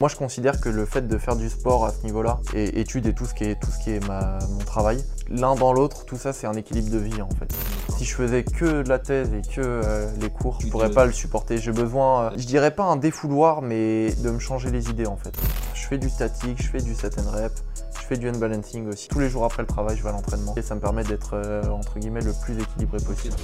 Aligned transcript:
Moi, 0.00 0.08
je 0.08 0.14
considère 0.14 0.60
que 0.60 0.68
le 0.68 0.86
fait 0.86 1.08
de 1.08 1.18
faire 1.18 1.34
du 1.34 1.50
sport 1.50 1.84
à 1.84 1.90
ce 1.90 2.04
niveau-là, 2.04 2.38
et 2.54 2.78
études 2.78 3.06
et 3.06 3.14
tout 3.14 3.26
ce 3.26 3.34
qui 3.34 3.42
est, 3.42 3.60
tout 3.60 3.72
ce 3.72 3.82
qui 3.82 3.90
est 3.90 4.00
mon 4.08 4.64
travail, 4.64 5.02
l'un 5.28 5.56
dans 5.56 5.72
l'autre, 5.72 6.04
tout 6.04 6.16
ça, 6.16 6.32
c'est 6.32 6.46
un 6.46 6.52
équilibre 6.52 6.88
de 6.88 6.98
vie 6.98 7.20
en 7.20 7.28
fait. 7.30 7.52
Si 7.96 8.04
je 8.04 8.14
faisais 8.14 8.44
que 8.44 8.84
la 8.86 9.00
thèse 9.00 9.32
et 9.34 9.42
que 9.42 9.60
euh, 9.60 10.08
les 10.20 10.30
cours, 10.30 10.60
je 10.60 10.68
pourrais 10.68 10.92
pas 10.92 11.04
le 11.04 11.10
supporter. 11.10 11.58
J'ai 11.58 11.72
besoin, 11.72 12.26
euh, 12.26 12.30
je 12.36 12.46
dirais 12.46 12.70
pas 12.70 12.84
un 12.84 12.94
défouloir, 12.94 13.60
mais 13.60 14.12
de 14.22 14.30
me 14.30 14.38
changer 14.38 14.70
les 14.70 14.88
idées 14.88 15.06
en 15.06 15.16
fait. 15.16 15.36
Je 15.74 15.84
fais 15.88 15.98
du 15.98 16.08
statique, 16.08 16.62
je 16.62 16.68
fais 16.68 16.80
du 16.80 16.94
set 16.94 17.18
and 17.18 17.32
rep, 17.32 17.52
je 18.00 18.06
fais 18.06 18.16
du 18.16 18.30
balancing 18.30 18.86
aussi. 18.86 19.08
Tous 19.08 19.18
les 19.18 19.28
jours 19.28 19.44
après 19.44 19.62
le 19.64 19.66
travail, 19.66 19.96
je 19.96 20.04
vais 20.04 20.10
à 20.10 20.12
l'entraînement 20.12 20.54
et 20.56 20.62
ça 20.62 20.76
me 20.76 20.80
permet 20.80 21.02
d'être 21.02 21.32
euh, 21.34 21.64
entre 21.70 21.98
guillemets 21.98 22.22
le 22.22 22.34
plus 22.44 22.56
équilibré 22.56 22.98
possible. 22.98 23.34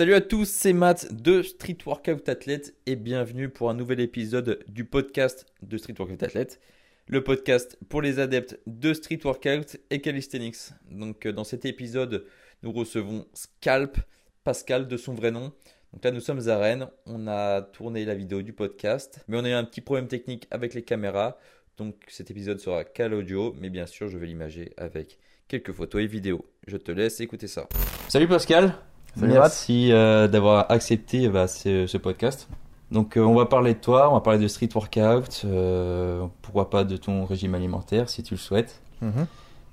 Salut 0.00 0.14
à 0.14 0.22
tous, 0.22 0.48
c'est 0.48 0.72
Matt 0.72 1.12
de 1.12 1.42
Street 1.42 1.76
Workout 1.84 2.26
Athlete 2.26 2.74
et 2.86 2.96
bienvenue 2.96 3.50
pour 3.50 3.68
un 3.68 3.74
nouvel 3.74 4.00
épisode 4.00 4.64
du 4.66 4.86
podcast 4.86 5.44
de 5.60 5.76
Street 5.76 5.92
Workout 5.98 6.22
Athlete, 6.22 6.58
le 7.06 7.22
podcast 7.22 7.76
pour 7.90 8.00
les 8.00 8.18
adeptes 8.18 8.58
de 8.66 8.94
Street 8.94 9.20
Workout 9.22 9.76
et 9.90 10.00
Calisthenics. 10.00 10.70
Donc 10.90 11.26
euh, 11.26 11.34
dans 11.34 11.44
cet 11.44 11.66
épisode, 11.66 12.24
nous 12.62 12.72
recevons 12.72 13.26
Scalp, 13.34 13.98
Pascal 14.42 14.88
de 14.88 14.96
son 14.96 15.12
vrai 15.12 15.32
nom. 15.32 15.52
Donc 15.92 16.02
là, 16.02 16.12
nous 16.12 16.20
sommes 16.20 16.48
à 16.48 16.56
Rennes, 16.56 16.88
on 17.04 17.28
a 17.28 17.60
tourné 17.60 18.06
la 18.06 18.14
vidéo 18.14 18.40
du 18.40 18.54
podcast, 18.54 19.22
mais 19.28 19.36
on 19.36 19.44
a 19.44 19.50
eu 19.50 19.52
un 19.52 19.64
petit 19.64 19.82
problème 19.82 20.08
technique 20.08 20.46
avec 20.50 20.72
les 20.72 20.80
caméras. 20.80 21.36
Donc 21.76 21.96
cet 22.08 22.30
épisode 22.30 22.58
sera 22.58 22.84
qu'à 22.84 23.06
l'audio, 23.06 23.54
mais 23.60 23.68
bien 23.68 23.84
sûr, 23.84 24.08
je 24.08 24.16
vais 24.16 24.28
l'imager 24.28 24.72
avec 24.78 25.18
quelques 25.46 25.72
photos 25.72 26.00
et 26.00 26.06
vidéos. 26.06 26.46
Je 26.66 26.78
te 26.78 26.90
laisse 26.90 27.20
écouter 27.20 27.48
ça. 27.48 27.68
Salut 28.08 28.28
Pascal 28.28 28.78
Salut, 29.18 29.32
Merci 29.32 29.92
euh, 29.92 30.28
d'avoir 30.28 30.70
accepté 30.70 31.28
bah, 31.28 31.48
ce, 31.48 31.86
ce 31.86 31.98
podcast. 31.98 32.48
Donc 32.90 33.16
euh, 33.16 33.20
on 33.22 33.34
va 33.34 33.46
parler 33.46 33.74
de 33.74 33.78
toi, 33.78 34.10
on 34.10 34.14
va 34.14 34.20
parler 34.20 34.38
de 34.38 34.48
street 34.48 34.68
workout, 34.74 35.42
euh, 35.44 36.26
pourquoi 36.42 36.70
pas 36.70 36.84
de 36.84 36.96
ton 36.96 37.24
régime 37.24 37.54
alimentaire 37.54 38.08
si 38.08 38.22
tu 38.22 38.34
le 38.34 38.38
souhaites. 38.38 38.80
Mhm. 39.00 39.26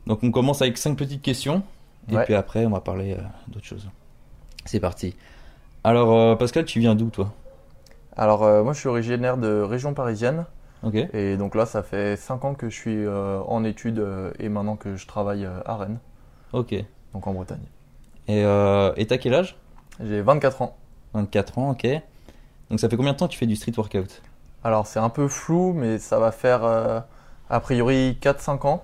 Donc 0.06 0.20
on 0.24 0.32
commence 0.32 0.62
avec 0.62 0.78
cinq 0.78 0.98
petites 0.98 1.22
questions 1.22 1.64
et 2.10 2.16
Ouais. 2.16 2.24
puis 2.26 2.34
après 2.36 2.66
on 2.66 2.70
va 2.72 2.80
parler 2.82 3.14
euh, 3.14 3.22
d'autres 3.48 3.66
choses. 3.66 3.88
C'est 4.66 4.80
parti. 4.80 5.16
Alors 5.84 6.38
Pascal, 6.38 6.66
tu 6.66 6.80
viens 6.80 6.96
d'où 6.96 7.10
toi? 7.10 7.32
Alors 8.16 8.42
moi, 8.64 8.74
je 8.74 8.80
suis 8.80 8.90
originaire 8.90 9.38
de 9.38 9.62
région 9.62 9.94
parisienne. 9.94 10.46
Ok. 10.84 10.96
Et 11.14 11.38
donc 11.38 11.56
là, 11.56 11.66
ça 11.66 11.82
fait 11.84 12.18
5 12.18 12.44
ans 12.46 12.54
que 12.56 12.70
je 12.70 12.76
suis 12.76 13.08
en 13.08 13.64
études 13.64 14.04
et 14.40 14.50
maintenant 14.50 14.76
que 14.76 14.96
je 14.98 15.08
travaille 15.08 15.46
à 15.46 15.76
Rennes, 15.78 16.00
Ok. 16.52 16.76
Donc 17.14 17.26
en 17.28 17.34
Bretagne. 17.34 17.62
Euh, 18.30 18.92
et 18.98 19.06
t'as 19.08 19.18
quel 19.18 19.34
âge? 19.34 19.58
J'ai 20.04 20.22
24 20.22 20.62
ans. 20.62 20.76
24 21.14 21.58
ans, 21.58 21.72
ok. 21.72 21.88
Donc 22.70 22.80
ça 22.80 22.90
fait 22.90 22.98
combien 22.98 23.14
de 23.14 23.18
temps 23.18 23.28
que 23.28 23.32
tu 23.34 23.38
fais 23.40 23.46
du 23.46 23.56
street 23.56 23.74
workout? 23.78 24.22
Alors 24.64 24.88
c'est 24.88 25.00
un 25.00 25.10
peu 25.10 25.28
flou, 25.28 25.74
mais 25.74 25.98
ça 26.00 26.20
va 26.20 26.32
faire 26.32 26.64
euh, 26.64 27.00
a 27.50 27.60
priori 27.60 28.18
4-5 28.22 28.68
ans. 28.68 28.84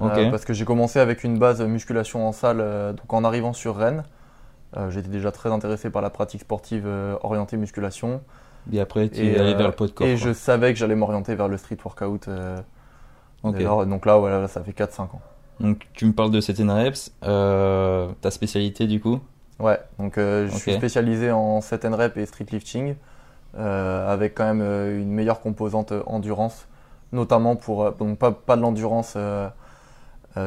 Euh, 0.00 0.30
parce 0.30 0.44
que 0.44 0.52
j'ai 0.52 0.64
commencé 0.64 1.00
avec 1.00 1.24
une 1.24 1.38
base 1.40 1.60
musculation 1.60 2.26
en 2.28 2.30
salle, 2.32 2.60
euh, 2.60 2.92
donc 2.92 3.12
en 3.12 3.24
arrivant 3.24 3.52
sur 3.52 3.76
Rennes. 3.76 4.04
Euh, 4.76 4.90
J'étais 4.90 5.08
déjà 5.08 5.32
très 5.32 5.50
intéressé 5.50 5.90
par 5.90 6.02
la 6.02 6.10
pratique 6.10 6.42
sportive 6.42 6.84
euh, 6.86 7.16
orientée 7.22 7.56
musculation. 7.56 8.20
Et 8.72 8.80
après 8.80 9.08
tu 9.08 9.26
es 9.26 9.38
allé 9.38 9.54
euh, 9.54 9.56
vers 9.56 9.66
le 9.68 9.72
poids 9.74 9.86
de 9.88 9.92
corps. 9.92 10.06
et 10.06 10.14
quoi. 10.16 10.28
je 10.28 10.32
savais 10.32 10.72
que 10.72 10.78
j'allais 10.78 10.94
m'orienter 10.94 11.34
vers 11.34 11.48
le 11.48 11.56
street 11.56 11.78
workout. 11.84 12.28
euh, 12.28 12.58
Ok. 13.42 13.56
dès 13.56 13.64
lors. 13.64 13.86
donc 13.86 14.04
là, 14.04 14.18
voilà, 14.18 14.46
ça 14.48 14.62
fait 14.62 14.72
4-5 14.72 15.02
ans. 15.02 15.20
Donc 15.60 15.86
tu 15.92 16.06
me 16.06 16.12
parles 16.12 16.30
de 16.30 16.40
cet 16.40 16.58
reps, 16.58 17.12
euh, 17.24 18.08
ta 18.20 18.30
spécialité 18.30 18.86
du 18.86 19.00
coup? 19.00 19.20
Ouais, 19.58 19.78
donc 19.98 20.18
euh, 20.18 20.48
je 20.48 20.56
suis 20.56 20.72
spécialisé 20.72 21.32
en 21.32 21.60
set 21.60 21.84
and 21.84 21.96
rep 21.96 22.16
et 22.16 22.26
street 22.26 22.46
lifting, 22.52 22.94
euh, 23.56 24.12
avec 24.12 24.34
quand 24.36 24.44
même 24.44 24.60
euh, 24.62 25.00
une 25.00 25.10
meilleure 25.10 25.40
composante 25.40 25.92
endurance, 26.06 26.68
notamment 27.12 27.56
pour, 27.56 27.90
donc 27.92 28.18
pas, 28.18 28.30
pas 28.30 28.56
de 28.56 28.62
l'endurance 28.62 29.16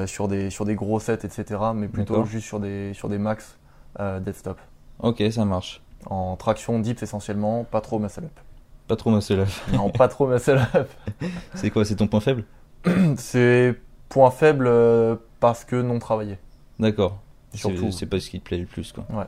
sur, 0.05 0.27
des, 0.29 0.49
sur 0.49 0.63
des 0.63 0.75
gros 0.75 1.01
sets, 1.01 1.25
etc., 1.25 1.59
mais 1.75 1.89
plutôt 1.89 2.23
juste 2.23 2.45
sur 2.45 2.61
des, 2.61 2.93
sur 2.93 3.09
des 3.09 3.17
max 3.17 3.57
dead 3.99 4.35
stop. 4.35 4.57
Ok, 4.99 5.21
ça 5.31 5.43
marche. 5.43 5.81
En 6.05 6.37
traction 6.37 6.79
dips 6.79 7.03
essentiellement, 7.03 7.65
pas 7.65 7.81
trop 7.81 7.99
muscle 7.99 8.23
up. 8.23 8.39
Pas 8.87 8.95
trop 8.95 9.11
muscle 9.11 9.41
up. 9.41 9.49
Non, 9.73 9.89
pas 9.89 10.07
trop 10.07 10.27
muscle 10.27 10.61
up. 10.73 10.89
C'est 11.55 11.69
quoi, 11.69 11.83
c'est 11.83 11.97
ton 11.97 12.07
point 12.07 12.21
faible? 12.21 12.45
C'est 13.17 13.75
point 14.11 14.29
faible 14.31 14.67
euh, 14.67 15.15
parce 15.39 15.63
que 15.65 15.75
non 15.81 15.97
travaillé. 15.99 16.37
D'accord. 16.79 17.19
C'est 17.53 17.57
Surtout. 17.59 17.91
c'est 17.91 18.05
pas 18.05 18.19
ce 18.19 18.29
qui 18.29 18.39
te 18.39 18.45
plaît 18.45 18.57
le 18.59 18.65
plus 18.65 18.91
quoi. 18.91 19.05
Ouais. 19.09 19.25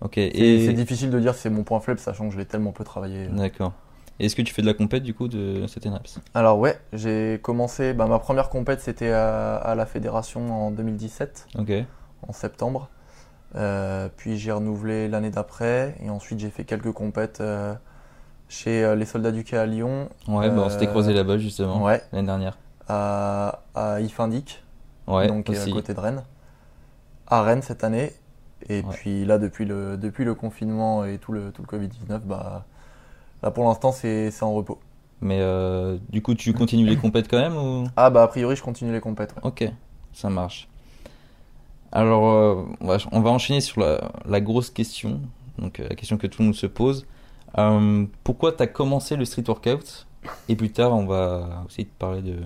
Ok, 0.00 0.12
C'est 0.14 0.28
et. 0.28 0.64
c'est 0.66 0.72
difficile 0.72 1.10
de 1.10 1.18
dire 1.18 1.34
si 1.34 1.40
c'est 1.42 1.50
mon 1.50 1.64
point 1.64 1.80
faible, 1.80 1.98
sachant 1.98 2.28
que 2.28 2.32
je 2.34 2.38
l'ai 2.38 2.46
tellement 2.46 2.70
peu 2.72 2.84
travaillé. 2.84 3.26
D'accord. 3.26 3.72
Et 4.20 4.26
Est-ce 4.26 4.36
que 4.36 4.42
tu 4.42 4.52
fais 4.54 4.62
de 4.62 4.66
la 4.66 4.74
compète 4.74 5.02
du 5.02 5.14
coup 5.14 5.28
de 5.28 5.66
cet 5.66 5.84
reps 5.84 6.20
Alors 6.34 6.58
ouais, 6.58 6.78
j'ai 6.92 7.38
commencé, 7.42 7.92
bah, 7.94 8.06
ma 8.06 8.18
première 8.18 8.48
compète 8.48 8.80
c'était 8.80 9.10
à, 9.10 9.56
à 9.56 9.74
la 9.74 9.86
fédération 9.86 10.66
en 10.66 10.70
2017, 10.70 11.48
Ok. 11.58 11.72
en 12.26 12.32
septembre. 12.32 12.88
Euh, 13.56 14.08
puis 14.16 14.36
j'ai 14.38 14.52
renouvelé 14.52 15.08
l'année 15.08 15.30
d'après 15.30 15.94
et 16.04 16.10
ensuite 16.10 16.38
j'ai 16.38 16.50
fait 16.50 16.64
quelques 16.64 16.92
compètes 16.92 17.40
euh, 17.40 17.74
chez 18.48 18.84
euh, 18.84 18.94
les 18.94 19.04
soldats 19.06 19.30
du 19.32 19.42
quai 19.44 19.56
à 19.56 19.66
Lyon, 19.66 20.08
Ouais, 20.28 20.50
bah 20.50 20.62
on 20.66 20.68
s'était 20.70 20.86
Euh, 20.86 20.90
croisé 20.90 21.12
là-bas 21.14 21.38
justement 21.38 21.82
ouais, 21.82 22.02
l'année 22.12 22.26
dernière. 22.26 22.58
À, 22.88 23.60
à 23.74 24.00
Ifindic, 24.00 24.62
Ouais, 25.06 25.26
donc 25.28 25.48
à 25.48 25.52
aussi. 25.52 25.70
côté 25.72 25.94
de 25.94 26.00
Rennes, 26.00 26.24
à 27.26 27.42
Rennes 27.42 27.62
cette 27.62 27.84
année. 27.84 28.12
Et 28.68 28.82
Ouais. 28.82 28.90
puis 28.90 29.24
là 29.24 29.38
depuis 29.38 29.64
le, 29.64 29.96
depuis 29.96 30.24
le 30.24 30.34
confinement 30.34 31.04
et 31.04 31.18
tout 31.18 31.32
le, 31.32 31.52
tout 31.52 31.62
le 31.62 31.68
Covid-19, 31.68 32.20
bah, 32.20 32.66
là 33.42 33.50
pour 33.50 33.64
l'instant 33.64 33.92
c'est 33.92 34.30
c'est 34.30 34.44
en 34.44 34.52
repos. 34.54 34.80
Mais 35.20 35.38
euh, 35.40 35.98
du 36.10 36.22
coup, 36.22 36.34
tu 36.34 36.52
continues 36.54 36.86
les 36.86 36.96
compètes 36.96 37.28
quand 37.28 37.38
même 37.38 37.56
ou? 37.56 37.88
Ah 37.96 38.10
bah 38.10 38.22
a 38.22 38.28
priori 38.28 38.56
je 38.56 38.62
continue 38.62 38.92
les 38.92 39.00
compètes. 39.00 39.34
ouais. 39.36 39.42
Ok, 39.42 39.64
ça 40.12 40.30
marche. 40.30 40.68
Alors, 41.92 42.28
euh, 42.28 42.64
on, 42.80 42.86
va, 42.86 42.98
on 43.12 43.20
va 43.20 43.30
enchaîner 43.30 43.60
sur 43.60 43.80
la, 43.80 44.12
la 44.26 44.40
grosse 44.40 44.70
question, 44.70 45.20
donc 45.58 45.80
euh, 45.80 45.88
la 45.88 45.94
question 45.96 46.18
que 46.18 46.26
tout 46.26 46.42
le 46.42 46.46
monde 46.46 46.54
se 46.54 46.66
pose. 46.66 47.06
Euh, 47.56 48.04
pourquoi 48.24 48.52
tu 48.52 48.62
as 48.62 48.66
commencé 48.66 49.16
le 49.16 49.24
street 49.24 49.44
workout? 49.48 50.06
Et 50.48 50.56
plus 50.56 50.70
tard, 50.70 50.92
on 50.94 51.06
va 51.06 51.64
aussi 51.66 51.86
te 51.86 51.94
parler 51.98 52.20
de 52.22 52.36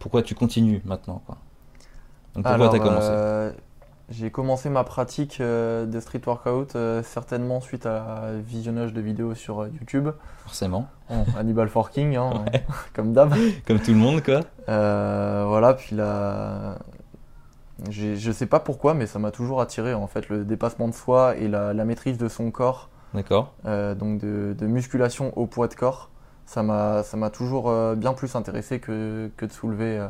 pourquoi 0.00 0.22
tu 0.22 0.34
continues 0.34 0.82
maintenant. 0.84 1.22
Quoi? 1.26 1.36
Donc, 2.34 2.44
pourquoi 2.44 2.68
tu 2.68 2.76
as 2.76 2.78
commencé? 2.80 3.08
euh, 3.10 3.52
J'ai 4.08 4.30
commencé 4.32 4.68
ma 4.70 4.82
pratique 4.82 5.40
euh, 5.40 5.86
de 5.86 6.00
street 6.00 6.22
workout 6.26 6.74
euh, 6.74 7.02
certainement 7.04 7.60
suite 7.60 7.86
à 7.86 8.32
visionnage 8.44 8.92
de 8.92 9.00
vidéos 9.00 9.34
sur 9.36 9.66
YouTube. 9.68 10.08
Forcément, 10.44 10.88
Bon, 11.08 11.24
Hannibal 11.36 11.68
Forking, 11.68 12.16
hein, 12.16 12.44
comme 12.92 13.12
d'hab. 13.12 13.32
comme 13.66 13.78
tout 13.78 13.92
le 13.92 13.96
monde, 13.98 14.22
quoi. 14.22 14.40
Voilà, 14.66 15.74
puis 15.74 15.94
là, 15.94 16.78
je 17.90 18.30
sais 18.32 18.46
pas 18.46 18.60
pourquoi, 18.60 18.94
mais 18.94 19.06
ça 19.06 19.18
m'a 19.18 19.30
toujours 19.30 19.60
attiré 19.60 19.94
en 19.94 20.06
fait 20.06 20.28
le 20.28 20.44
dépassement 20.44 20.88
de 20.88 20.94
soi 20.94 21.36
et 21.36 21.48
la, 21.48 21.72
la 21.72 21.84
maîtrise 21.84 22.18
de 22.18 22.28
son 22.28 22.50
corps, 22.50 22.90
D'accord. 23.14 23.54
donc 23.64 24.20
de, 24.20 24.54
de 24.58 24.66
musculation 24.66 25.32
au 25.36 25.46
poids 25.46 25.66
de 25.68 25.74
corps. 25.74 26.09
Ça 26.50 26.62
m'a 26.64 27.02
ça 27.04 27.16
m'a 27.16 27.30
toujours 27.30 27.68
euh, 27.70 27.94
bien 27.94 28.12
plus 28.12 28.34
intéressé 28.34 28.80
que, 28.80 29.30
que 29.36 29.46
de 29.46 29.52
soulever 29.52 29.98
euh, 29.98 30.08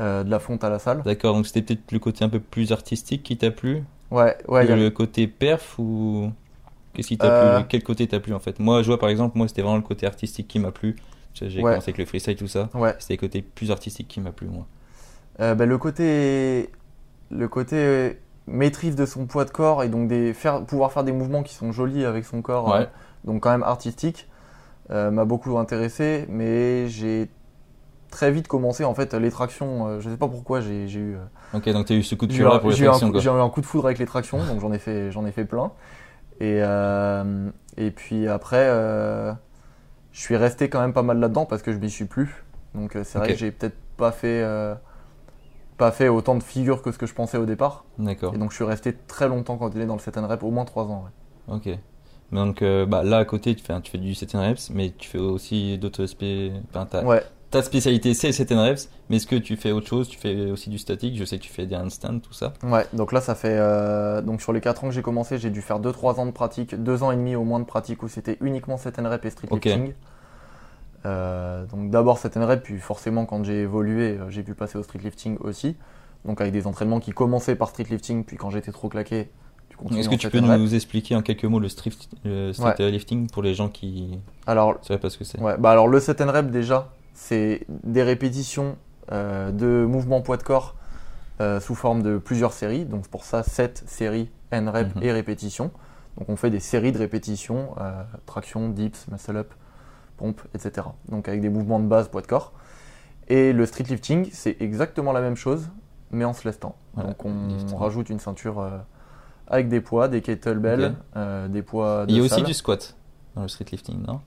euh, 0.00 0.24
de 0.24 0.30
la 0.30 0.38
fonte 0.40 0.64
à 0.64 0.70
la 0.70 0.78
salle. 0.78 1.02
D'accord, 1.04 1.34
donc 1.34 1.46
c'était 1.46 1.62
peut-être 1.62 1.92
le 1.92 1.98
côté 1.98 2.24
un 2.24 2.28
peu 2.28 2.40
plus 2.40 2.72
artistique 2.72 3.22
qui 3.22 3.36
t'a 3.36 3.50
plu 3.50 3.82
Ouais, 4.10 4.36
ouais, 4.48 4.66
que 4.66 4.72
a- 4.72 4.76
le 4.76 4.90
côté 4.90 5.26
perf 5.28 5.78
ou 5.78 6.32
qu'est-ce 6.94 7.08
qui 7.08 7.18
t'a 7.18 7.28
Euh, 7.28 7.60
plu 7.60 7.66
Quel 7.68 7.82
côté 7.84 8.06
t'a 8.08 8.20
plu 8.20 8.34
en 8.34 8.40
fait? 8.40 8.58
Moi, 8.60 8.82
je 8.82 8.88
vois 8.88 8.98
par 8.98 9.08
exemple, 9.10 9.38
moi 9.38 9.48
c'était 9.48 9.62
vraiment 9.62 9.76
le 9.78 9.82
côté 9.82 10.06
artistique 10.06 10.48
qui 10.48 10.58
m'a 10.58 10.72
plu. 10.72 10.96
J'ai 11.34 11.62
Ouais. 11.62 11.70
commencé 11.70 11.90
avec 11.90 11.98
le 11.98 12.06
freestyle 12.06 12.36
tout 12.36 12.48
ça. 12.48 12.70
ouais. 12.74 12.94
C'était 12.98 13.14
le 13.14 13.20
côté 13.20 13.42
plus 13.42 13.70
artistique 13.72 14.08
qui 14.08 14.20
m'a 14.20 14.32
plu 14.32 14.48
moi. 14.48 14.66
Euh, 15.40 15.54
ben, 15.54 15.68
le 15.68 15.78
côté, 15.78 16.70
le 17.30 17.48
côté 17.48 18.20
maîtrise 18.46 18.96
de 18.96 19.06
son 19.06 19.26
poids 19.26 19.44
de 19.44 19.50
corps 19.50 19.82
et 19.82 19.88
donc 19.88 20.08
des, 20.08 20.34
faire, 20.34 20.64
pouvoir 20.64 20.92
faire 20.92 21.04
des 21.04 21.12
mouvements 21.12 21.42
qui 21.42 21.54
sont 21.54 21.72
jolis 21.72 22.04
avec 22.04 22.24
son 22.24 22.42
corps, 22.42 22.68
Ouais. 22.68 22.82
euh, 22.82 22.86
donc 23.24 23.42
quand 23.42 23.50
même 23.50 23.62
artistique, 23.64 24.28
euh, 24.90 25.10
m'a 25.10 25.24
beaucoup 25.24 25.56
intéressé. 25.58 26.26
Mais 26.28 26.88
j'ai 26.88 27.28
très 28.10 28.30
vite 28.30 28.46
commencé 28.46 28.84
en 28.84 28.94
fait 28.94 29.12
les 29.14 29.30
tractions. 29.30 29.86
euh, 29.86 30.00
je 30.00 30.08
sais 30.08 30.16
pas 30.16 30.28
pourquoi 30.28 30.60
j'ai 30.60 30.84
eu, 30.84 31.16
euh, 31.16 31.56
Ok, 31.56 31.68
donc 31.70 31.86
t'as 31.86 31.94
eu 31.94 32.02
ce 32.02 32.14
coup 32.14 32.26
de 32.26 32.32
cœur 32.36 32.52
là 32.52 32.58
pour 32.60 32.70
les 32.70 32.76
tractions 32.76 33.12
j'ai 33.18 33.28
eu 33.30 33.32
un 33.32 33.48
coup 33.50 33.60
de 33.60 33.66
foudre 33.66 33.86
avec 33.86 33.98
les 33.98 34.06
tractions, 34.06 34.38
donc 34.44 34.60
j'en 34.60 34.72
ai 34.72 34.78
fait 34.78 35.10
j'en 35.10 35.26
ai 35.26 35.32
fait 35.32 35.44
plein. 35.44 35.72
Et 36.40 36.60
euh, 36.62 37.50
et 37.76 37.90
puis 37.90 38.28
après, 38.28 38.66
je 40.12 40.20
suis 40.20 40.36
resté 40.36 40.68
quand 40.68 40.80
même 40.80 40.92
pas 40.92 41.02
mal 41.02 41.18
là-dedans 41.18 41.44
parce 41.46 41.62
que 41.62 41.72
je 41.72 41.78
m'y 41.78 41.90
suis 41.90 42.04
plus. 42.04 42.44
Donc 42.74 42.96
c'est 43.04 43.18
vrai 43.18 43.28
que 43.28 43.38
j'ai 43.38 43.50
peut-être 43.50 43.76
pas 43.96 44.12
fait 44.12 44.44
pas 45.76 45.90
fait 45.90 46.08
autant 46.08 46.36
de 46.36 46.42
figures 46.42 46.82
que 46.82 46.92
ce 46.92 46.98
que 46.98 47.06
je 47.06 47.14
pensais 47.14 47.36
au 47.36 47.46
départ. 47.46 47.84
D'accord. 47.98 48.32
Et 48.34 48.38
donc 48.38 48.50
je 48.50 48.56
suis 48.56 48.64
resté 48.64 48.92
très 48.92 49.28
longtemps 49.28 49.56
quand 49.56 49.74
il 49.74 49.80
est 49.80 49.86
dans 49.86 49.94
le 49.94 50.00
set 50.00 50.16
and 50.16 50.26
rep, 50.28 50.42
au 50.44 50.50
moins 50.52 50.64
3 50.64 50.84
ans. 50.84 51.04
ouais. 51.48 51.54
Ok. 51.56 51.78
Donc 52.32 52.62
euh, 52.62 52.84
bah, 52.86 53.02
là 53.04 53.18
à 53.18 53.24
côté 53.24 53.54
tu 53.54 53.62
fais, 53.64 53.80
tu 53.80 53.90
fais 53.90 53.98
du 53.98 54.14
7 54.14 54.32
reps, 54.34 54.70
mais 54.70 54.92
tu 54.96 55.08
fais 55.08 55.18
aussi 55.18 55.78
d'autres 55.78 56.02
aspects. 56.04 56.24
Enfin, 56.74 57.04
Ouais, 57.04 57.22
ta 57.50 57.62
spécialité 57.62 58.14
c'est 58.14 58.32
set 58.32 58.50
and 58.50 58.62
reps, 58.62 58.88
mais 59.08 59.16
est-ce 59.16 59.26
que 59.28 59.36
tu 59.36 59.56
fais 59.56 59.70
autre 59.70 59.86
chose? 59.86 60.08
Tu 60.08 60.18
fais 60.18 60.50
aussi 60.50 60.70
du 60.70 60.78
statique 60.78 61.16
Je 61.16 61.24
sais 61.24 61.38
que 61.38 61.42
tu 61.44 61.52
fais 61.52 61.66
des 61.66 61.76
handstands, 61.76 62.18
tout 62.18 62.32
ça. 62.32 62.52
Ouais, 62.64 62.84
donc 62.92 63.12
là, 63.12 63.20
ça 63.20 63.34
fait. 63.36 63.56
euh, 63.56 64.20
donc 64.22 64.42
sur 64.42 64.52
les 64.52 64.60
4 64.60 64.82
ans 64.84 64.88
que 64.88 64.94
j'ai 64.94 65.02
commencé, 65.02 65.38
j'ai 65.38 65.50
dû 65.50 65.60
faire 65.62 65.78
2-3 65.80 66.18
ans 66.18 66.26
de 66.26 66.32
pratique, 66.32 66.74
2 66.74 67.02
ans 67.04 67.12
et 67.12 67.16
demi 67.16 67.36
au 67.36 67.44
moins 67.44 67.60
de 67.60 67.64
pratique 67.66 68.02
où 68.02 68.08
c'était 68.08 68.38
uniquement 68.40 68.76
set 68.78 68.98
and 68.98 69.08
rep 69.08 69.24
et 69.24 69.30
street 69.30 69.48
lifting. 69.68 69.94
Euh, 71.06 71.66
donc 71.66 71.90
d'abord 71.90 72.18
set 72.18 72.36
and 72.36 72.46
rep, 72.46 72.62
puis 72.62 72.78
forcément, 72.78 73.26
quand 73.26 73.44
j'ai 73.44 73.60
évolué, 73.62 74.18
j'ai 74.30 74.42
pu 74.42 74.54
passer 74.54 74.78
au 74.78 74.82
street 74.82 75.00
lifting 75.04 75.36
aussi. 75.40 75.76
Donc 76.24 76.40
avec 76.40 76.52
des 76.52 76.66
entraînements 76.66 77.00
qui 77.00 77.12
commençaient 77.12 77.54
par 77.56 77.68
street 77.68 77.86
lifting, 77.90 78.24
puis 78.24 78.36
quand 78.38 78.50
j'étais 78.50 78.72
trop 78.72 78.88
claqué, 78.88 79.28
Est-ce 79.96 80.08
que 80.08 80.14
tu 80.16 80.30
peux 80.30 80.40
rep. 80.40 80.58
nous 80.58 80.74
expliquer 80.74 81.16
en 81.16 81.22
quelques 81.22 81.44
mots 81.44 81.60
le 81.60 81.68
street, 81.68 81.92
le 82.24 82.52
street 82.52 82.90
lifting 82.90 83.28
pour 83.28 83.42
les 83.42 83.54
gens 83.54 83.68
qui 83.68 84.18
Alors, 84.46 84.78
ne 84.78 84.84
sauraient 84.84 85.00
pas 85.00 85.10
ce 85.10 85.18
que 85.18 85.24
c'est 85.24 85.40
Ouais, 85.40 85.56
bah 85.58 85.70
alors 85.70 85.88
le 85.88 86.00
set 86.00 86.20
and 86.20 86.30
rep 86.32 86.50
déjà, 86.50 86.92
c'est 87.12 87.66
des 87.68 88.02
répétitions 88.02 88.76
euh, 89.12 89.50
de 89.50 89.84
mouvements 89.86 90.20
poids 90.22 90.36
de 90.36 90.42
corps 90.42 90.74
euh, 91.40 91.60
sous 91.60 91.74
forme 91.74 92.02
de 92.02 92.18
plusieurs 92.18 92.52
séries. 92.52 92.84
Donc 92.84 93.08
pour 93.08 93.24
ça 93.24 93.42
7 93.42 93.82
séries 93.86 94.30
and 94.52 94.70
rep 94.72 94.94
Mhm. 94.96 95.02
et 95.02 95.12
répétitions. 95.12 95.70
Donc 96.18 96.28
on 96.28 96.36
fait 96.36 96.50
des 96.50 96.60
séries 96.60 96.92
de 96.92 96.98
répétitions, 96.98 97.74
euh, 97.80 98.02
traction, 98.24 98.68
dips, 98.68 99.06
muscle 99.10 99.36
up, 99.36 99.52
pompe, 100.16 100.40
etc. 100.54 100.86
Donc 101.08 101.28
avec 101.28 101.40
des 101.40 101.48
mouvements 101.48 101.80
de 101.80 101.86
base 101.86 102.08
poids 102.08 102.22
de 102.22 102.26
corps. 102.28 102.52
Et 103.28 103.52
le 103.52 103.66
street 103.66 103.84
lifting, 103.88 104.28
c'est 104.32 104.56
exactement 104.60 105.12
la 105.12 105.20
même 105.20 105.34
chose, 105.36 105.68
mais 106.12 106.24
en 106.24 106.32
se 106.32 106.46
lestant. 106.46 106.76
Voilà, 106.94 107.10
Donc 107.10 107.24
on 107.24 107.76
rajoute 107.76 108.10
une 108.10 108.20
ceinture 108.20 108.60
avec 109.48 109.68
des 109.68 109.80
poids, 109.80 110.08
des 110.08 110.20
kettlebells, 110.22 110.94
euh, 111.16 111.48
des 111.48 111.62
poids 111.62 112.06
de 112.06 112.10
Il 112.12 112.16
y 112.16 112.20
a 112.20 112.22
aussi 112.22 112.42
du 112.42 112.54
squat 112.54 112.96
dans 113.36 113.42
le 113.42 113.48
street 113.48 113.66
lifting, 113.72 114.02
non? 114.06 114.20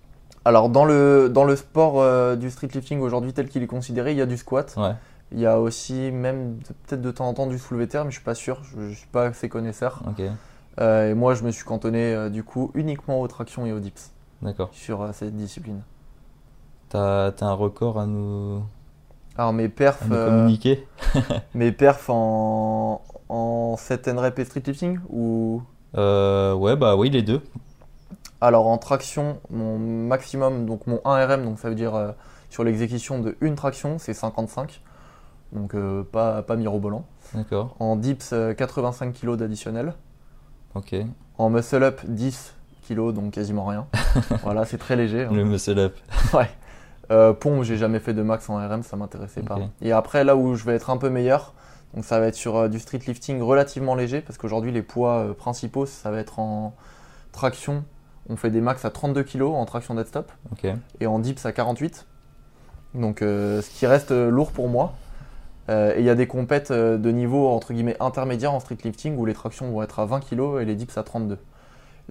Alors 0.45 0.69
dans 0.69 0.85
le, 0.85 1.29
dans 1.29 1.43
le 1.43 1.55
sport 1.55 1.99
euh, 2.01 2.35
du 2.35 2.49
street 2.51 2.69
lifting 2.73 2.99
aujourd'hui 3.01 3.33
tel 3.33 3.47
qu'il 3.49 3.63
est 3.63 3.67
considéré, 3.67 4.11
il 4.11 4.17
y 4.17 4.21
a 4.21 4.25
du 4.25 4.37
squat. 4.37 4.73
Ouais. 4.77 4.93
Il 5.33 5.39
y 5.39 5.45
a 5.45 5.59
aussi 5.59 6.09
même 6.11 6.57
peut-être 6.87 7.01
de 7.01 7.11
temps 7.11 7.27
en 7.27 7.33
temps 7.33 7.47
du 7.47 7.57
soulevé 7.59 7.87
terre, 7.87 8.05
mais 8.05 8.11
je 8.11 8.15
suis 8.15 8.23
pas 8.23 8.35
sûr, 8.35 8.61
je, 8.63 8.89
je 8.89 8.95
suis 8.95 9.07
pas 9.07 9.25
assez 9.25 9.49
connaisseur. 9.49 10.01
Ok, 10.07 10.23
Euh, 10.79 11.09
et 11.09 11.13
moi 11.15 11.33
je 11.33 11.43
me 11.43 11.51
suis 11.51 11.65
cantonné 11.65 12.13
euh, 12.13 12.29
du 12.29 12.43
coup 12.43 12.71
uniquement 12.75 13.19
aux 13.19 13.27
tractions 13.27 13.65
et 13.65 13.73
aux 13.73 13.79
dips 13.79 14.11
d'accord. 14.43 14.69
sur 14.71 15.09
cette 15.13 15.35
discipline. 15.35 15.81
T'as 16.89 17.31
as 17.31 17.43
un 17.43 17.53
record 17.53 17.99
à 17.99 18.05
nous, 18.05 18.61
Alors 19.37 19.51
mes 19.53 19.67
perfs, 19.69 20.03
à 20.03 20.05
nous 20.07 20.15
communiquer? 20.15 20.87
mes 21.55 21.71
perfs 21.73 22.09
en, 22.09 23.01
en 23.29 23.75
set 23.77 24.07
and 24.07 24.19
rep 24.19 24.37
et 24.39 24.45
street 24.45 24.63
lifting 24.65 24.99
ou? 25.09 25.61
Euh, 25.95 26.53
Ouais, 26.53 26.75
bah 26.75 26.95
oui, 26.95 27.09
les 27.09 27.21
deux. 27.23 27.41
alors 28.41 28.67
en 28.67 28.77
traction, 28.77 29.39
mon 29.49 29.77
maximum, 29.79 30.65
donc 30.65 30.85
mon 30.87 30.97
1RM, 30.97 31.43
donc 31.43 31.59
ça 31.59 31.69
veut 31.69 31.75
dire 31.75 31.95
euh, 31.95 32.11
sur 32.49 32.63
l'exécution 32.63 33.19
de 33.19 33.35
une 33.41 33.55
traction, 33.55 33.97
c'est 33.97 34.13
55. 34.13 34.81
Donc 35.53 35.73
euh, 35.75 36.03
pas, 36.03 36.41
pas 36.43 36.55
mirobolant. 36.55 37.05
D'accord, 37.33 37.75
En 37.79 37.95
dips, 37.95 38.31
euh, 38.33 38.53
85 38.53 39.13
kg 39.13 39.35
d'additionnel. 39.35 39.93
ok. 40.75 40.95
En 41.37 41.49
muscle 41.49 41.83
up, 41.83 42.01
10 42.05 42.53
kg, 42.87 43.11
donc 43.13 43.31
quasiment 43.31 43.65
rien. 43.65 43.85
voilà, 44.43 44.65
c'est 44.65 44.77
très 44.77 44.95
léger. 44.95 45.25
hein. 45.25 45.29
Le 45.33 45.43
muscle 45.43 45.77
up. 45.79 45.95
Ouais. 46.33 46.49
Euh, 47.11 47.31
pompe, 47.31 47.63
j'ai 47.63 47.77
jamais 47.77 47.99
fait 47.99 48.13
de 48.13 48.21
max 48.21 48.49
en 48.49 48.57
RM, 48.57 48.83
ça 48.83 48.97
m'intéressait 48.97 49.41
pas. 49.41 49.59
Et 49.81 49.93
après, 49.93 50.23
là 50.25 50.35
où 50.35 50.55
je 50.55 50.65
vais 50.65 50.73
être 50.73 50.89
un 50.89 50.97
peu 50.97 51.09
meilleur, 51.09 51.53
donc 51.93 52.05
ça 52.05 52.19
va 52.19 52.27
être 52.27 52.35
sur 52.35 52.55
euh, 52.57 52.67
du 52.67 52.79
street 52.79 53.01
lifting 53.07 53.41
relativement 53.41 53.95
léger, 53.95 54.21
parce 54.21 54.37
qu'aujourd'hui, 54.37 54.71
les 54.71 54.81
poids 54.81 55.19
euh, 55.19 55.33
principaux, 55.33 55.85
ça 55.85 56.11
va 56.11 56.19
être 56.19 56.39
en 56.39 56.75
traction. 57.31 57.83
On 58.29 58.35
fait 58.35 58.49
des 58.49 58.61
max 58.61 58.83
à 58.83 58.89
32 58.89 59.23
kg 59.23 59.43
en 59.43 59.65
traction 59.65 59.95
dead 59.95 60.07
stop 60.07 60.31
Ok, 60.51 60.67
et 60.99 61.07
en 61.07 61.19
dips 61.19 61.45
à 61.45 61.51
48. 61.51 62.05
Donc 62.93 63.21
euh, 63.21 63.61
ce 63.61 63.69
qui 63.69 63.85
reste 63.85 64.11
lourd 64.11 64.51
pour 64.51 64.67
moi. 64.67 64.93
Euh, 65.69 65.93
et 65.95 65.99
il 65.99 66.05
y 66.05 66.09
a 66.09 66.15
des 66.15 66.27
compètes 66.27 66.71
de 66.71 67.11
niveau 67.11 67.49
entre 67.49 67.73
guillemets 67.73 67.97
intermédiaire 67.99 68.53
en 68.53 68.59
street 68.59 68.77
lifting 68.83 69.17
où 69.17 69.25
les 69.25 69.33
tractions 69.33 69.69
vont 69.69 69.81
être 69.81 69.99
à 69.99 70.05
20 70.05 70.21
kg 70.21 70.61
et 70.61 70.65
les 70.65 70.75
dips 70.75 70.97
à 70.97 71.03
32. 71.03 71.37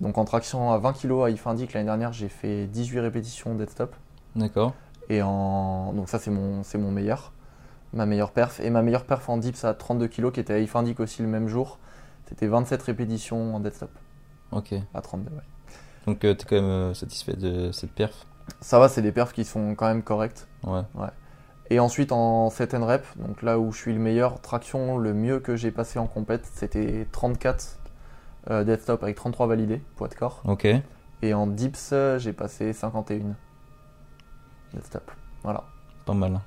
Donc 0.01 0.19
en 0.19 0.25
traction 0.27 0.73
à 0.73 0.79
20 0.79 0.93
kg 0.93 1.25
à 1.25 1.31
IF 1.31 1.47
Indic 1.47 1.73
l'année 1.73 1.87
dernière 1.87 2.13
j'ai 2.13 2.29
fait 2.29 2.67
18 2.67 3.01
répétitions 3.01 3.55
dead 3.55 3.71
stop. 3.71 3.95
d'accord. 4.35 4.75
Et 5.09 5.23
en... 5.23 5.93
Donc 5.95 6.09
ça 6.09 6.19
c'est 6.19 6.31
mon, 6.31 6.63
c'est 6.63 6.79
mon 6.79 6.91
meilleur. 6.91 7.33
Ma 7.97 8.07
meilleure 8.07 8.31
perf. 8.31 8.61
Et 8.61 8.71
ma 8.71 8.83
meilleure 8.83 9.05
perf 9.05 9.29
en 9.29 9.39
dips 9.39 9.65
à 9.65 9.75
32 9.75 10.07
kg 10.09 10.31
qui 10.31 10.41
était 10.41 10.53
à 10.55 10.59
IF 10.59 10.77
Indic 10.77 11.01
aussi 11.01 11.23
le 11.23 11.29
même 11.29 11.49
jour. 11.49 11.79
C'était 12.29 12.47
27 12.47 12.83
répétitions 12.83 13.55
en 13.57 13.61
dead 13.61 13.73
stop 13.75 13.91
Ok. 14.53 14.75
à 14.95 15.01
32. 15.01 15.31
ouais. 15.31 15.37
Donc 16.07 16.25
euh, 16.25 16.35
t'es 16.35 16.45
quand 16.45 16.57
même 16.57 16.65
euh, 16.71 16.95
satisfait 16.95 17.35
de 17.35 17.73
cette 17.73 17.91
perf? 17.93 18.27
Ça 18.61 18.79
va 18.79 18.89
c'est 18.89 19.03
des 19.03 19.11
perfs 19.13 19.33
qui 19.33 19.45
sont 19.45 19.75
quand 19.75 19.87
même 19.87 20.03
correctes. 20.03 20.47
Ouais. 20.63 20.83
Et 21.71 21.81
ensuite 21.81 22.13
en 22.13 22.49
set 22.51 22.75
and 22.75 22.87
rep, 22.87 23.05
donc 23.17 23.43
là 23.43 23.59
où 23.59 23.73
je 23.73 23.79
suis 23.79 23.93
le 23.93 23.99
meilleur, 23.99 24.41
traction, 24.41 24.99
le 24.99 25.15
mieux 25.15 25.41
que 25.41 25.57
j'ai 25.57 25.73
passé 25.73 25.99
en 25.99 26.07
compète, 26.07 26.47
c'était 26.53 27.09
34 27.11 27.79
euh, 28.51 28.63
dead 28.63 28.81
stop 28.81 29.03
avec 29.03 29.17
33 29.17 29.49
validés, 29.49 29.83
poids 29.97 30.07
de 30.09 30.15
corps. 30.15 30.43
Ok. 30.45 30.69
Et 31.23 31.35
en 31.35 31.47
dips, 31.49 31.93
j'ai 32.19 32.33
passé 32.33 32.73
51 32.73 33.19
dead 34.75 34.85
stop. 34.85 35.11
Voilà. 35.43 35.65
Pas 36.05 36.15
mal. 36.15 36.41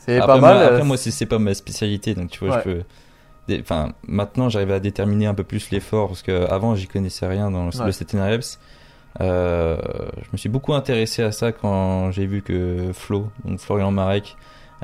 C'est 0.00 0.18
pas 0.20 0.38
moi, 0.38 0.54
mal. 0.54 0.62
après, 0.64 0.80
euh, 0.80 0.84
moi, 0.84 0.96
c'est 0.96 1.26
pas 1.26 1.38
ma 1.38 1.54
spécialité, 1.54 2.14
donc 2.14 2.30
tu 2.30 2.44
vois, 2.44 2.56
Ouais. 2.56 2.62
je 2.64 2.70
peux. 2.70 3.60
Enfin, 3.60 3.92
maintenant, 4.06 4.48
j'arrive 4.48 4.70
à 4.72 4.80
déterminer 4.80 5.26
un 5.26 5.34
peu 5.34 5.44
plus 5.44 5.70
l'effort 5.70 6.08
parce 6.08 6.22
que 6.22 6.46
avant, 6.50 6.74
j'y 6.74 6.86
connaissais 6.86 7.26
rien 7.26 7.50
dans 7.50 7.64
le, 7.66 7.70
Ouais. 7.78 7.86
le. 7.86 8.58
Euh, 9.20 9.76
je 10.22 10.28
me 10.32 10.36
suis 10.38 10.48
beaucoup 10.48 10.72
intéressé 10.72 11.22
à 11.22 11.32
ça 11.32 11.50
quand 11.52 12.12
j'ai 12.12 12.26
vu 12.26 12.42
que 12.42 12.92
Flo, 12.92 13.28
donc 13.44 13.58
Florian 13.58 13.90
Marek, 13.90 14.36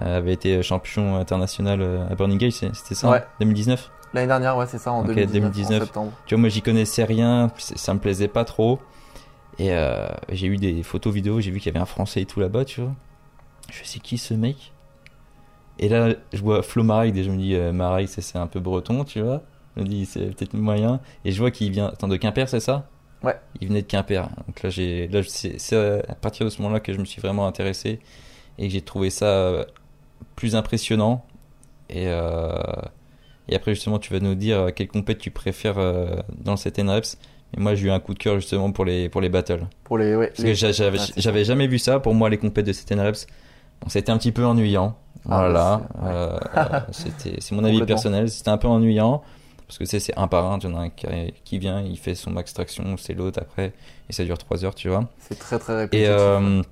euh, 0.02 0.18
avait 0.18 0.32
été 0.32 0.62
champion 0.62 1.16
international 1.16 1.80
à 2.10 2.14
Burning 2.16 2.38
Gate, 2.38 2.52
c'était 2.52 2.94
ça, 2.94 3.08
Ouais. 3.10 3.18
en 3.18 3.38
2019 3.40 3.90
L'année 4.14 4.26
dernière, 4.28 4.56
ouais, 4.56 4.66
c'est 4.66 4.78
ça, 4.78 4.92
en 4.92 5.00
Ok, 5.00 5.06
2019, 5.08 5.42
2019. 5.42 5.82
en 5.82 5.84
septembre. 5.84 6.12
Tu 6.26 6.34
vois, 6.34 6.40
moi, 6.40 6.48
j'y 6.48 6.62
connaissais 6.62 7.04
rien, 7.04 7.50
ça 7.58 7.92
me 7.94 7.98
plaisait 8.00 8.28
pas 8.28 8.44
trop. 8.44 8.80
Et 9.58 9.72
euh, 9.72 10.06
j'ai 10.30 10.46
eu 10.48 10.56
des 10.56 10.82
photos 10.82 11.12
vidéos, 11.14 11.40
j'ai 11.40 11.50
vu 11.50 11.58
qu'il 11.60 11.72
y 11.72 11.76
avait 11.76 11.82
un 11.82 11.86
Français 11.86 12.22
et 12.22 12.26
tout 12.26 12.40
là-bas, 12.40 12.64
tu 12.64 12.80
vois. 12.80 12.92
Je 13.70 13.78
c'est 13.84 14.00
qui 14.00 14.18
ce 14.18 14.34
mec? 14.34 14.72
Et 15.78 15.88
là, 15.88 16.14
je 16.32 16.40
vois 16.40 16.62
Flo 16.62 16.82
Maraï, 16.82 17.16
et 17.18 17.22
je 17.24 17.30
me 17.30 17.36
dis, 17.36 17.54
euh, 17.54 18.06
c'est 18.06 18.36
un 18.38 18.46
peu 18.46 18.60
breton, 18.60 19.04
tu 19.04 19.20
vois. 19.20 19.42
Je 19.76 19.82
me 19.82 19.86
dis, 19.88 20.06
c'est 20.06 20.34
peut-être 20.34 20.54
moyen. 20.54 21.00
Et 21.24 21.32
je 21.32 21.38
vois 21.38 21.50
qu'il 21.50 21.70
vient. 21.70 21.88
Attends, 21.88 22.08
de 22.08 22.16
Quimper, 22.16 22.48
c'est 22.48 22.60
ça? 22.60 22.88
Ouais. 23.22 23.36
Il 23.60 23.68
venait 23.68 23.82
de 23.82 23.86
Quimper. 23.86 24.28
Donc 24.46 24.62
là, 24.62 24.70
j'ai, 24.70 25.08
là, 25.08 25.22
c'est 25.26 25.58
c'est 25.58 25.76
à 26.08 26.14
partir 26.14 26.46
de 26.46 26.50
ce 26.50 26.62
moment-là 26.62 26.80
que 26.80 26.92
je 26.92 26.98
me 26.98 27.04
suis 27.04 27.20
vraiment 27.20 27.46
intéressé 27.46 28.00
et 28.58 28.68
que 28.68 28.72
j'ai 28.72 28.80
trouvé 28.80 29.10
ça 29.10 29.26
euh, 29.26 29.64
plus 30.36 30.56
impressionnant. 30.56 31.24
Et, 31.90 32.08
euh, 32.08 32.52
et 33.48 33.54
après, 33.54 33.74
justement, 33.74 33.98
tu 33.98 34.12
vas 34.12 34.20
nous 34.20 34.34
dire 34.34 34.68
quelle 34.74 34.88
compète 34.88 35.18
tu 35.18 35.30
préfères 35.30 35.78
euh, 35.78 36.16
dans 36.42 36.52
le 36.52 36.56
7 36.56 36.80
reps. 36.88 37.18
Et 37.56 37.60
moi, 37.60 37.74
j'ai 37.74 37.86
eu 37.86 37.90
un 37.90 38.00
coup 38.00 38.12
de 38.14 38.18
cœur 38.18 38.36
justement 38.36 38.72
pour 38.72 38.84
les, 38.84 39.08
pour 39.08 39.20
les 39.20 39.28
battles. 39.28 39.66
Pour 39.84 39.98
les, 39.98 40.16
ouais, 40.16 40.28
Parce 40.28 40.40
les- 40.40 40.46
que 40.50 40.54
j'a- 40.54 40.72
j'avais, 40.72 40.98
j'avais 41.16 41.44
jamais 41.44 41.68
vu 41.68 41.78
ça. 41.78 42.00
Pour 42.00 42.14
moi, 42.14 42.28
les 42.28 42.38
compètes 42.38 42.66
de 42.66 42.72
7 42.72 42.98
reps, 42.98 43.26
bon, 43.80 43.88
c'était 43.88 44.10
un 44.12 44.18
petit 44.18 44.32
peu 44.32 44.44
ennuyant. 44.44 44.96
Ah, 45.28 45.38
voilà. 45.40 45.80
ouais. 46.02 46.08
Euh, 46.10 46.38
euh, 46.56 46.80
c'est 47.38 47.52
mon 47.52 47.64
avis 47.64 47.82
personnel. 47.84 48.30
C'était 48.30 48.50
un 48.50 48.58
peu 48.58 48.68
ennuyant. 48.68 49.22
Parce 49.66 49.78
que 49.78 49.84
c'est, 49.84 49.98
c'est 49.98 50.16
un 50.16 50.28
par 50.28 50.50
un. 50.52 50.58
Tu 50.60 50.68
en 50.68 50.76
as 50.76 50.82
un 50.82 50.90
qui, 50.90 51.58
vient, 51.58 51.80
il 51.80 51.98
fait 51.98 52.14
son 52.14 52.30
max 52.30 52.52
traction, 52.54 52.96
c'est 52.96 53.14
l'autre 53.14 53.40
après. 53.42 53.72
Et 54.08 54.12
ça 54.12 54.24
dure 54.24 54.38
3 54.38 54.64
heures, 54.64 54.74
tu 54.76 54.88
vois. 54.88 55.08
c'est 55.18 55.36
très 55.38 55.58
très 55.58 55.72
Et, 55.72 55.76
répétitif. 55.76 56.10
euh, 56.10 56.62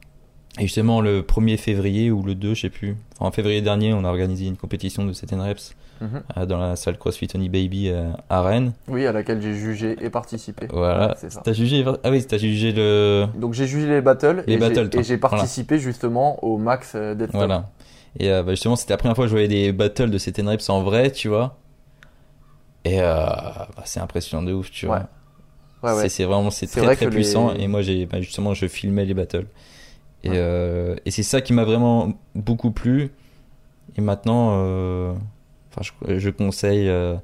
et 0.59 0.63
justement, 0.63 1.01
le 1.01 1.23
1er 1.23 1.57
février 1.57 2.11
ou 2.11 2.23
le 2.23 2.35
2, 2.35 2.55
je 2.55 2.63
sais 2.63 2.71
plus. 2.71 2.97
Enfin, 3.17 3.27
en 3.27 3.31
février 3.33 3.61
dernier, 3.63 3.93
on 3.93 4.05
a 4.05 4.09
organisé 4.09 4.47
une 4.47 4.57
compétition 4.57 5.05
de 5.05 5.13
7 5.13 5.33
reps 5.33 5.75
Mhm. 6.01 6.23
euh, 6.37 6.47
dans 6.47 6.59
la 6.59 6.75
salle 6.75 6.99
CrossFit 6.99 7.29
Honey 7.35 7.49
Baby 7.49 7.89
euh, 7.89 8.11
à 8.29 8.43
Rennes. 8.43 8.73
Oui, 8.89 9.07
à 9.07 9.13
laquelle 9.13 9.41
j'ai 9.41 9.55
jugé 9.55 9.97
et 10.01 10.11
participé. 10.11 10.67
Voilà. 10.73 11.15
C'est 11.21 11.31
ça. 11.33 11.41
T'as 11.45 11.53
jugé 11.53 11.85
Ah 12.03 12.11
oui, 12.11 12.25
t'as 12.27 12.37
jugé 12.37 12.73
le. 12.73 13.27
Donc 13.37 13.55
j'ai 13.55 13.67
jugé 13.69 13.87
les 13.89 14.01
battles 14.01 14.43
Les 14.49 14.55
et 14.55 14.59
battles, 14.59 14.91
et 14.99 15.03
j'ai 15.05 15.19
participé 15.19 15.79
justement 15.79 16.43
au 16.45 16.59
max 16.59 16.93
euh, 16.97 17.15
stop. 17.15 17.31
Voilà. 17.33 17.71
Et 18.19 18.31
euh, 18.31 18.43
bah, 18.43 18.53
justement, 18.53 18.75
c'était 18.77 18.93
la 18.93 18.97
première 18.99 19.15
fois 19.15 19.25
que 19.25 19.29
je 19.29 19.35
voyais 19.35 19.49
des 19.49 19.71
battles 19.73 20.11
de 20.11 20.19
7 20.19 20.41
reps 20.45 20.69
en 20.69 20.83
vrai, 20.83 21.11
tu 21.13 21.29
vois. 21.29 21.59
Et 22.85 23.01
euh, 23.01 23.05
bah, 23.07 23.83
c'est 23.85 24.01
impressionnant 24.01 24.43
de 24.43 24.53
ouf, 24.53 24.71
tu 24.71 24.87
vois. 24.87 25.07
Ouais. 25.83 25.91
Ouais, 25.91 25.97
ouais. 25.97 26.09
C'est- 26.09 26.25
vraiment 26.25 26.51
c'est 26.51 26.67
très 26.67 26.81
vrai 26.81 26.97
très 26.97 27.07
les- 27.07 27.11
puissant. 27.13 27.55
Et 27.55 27.67
moi, 27.69 27.83
j'ai 27.83 28.07
bah, 28.07 28.21
justement, 28.21 28.53
je 28.55 28.67
filmais 28.67 29.05
les 29.05 29.15
battles. 29.15 29.47
Et, 30.25 30.31
Ouais. 30.31 30.37
euh, 30.39 30.97
et 31.05 31.11
c'est 31.11 31.23
ça 31.23 31.41
qui 31.41 31.53
m'a 31.53 31.65
vraiment 31.65 32.15
beaucoup 32.35 32.71
plu. 32.73 33.11
Et 33.97 34.01
maintenant, 34.01 34.51
euh, 34.55 35.13
enfin, 35.71 35.89
je, 36.09 36.19
je 36.19 36.31
conseille 36.31 36.89
euh, 36.89 37.15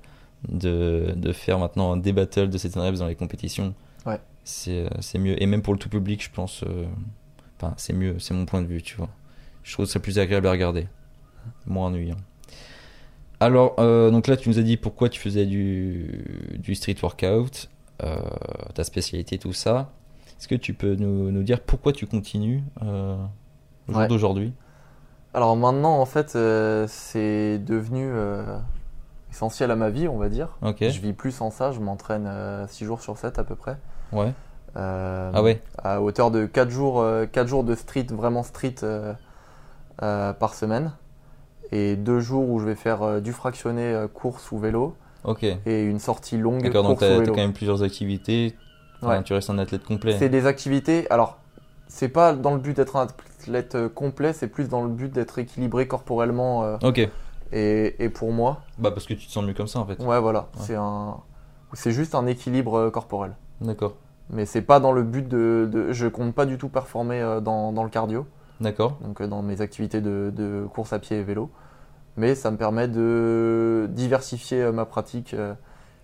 de, 0.48 1.12
de 1.16 1.32
faire 1.32 1.58
maintenant 1.58 1.96
des 1.96 2.12
battles 2.12 2.48
de 2.50 2.58
7 2.58 2.74
reps 2.76 2.98
dans 3.00 3.06
les 3.08 3.14
compétitions. 3.16 3.74
Ouais. 4.06 4.20
C'est 4.44 5.18
mieux. 5.18 5.42
Et 5.42 5.46
même 5.46 5.62
pour 5.62 5.72
le 5.74 5.78
tout 5.78 5.88
public, 5.88 6.22
je 6.22 6.30
pense. 6.30 6.64
Enfin, 7.56 7.74
c'est 7.76 7.92
mieux. 7.92 8.18
C'est 8.18 8.34
mon 8.34 8.44
point 8.46 8.62
de 8.62 8.66
vue, 8.66 8.82
tu 8.82 8.96
vois. 8.96 9.08
Je 9.62 9.72
trouve 9.74 9.86
ça 9.86 9.98
plus 10.00 10.18
agréable 10.18 10.46
à 10.46 10.50
regarder. 10.52 10.86
Moins 11.66 11.86
ennuyant. 11.88 12.16
Alors, 13.38 13.76
donc 14.10 14.26
là, 14.26 14.36
tu 14.36 14.48
nous 14.48 14.58
as 14.58 14.62
dit 14.62 14.76
pourquoi 14.76 15.08
tu 15.08 15.20
faisais 15.20 15.46
du, 15.46 16.24
du 16.58 16.74
street 16.74 16.96
workout, 17.02 17.70
ta 17.98 18.84
spécialité, 18.84 19.38
tout 19.38 19.52
ça. 19.52 19.92
Est-ce 20.40 20.48
que 20.48 20.54
tu 20.54 20.72
peux 20.72 20.94
nous, 20.94 21.30
nous 21.30 21.42
dire 21.42 21.60
pourquoi 21.60 21.92
tu 21.92 22.06
continues 22.06 22.64
euh, 22.82 23.14
au 23.88 23.92
jour 23.92 24.00
Ouais. 24.00 24.08
d'aujourd'hui? 24.08 24.52
Alors 25.34 25.54
maintenant, 25.54 26.00
en 26.00 26.06
fait, 26.06 26.34
euh, 26.34 26.86
c'est 26.88 27.58
devenu 27.58 28.08
euh, 28.10 28.42
essentiel 29.30 29.70
à 29.70 29.76
ma 29.76 29.90
vie, 29.90 30.08
on 30.08 30.16
va 30.16 30.28
dire. 30.30 30.56
Ok. 30.62 30.78
Je 30.80 30.98
vis 31.00 31.12
plus 31.12 31.30
sans 31.30 31.50
ça, 31.50 31.72
je 31.72 31.80
m'entraîne 31.80 32.28
6 32.68 32.84
jours 32.86 33.00
sur 33.02 33.18
7 33.18 33.38
à 33.38 33.44
peu 33.44 33.54
près. 33.54 33.76
Ouais. 34.12 34.32
Euh, 34.76 35.30
Ah 35.34 35.42
ouais. 35.42 35.60
À 35.82 36.00
hauteur 36.00 36.30
de 36.30 36.46
4 36.46 36.70
jours, 36.70 37.00
euh, 37.00 37.26
4 37.26 37.46
jours 37.46 37.62
de 37.62 37.74
street, 37.74 38.06
vraiment 38.10 38.42
street 38.42 38.76
euh, 38.82 39.12
euh, 40.02 40.32
par 40.32 40.54
semaine. 40.54 40.92
Et 41.70 41.96
2 41.96 42.18
jours 42.20 42.48
où 42.48 42.58
je 42.60 42.64
vais 42.64 42.74
faire 42.76 43.02
euh, 43.02 43.20
du 43.20 43.32
fractionné 43.32 43.82
euh, 43.92 44.08
course 44.08 44.50
ou 44.52 44.58
vélo. 44.58 44.96
Ok. 45.24 45.44
Et 45.44 45.82
une 45.84 45.98
sortie 45.98 46.38
longue 46.38 46.62
D'accord, 46.62 46.82
donc 46.84 46.98
t'as 47.00 47.18
vélo. 47.18 47.34
quand 47.34 47.40
même 47.42 47.52
plusieurs 47.52 47.82
activités. 47.82 48.54
Enfin, 49.02 49.16
Ouais. 49.18 49.22
Tu 49.22 49.32
restes 49.32 49.50
un 49.50 49.58
athlète 49.58 49.84
complet. 49.84 50.16
C'est 50.18 50.28
des 50.28 50.46
activités. 50.46 51.10
Alors, 51.10 51.38
c'est 51.88 52.08
pas 52.08 52.32
dans 52.34 52.52
le 52.54 52.60
but 52.60 52.76
d'être 52.76 52.96
un 52.96 53.06
athlète 53.40 53.74
euh, 53.74 53.88
complet, 53.88 54.32
c'est 54.32 54.48
plus 54.48 54.68
dans 54.68 54.82
le 54.82 54.88
but 54.88 55.12
d'être 55.12 55.38
équilibré 55.38 55.86
corporellement 55.88 56.62
euh, 56.64 56.76
Ok. 56.82 56.98
et, 57.52 58.04
et 58.04 58.08
pour 58.10 58.32
moi. 58.32 58.60
Bah 58.78 58.90
parce 58.90 59.06
que 59.06 59.14
tu 59.14 59.26
te 59.26 59.32
sens 59.32 59.44
mieux 59.44 59.54
comme 59.54 59.66
ça 59.66 59.78
en 59.80 59.86
fait. 59.86 60.00
Ouais, 60.02 60.20
voilà. 60.20 60.40
Ouais. 60.40 60.46
C'est 60.60 60.76
un, 60.76 61.16
c'est 61.72 61.92
juste 61.92 62.14
un 62.14 62.26
équilibre 62.26 62.74
euh, 62.78 62.90
corporel. 62.90 63.32
D'accord. 63.60 63.94
Mais 64.28 64.46
c'est 64.46 64.62
pas 64.62 64.78
dans 64.78 64.92
le 64.92 65.02
but 65.02 65.26
de, 65.26 65.68
de- 65.72 65.92
je 65.92 66.06
compte 66.06 66.34
pas 66.34 66.46
du 66.46 66.56
tout 66.58 66.68
performer 66.68 67.38
dans, 67.42 67.72
dans 67.72 67.82
le 67.82 67.90
cardio, 67.90 68.26
D'accord. 68.60 68.96
donc 69.02 69.20
dans 69.22 69.42
mes 69.42 69.60
activités 69.60 70.00
de, 70.00 70.32
de 70.34 70.66
course 70.72 70.92
à 70.92 71.00
pied 71.00 71.18
et 71.18 71.22
vélo. 71.24 71.50
Mais 72.16 72.36
ça 72.36 72.50
me 72.52 72.56
permet 72.56 72.86
de 72.86 73.88
diversifier 73.90 74.70
ma 74.70 74.84
pratique 74.84 75.34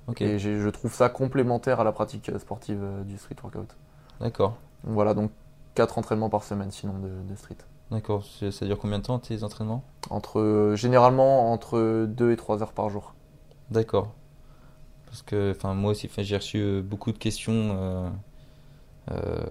euh, 0.09 0.13
Ok. 0.13 0.21
et 0.23 0.39
je 0.39 0.69
trouve 0.69 0.93
ça 0.93 1.09
complémentaire 1.09 1.81
à 1.81 1.85
la 1.85 1.93
pratique 1.93 2.31
sportive 2.39 2.81
euh, 2.83 3.05
du 3.05 3.19
street 3.19 3.37
workout. 3.43 3.77
D'accord. 4.21 4.57
Voilà, 4.85 5.15
donc 5.15 5.31
4 5.75 5.99
entraînements 5.99 6.31
par 6.31 6.45
semaine 6.45 6.71
sinon 6.71 6.99
de, 6.99 7.09
de 7.29 7.35
street. 7.37 7.57
D'accord. 7.91 8.25
Ça 8.25 8.67
dure 8.67 8.79
combien 8.79 8.99
de 8.99 9.05
temps 9.05 9.19
tes 9.19 9.43
entraînements? 9.45 9.85
Entre, 10.11 10.41
euh, 10.41 10.77
généralement 10.77 11.53
entre 11.53 12.07
2 12.07 12.33
et 12.33 12.37
3 12.37 12.63
heures 12.63 12.73
par 12.73 12.91
jour. 12.91 13.15
D'accord. 13.71 14.13
Parce 15.07 15.23
que, 15.23 15.57
moi 15.73 15.93
aussi, 15.93 16.11
j'ai 16.19 16.37
reçu 16.37 16.59
euh, 16.59 16.83
beaucoup 16.83 17.13
de 17.13 17.19
questions 17.19 17.53
euh, 17.55 18.11
euh, 19.13 19.47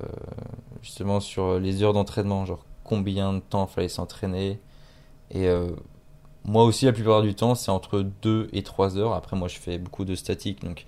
justement 0.81 1.19
sur 1.19 1.59
les 1.59 1.81
heures 1.81 1.93
d'entraînement, 1.93 2.45
genre 2.45 2.65
combien 2.83 3.33
de 3.33 3.39
temps 3.39 3.65
fallait 3.67 3.87
s'entraîner. 3.89 4.59
Et 5.31 5.49
moi 6.45 6.63
aussi, 6.63 6.85
la 6.85 6.93
plupart 6.93 7.21
du 7.21 7.33
temps, 7.33 7.55
c'est 7.55 7.71
entre 7.71 8.05
2 8.21 8.49
et 8.53 8.63
3 8.63 8.97
heures. 8.97 9.13
Après, 9.13 9.35
moi, 9.35 9.47
je 9.47 9.57
fais 9.57 9.77
beaucoup 9.77 10.05
de 10.05 10.15
statique, 10.15 10.63
donc 10.63 10.85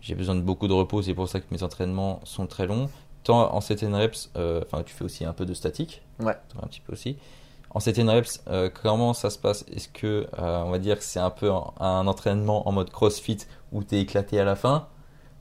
j'ai 0.00 0.14
besoin 0.14 0.34
de 0.34 0.40
beaucoup 0.40 0.68
de 0.68 0.72
repos. 0.72 1.02
C'est 1.02 1.14
pour 1.14 1.28
ça 1.28 1.40
que 1.40 1.46
mes 1.50 1.62
entraînements 1.62 2.20
sont 2.24 2.46
très 2.46 2.66
longs. 2.66 2.88
Tant 3.24 3.52
en 3.54 3.60
7 3.60 3.86
reps, 3.92 4.30
euh, 4.36 4.62
enfin, 4.64 4.82
tu 4.82 4.94
fais 4.94 5.04
aussi 5.04 5.24
un 5.24 5.32
peu 5.32 5.46
de 5.46 5.54
statique. 5.54 6.02
Ouais. 6.20 6.36
Un 6.62 6.66
petit 6.66 6.80
peu 6.80 6.92
aussi. 6.92 7.16
En 7.70 7.80
7 7.80 7.98
reps, 8.08 8.42
euh, 8.48 8.70
comment 8.82 9.14
ça 9.14 9.30
se 9.30 9.38
passe? 9.38 9.64
Est-ce 9.72 9.88
que, 9.88 10.28
euh, 10.38 10.62
on 10.62 10.70
va 10.70 10.78
dire 10.78 10.98
que 10.98 11.04
c'est 11.04 11.20
un 11.20 11.30
peu 11.30 11.50
un, 11.50 11.72
un 11.80 12.06
entraînement 12.06 12.68
en 12.68 12.72
mode 12.72 12.90
crossfit 12.90 13.38
où 13.72 13.82
tu 13.82 13.96
es 13.96 14.00
éclaté 14.00 14.38
à 14.38 14.44
la 14.44 14.54
fin? 14.54 14.86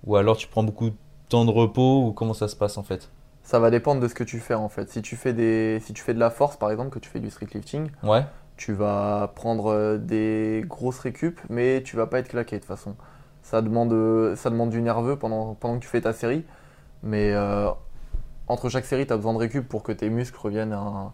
Ou 0.06 0.16
alors 0.16 0.36
tu 0.36 0.48
prends 0.48 0.64
beaucoup 0.64 0.90
de 0.90 0.96
temps 1.30 1.46
de 1.46 1.52
repos 1.52 2.06
Ou 2.08 2.12
comment 2.12 2.34
ça 2.34 2.48
se 2.48 2.56
passe 2.56 2.78
en 2.78 2.84
fait? 2.84 3.10
Ça 3.44 3.60
va 3.60 3.70
dépendre 3.70 4.02
de 4.02 4.08
ce 4.08 4.16
que 4.16 4.24
tu 4.24 4.40
fais 4.40 4.54
en 4.54 4.70
fait. 4.70 4.90
Si 4.90 5.02
tu 5.02 5.16
fais, 5.16 5.34
des, 5.34 5.82
si 5.86 5.94
tu 5.94 6.02
fais 6.02 6.14
de 6.14 6.20
la 6.20 6.30
force 6.30 6.56
par 6.56 6.72
exemple, 6.72 6.90
que 6.90 7.00
tu 7.00 7.10
fais 7.10 7.20
du 7.20 7.30
street 7.30 7.50
lifting, 7.54 7.90
Ouais, 8.02 8.26
tu 8.58 8.74
vas 8.74 9.32
prendre 9.36 9.68
euh, 9.68 9.98
des 9.98 10.64
grosses 10.68 11.00
récup, 11.00 11.40
mais 11.50 11.82
tu 11.84 11.96
vas 11.96 12.08
pas 12.08 12.20
être 12.20 12.30
claqué 12.30 12.58
de 12.58 12.62
toute 12.62 12.68
façon. 12.68 12.96
Ça 13.44 13.62
demande, 13.62 13.94
euh, 13.94 14.36
ça 14.36 14.50
demande 14.50 14.70
du 14.70 14.82
nerveux 14.82 15.18
pendant, 15.18 15.56
pendant 15.56 15.76
que 15.78 15.84
tu 15.84 15.90
fais 15.90 16.02
ta 16.02 16.14
série, 16.14 16.46
mais 17.04 17.32
euh, 17.34 17.70
entre 18.48 18.70
chaque 18.70 18.86
série, 18.86 19.08
tu 19.08 19.14
as 19.14 19.18
besoin 19.18 19.34
de 19.34 19.40
récup 19.40 19.68
pour 19.68 19.84
que 19.84 19.92
tes 19.92 20.10
muscles 20.10 20.40
reviennent 20.40 20.74
à 20.74 20.80
un, 20.80 21.14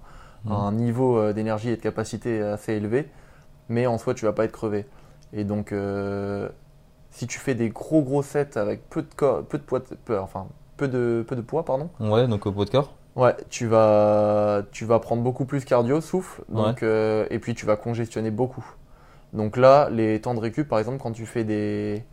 à 0.50 0.56
un 0.56 0.72
niveau 0.74 1.32
d'énergie 1.34 1.70
et 1.70 1.78
de 1.78 1.82
capacité 1.82 2.42
assez 2.42 2.74
élevé, 2.74 3.10
mais 3.70 3.88
en 3.88 3.98
soi, 3.98 4.14
tu 4.16 4.26
vas 4.26 4.34
pas 4.34 4.46
être 4.46 4.54
crevé. 4.54 4.86
Et 5.34 5.44
donc, 5.46 5.72
euh, 5.74 6.50
si 7.12 7.28
tu 7.28 7.40
fais 7.40 7.56
des 7.56 7.70
gros 7.70 8.04
gros 8.04 8.24
sets 8.24 8.58
avec 8.58 8.90
peu 8.90 9.02
de, 9.04 9.08
co- 9.16 9.44
peu 9.44 9.58
de 9.58 9.64
poids, 9.64 9.82
peu- 10.06 10.20
enfin, 10.20 10.48
peu 10.78 10.88
de, 10.88 11.26
peu 11.28 11.36
de 11.36 11.42
poids, 11.42 11.66
pardon, 11.66 11.90
ouais, 12.00 12.28
donc 12.28 12.46
au 12.46 12.52
poids 12.52 12.66
de 12.66 12.70
corps 12.72 12.94
Ouais, 13.20 13.36
tu 13.50 13.68
vas, 13.68 14.64
tu 14.72 14.86
vas 14.86 15.00
prendre 15.00 15.22
beaucoup 15.22 15.46
plus 15.46 15.66
cardio, 15.66 16.00
souffle, 16.02 16.42
donc, 16.50 16.84
euh, 16.84 17.26
et 17.30 17.40
puis 17.40 17.54
tu 17.54 17.66
vas 17.66 17.76
congestionner 17.76 18.32
beaucoup. 18.32 18.66
Donc 19.34 19.58
là, 19.58 19.90
les 19.90 20.22
temps 20.22 20.34
de 20.34 20.40
récup, 20.40 20.68
par 20.68 20.80
exemple, 20.80 21.00
quand 21.02 21.12
tu 21.12 21.26
fais 21.26 21.44
des, 21.44 22.04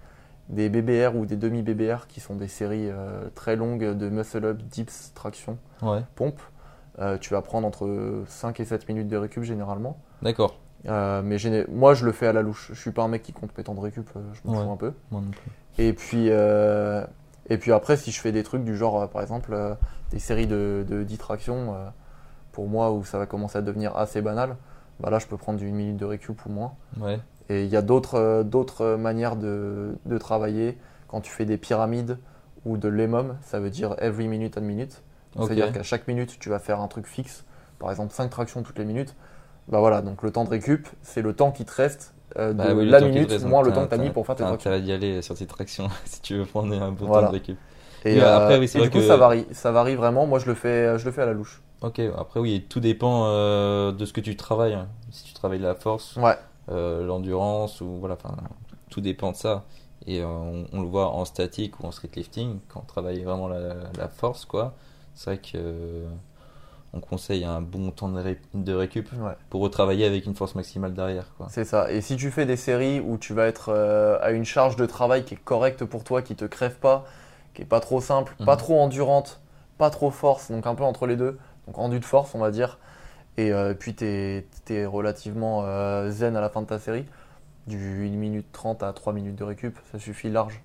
des 0.49 0.69
BBR 0.69 1.17
ou 1.17 1.25
des 1.25 1.37
demi-BBR, 1.37 2.07
qui 2.09 2.21
sont 2.21 2.35
des 2.35 2.49
séries 2.49 2.91
euh, 2.91 3.29
très 3.35 3.57
longues 3.57 3.97
de 3.97 4.09
muscle-up, 4.09 4.59
dips, 4.63 5.13
traction, 5.15 5.59
Ouais, 5.81 6.03
pompe, 6.15 6.41
euh, 6.99 7.19
tu 7.19 7.33
vas 7.35 7.43
prendre 7.43 7.67
entre 7.67 8.25
5 8.27 8.59
et 8.61 8.65
7 8.65 8.89
minutes 8.89 9.09
de 9.09 9.17
récup 9.17 9.45
généralement. 9.45 9.99
d'accord. 10.23 10.59
Euh, 10.89 11.23
mais 11.23 11.37
moi, 11.69 11.95
je 11.95 12.05
le 12.05 12.13
fais 12.13 12.27
à 12.27 12.33
la 12.33 12.43
louche. 12.43 12.71
Je 12.73 12.81
suis 12.81 12.91
pas 12.93 13.03
un 13.03 13.09
mec 13.09 13.23
qui 13.23 13.33
compte 13.33 13.57
mes 13.57 13.65
temps 13.65 13.75
de 13.75 13.81
récup, 13.81 14.09
je 14.15 14.41
m'en 14.49 14.57
Ouais. 14.57 14.65
fous 14.65 14.71
un 14.73 14.77
peu. 14.77 14.93
Moi 15.11 15.21
non 15.21 15.31
plus. 15.31 15.85
Et 15.85 15.93
puis, 15.93 16.29
et 17.49 17.59
puis 17.59 17.73
après, 17.73 17.97
si 17.97 18.11
je 18.11 18.21
fais 18.21 18.33
des 18.33 18.43
trucs 18.43 18.65
du 18.65 18.77
genre, 18.77 19.03
euh, 19.03 19.07
par 19.07 19.23
exemple, 19.23 19.53
euh, 19.53 19.75
des 20.11 20.19
séries 20.19 20.47
de, 20.47 20.85
de 20.89 21.03
10 21.03 21.19
tractions, 21.19 21.75
euh, 21.75 21.89
pour 22.53 22.69
moi, 22.69 22.93
où 22.93 23.05
ça 23.05 23.19
va 23.19 23.27
commencer 23.27 23.59
à 23.59 23.63
devenir 23.63 23.97
assez 23.97 24.21
banal, 24.21 24.57
bah 25.01 25.11
là, 25.11 25.19
je 25.19 25.27
peux 25.27 25.37
prendre 25.37 25.63
1 25.63 25.65
minute 25.67 25.97
de 25.97 26.05
récup 26.05 26.45
ou 26.47 26.51
moins. 26.51 26.75
Ouais, 27.01 27.21
Et 27.49 27.65
il 27.65 27.71
y 27.71 27.77
a 27.77 27.83
d'autres 27.83 28.43
d'autres 28.43 28.97
manières 28.97 29.37
de, 29.37 29.97
de 30.07 30.19
travailler. 30.19 30.79
Quand 31.09 31.21
tu 31.21 31.31
fais 31.31 31.45
des 31.45 31.59
pyramides 31.59 32.19
ou 32.65 32.79
de 32.79 32.89
l'EMOM, 32.89 33.37
ça 33.43 33.61
veut 33.61 33.71
dire 33.71 33.95
every 33.99 34.27
minute 34.27 34.57
and 34.59 34.63
minute. 34.63 35.03
C'est-à-dire 35.39 35.71
qu'à 35.71 35.83
chaque 35.83 36.09
minute, 36.09 36.39
tu 36.39 36.49
vas 36.49 36.59
faire 36.59 36.81
un 36.81 36.89
truc 36.89 37.07
fixe. 37.07 37.45
Par 37.79 37.91
exemple, 37.91 38.15
5 38.15 38.31
tractions 38.31 38.63
toutes 38.63 38.79
les 38.79 38.87
minutes. 38.87 39.15
Bah 39.69 39.81
voilà, 39.81 40.01
donc 40.01 40.23
le 40.23 40.31
temps 40.31 40.45
de 40.45 40.49
récup, 40.49 40.89
c'est 41.03 41.21
le 41.21 41.35
temps 41.35 41.53
qui 41.53 41.67
te 41.67 41.73
reste 41.75 42.15
de 42.35 42.53
Bah 42.53 42.75
oui, 42.75 42.87
la 42.89 43.01
minute 43.01 43.45
moins 43.45 43.63
le 43.63 43.73
temps 43.73 43.85
que 43.85 43.89
tu 43.89 43.95
as 43.95 43.99
t'as- 43.99 44.03
mis 44.05 44.11
pour 44.11 44.27
faire 44.27 44.35
tes 44.37 44.43
tractions. 44.45 44.71
intérêt 44.71 44.83
d'y 44.83 44.93
aller 44.93 45.23
sur 45.23 45.35
tes 45.37 45.47
tractions 45.47 45.89
si 46.05 46.21
tu 46.23 46.37
veux 46.37 46.45
prendre 46.45 46.75
un 46.81 46.93
bon 46.93 47.07
Voilà. 47.07 47.27
temps 47.29 47.33
de 47.33 47.39
récup. 47.39 47.59
Et, 48.05 48.17
Et, 48.17 48.23
euh, 48.23 48.37
après, 48.37 48.59
oui, 48.59 48.65
et 48.67 48.69
vrai 48.79 48.83
du 48.83 48.91
coup, 48.91 48.99
que- 48.99 49.07
ça 49.07 49.17
varie. 49.17 49.47
Ça 49.53 49.73
varie 49.73 49.95
vraiment. 49.97 50.27
Moi, 50.27 50.39
je 50.39 50.47
le 50.47 50.55
fais, 50.55 50.99
je 50.99 51.05
le 51.05 51.11
fais 51.13 51.23
à 51.23 51.27
la 51.27 51.33
louche. 51.33 51.61
Ok, 51.83 52.01
après 52.17 52.41
oui, 52.41 52.65
tout 52.69 52.81
dépend 52.81 53.25
euh, 53.27 53.93
de 53.93 54.05
ce 54.05 54.13
que 54.13 54.21
tu 54.21 54.37
travailles. 54.37 54.79
Si 55.11 55.25
tu 55.25 55.35
travailles 55.35 55.59
la 55.61 55.75
force, 55.75 56.17
Ouais. 56.17 56.37
euh, 56.71 57.05
l'endurance 57.05 57.81
ou 57.81 57.97
voilà, 58.01 58.15
enfin 58.23 58.35
tout 58.91 59.01
dépend 59.01 59.33
de 59.33 59.37
ça. 59.37 59.65
Et 60.07 60.21
euh, 60.23 60.27
on, 60.27 60.67
on 60.73 60.81
le 60.83 60.87
voit 60.89 61.09
en 61.11 61.25
statique 61.25 61.81
ou 61.81 61.87
en 61.87 61.91
street 61.91 62.11
lifting 62.17 62.59
quand 62.69 62.81
on 62.81 62.87
travaille 62.87 63.23
vraiment 63.25 63.49
la, 63.49 63.75
la 63.99 64.09
force 64.09 64.45
quoi. 64.45 64.75
C'est 65.15 65.31
vrai 65.31 65.39
que 65.39 65.57
euh, 65.57 66.07
on 66.97 67.01
conseille 67.01 67.45
un 67.45 67.61
bon 67.61 67.91
temps 67.91 68.09
de, 68.09 68.19
ré- 68.21 68.41
de 68.55 68.73
récup 68.73 69.09
Ouais. 69.21 69.33
pour 69.51 69.61
retravailler 69.61 70.07
avec 70.07 70.25
une 70.27 70.35
force 70.35 70.55
maximale 70.55 70.95
derrière. 70.95 71.27
C'est 71.49 71.65
ça. 71.65 71.91
Et 71.93 72.01
si 72.01 72.17
tu 72.17 72.31
fais 72.31 72.47
des 72.47 72.57
séries 72.57 73.01
où 73.01 73.19
tu 73.19 73.35
vas 73.35 73.47
être 73.47 73.69
euh, 73.69 74.19
à 74.23 74.31
une 74.31 74.45
charge 74.47 74.77
de 74.77 74.87
travail 74.87 75.25
qui 75.25 75.35
est 75.35 75.45
correcte 75.45 75.85
pour 75.85 76.05
toi, 76.05 76.23
qui 76.23 76.35
te 76.37 76.45
crève 76.47 76.77
pas, 76.79 77.05
qui 77.55 77.63
est 77.63 77.67
pas 77.67 77.81
trop 77.81 78.01
simple, 78.01 78.35
pas 78.45 78.53
Mhm. 78.55 78.59
trop 78.59 78.81
endurante, 78.81 79.41
pas 79.79 79.91
trop 79.91 80.11
force, 80.11 80.51
donc 80.51 80.67
un 80.67 80.75
peu 80.75 80.85
entre 80.85 81.07
les 81.07 81.17
deux, 81.17 81.39
donc 81.67 81.79
endu 81.79 82.01
de 82.01 82.05
force, 82.05 82.35
on 82.35 82.39
va 82.39 82.51
dire. 82.51 82.79
Et 83.37 83.53
euh, 83.53 83.75
puis 83.75 83.95
tu 83.95 84.05
es, 84.07 84.87
relativement 84.87 85.63
euh, 85.65 86.09
zen 86.11 86.35
à 86.37 86.41
la 86.41 86.49
fin 86.49 86.63
de 86.63 86.67
ta 86.67 86.79
série. 86.79 87.05
Du 87.67 88.07
1 88.07 88.17
minute 88.17 88.47
30 88.53 88.83
à 88.83 88.93
3 88.93 89.13
minutes 89.13 89.37
de 89.37 89.45
récup, 89.45 89.77
ça 89.93 89.99
suffit 89.99 90.31
large. 90.31 90.63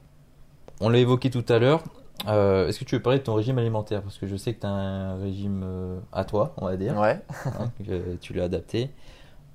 On 0.79 0.87
l'a 0.89 0.99
évoqué 0.99 1.29
tout 1.29 1.43
à 1.49 1.59
l'heure. 1.59 1.83
Euh, 2.27 2.67
Est-ce 2.67 2.79
que 2.79 2.85
tu 2.85 2.95
veux 2.95 3.01
parler 3.01 3.19
de 3.19 3.23
ton 3.23 3.33
régime 3.33 3.57
alimentaire? 3.57 4.01
Parce 4.01 4.17
que 4.17 4.27
je 4.27 4.35
sais 4.35 4.53
que 4.53 4.61
tu 4.61 4.67
as 4.67 4.69
un 4.69 5.17
régime 5.17 5.61
euh, 5.65 5.99
à 6.11 6.23
toi, 6.23 6.53
on 6.57 6.65
va 6.65 6.77
dire, 6.77 6.97
Ouais. 6.97 7.19
hein, 7.45 7.71
que 7.85 8.15
tu 8.15 8.33
l'as 8.33 8.43
adapté. 8.45 8.91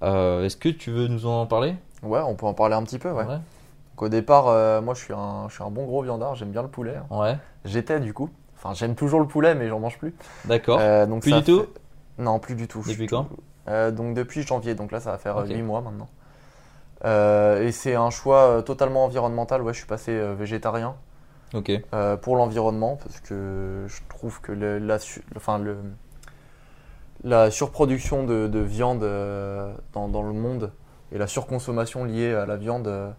Euh, 0.02 0.44
Est-ce 0.44 0.56
que 0.56 0.68
tu 0.68 0.90
veux 0.90 1.06
nous 1.08 1.26
en 1.26 1.46
parler? 1.46 1.74
Ouais, 2.02 2.20
on 2.20 2.34
peut 2.34 2.46
en 2.46 2.54
parler 2.54 2.74
un 2.74 2.82
petit 2.82 2.98
peu, 2.98 3.10
ouais. 3.10 3.24
Donc 3.24 4.02
au 4.02 4.08
départ, 4.08 4.44
moi 4.82 4.92
je 4.94 5.00
suis, 5.02 5.14
un, 5.14 5.48
je 5.48 5.54
suis 5.54 5.62
un 5.64 5.70
bon 5.70 5.84
gros 5.86 6.02
viandard, 6.02 6.34
j'aime 6.34 6.50
bien 6.50 6.62
le 6.62 6.68
poulet. 6.68 6.96
hein. 6.96 7.06
Ouais. 7.18 7.38
J'étais 7.64 7.98
du 8.00 8.12
coup. 8.12 8.28
Enfin, 8.56 8.74
j'aime 8.74 8.94
toujours 8.94 9.20
le 9.20 9.26
poulet, 9.26 9.54
mais 9.54 9.68
j'en 9.68 9.80
mange 9.80 9.98
plus. 9.98 10.14
D'accord. 10.44 10.78
Donc 11.06 11.22
Plus 11.22 11.32
du 11.32 11.42
tout? 11.42 11.66
Non, 12.18 12.38
plus 12.38 12.54
du 12.56 12.68
tout. 12.68 12.82
Depuis 12.86 13.06
quand? 13.06 13.24
tout- 13.24 13.90
Donc 13.92 14.14
depuis 14.14 14.42
janvier, 14.42 14.74
donc 14.74 14.92
là 14.92 15.00
ça 15.00 15.12
va 15.12 15.18
faire 15.18 15.36
Ok. 15.38 15.48
8 15.48 15.62
mois 15.62 15.80
maintenant. 15.80 16.08
Et 17.04 17.72
c'est 17.72 17.94
un 17.94 18.10
choix 18.10 18.62
totalement 18.64 19.04
environnemental. 19.04 19.62
Ouais, 19.62 19.72
je 19.72 19.78
suis 19.78 19.86
passé 19.86 20.18
végétarien 20.34 20.94
Ok. 21.56 21.72
euh, 21.94 22.16
pour 22.16 22.36
l'environnement 22.36 22.96
parce 22.96 23.20
que 23.20 23.84
je 23.88 24.00
trouve 24.08 24.40
que 24.40 24.52
le- 24.52 24.78
la, 24.78 24.98
su- 24.98 25.24
enfin, 25.36 25.58
le, 25.58 25.76
la 27.24 27.50
surproduction 27.50 28.24
de, 28.24 28.46
de 28.46 28.58
viande 28.60 29.02
euh, 29.02 29.74
dans, 29.92 30.08
dans 30.08 30.22
le 30.22 30.32
monde 30.32 30.70
et 31.12 31.18
la 31.18 31.26
surconsommation 31.26 32.04
liée 32.04 32.34
à 32.34 32.46
la 32.46 32.56
viande 32.56 33.14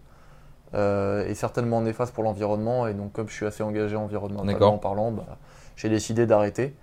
euh, 0.74 1.24
est 1.26 1.34
certainement 1.34 1.80
néfaste 1.80 2.14
pour 2.14 2.24
l'environnement. 2.24 2.86
Et 2.86 2.94
donc, 2.94 3.12
comme 3.12 3.28
je 3.28 3.34
suis 3.34 3.46
assez 3.46 3.62
engagé 3.62 3.96
environnementalement 3.96 4.78
parlant, 4.78 5.10
bah, 5.12 5.38
j'ai 5.76 5.88
décidé 5.88 6.26
d'arrêter. 6.26 6.74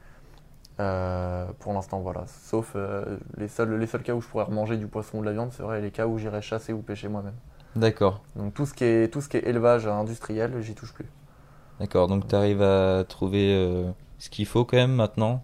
Euh, 0.80 1.46
pour 1.60 1.74
l'instant, 1.74 2.00
voilà. 2.00 2.26
Sauf 2.28 2.74
euh, 2.76 3.18
les, 3.38 3.48
seuls, 3.48 3.78
les 3.80 3.88
seuls 3.88 4.04
cas 4.04 4.14
où 4.14 4.22
je 4.22 4.28
pourrais 4.28 4.44
remanger 4.46 4.78
du 4.78 4.88
poisson 4.88 5.20
ou 5.20 5.22
de 5.22 5.26
la 5.28 5.32
viande, 5.32 5.52
c'est 5.54 5.64
vrai, 5.64 5.80
les 5.82 5.92
cas 5.92 6.08
où 6.08 6.18
j'irais 6.18 6.42
chasser 6.42 6.74
ou 6.74 6.82
pêcher 6.82 7.08
moi-même. 7.08 7.36
D'accord. 7.76 8.22
Donc 8.36 8.54
tout 8.54 8.66
ce 8.66 8.74
qui 8.74 8.84
est, 8.84 9.12
tout 9.14 9.22
ce 9.22 9.30
qui 9.30 9.38
est 9.38 9.48
élevage 9.48 9.88
industriel, 9.88 10.60
j'y 10.62 10.76
touche 10.76 10.94
plus. 10.94 11.06
D'accord. 11.80 12.08
Donc 12.08 12.28
tu 12.28 12.36
arrives 12.36 12.62
à 12.62 13.04
trouver 13.08 13.54
euh, 13.54 13.90
ce 14.20 14.30
qu'il 14.30 14.46
faut 14.46 14.66
quand 14.66 14.78
même 14.78 14.94
maintenant 14.94 15.44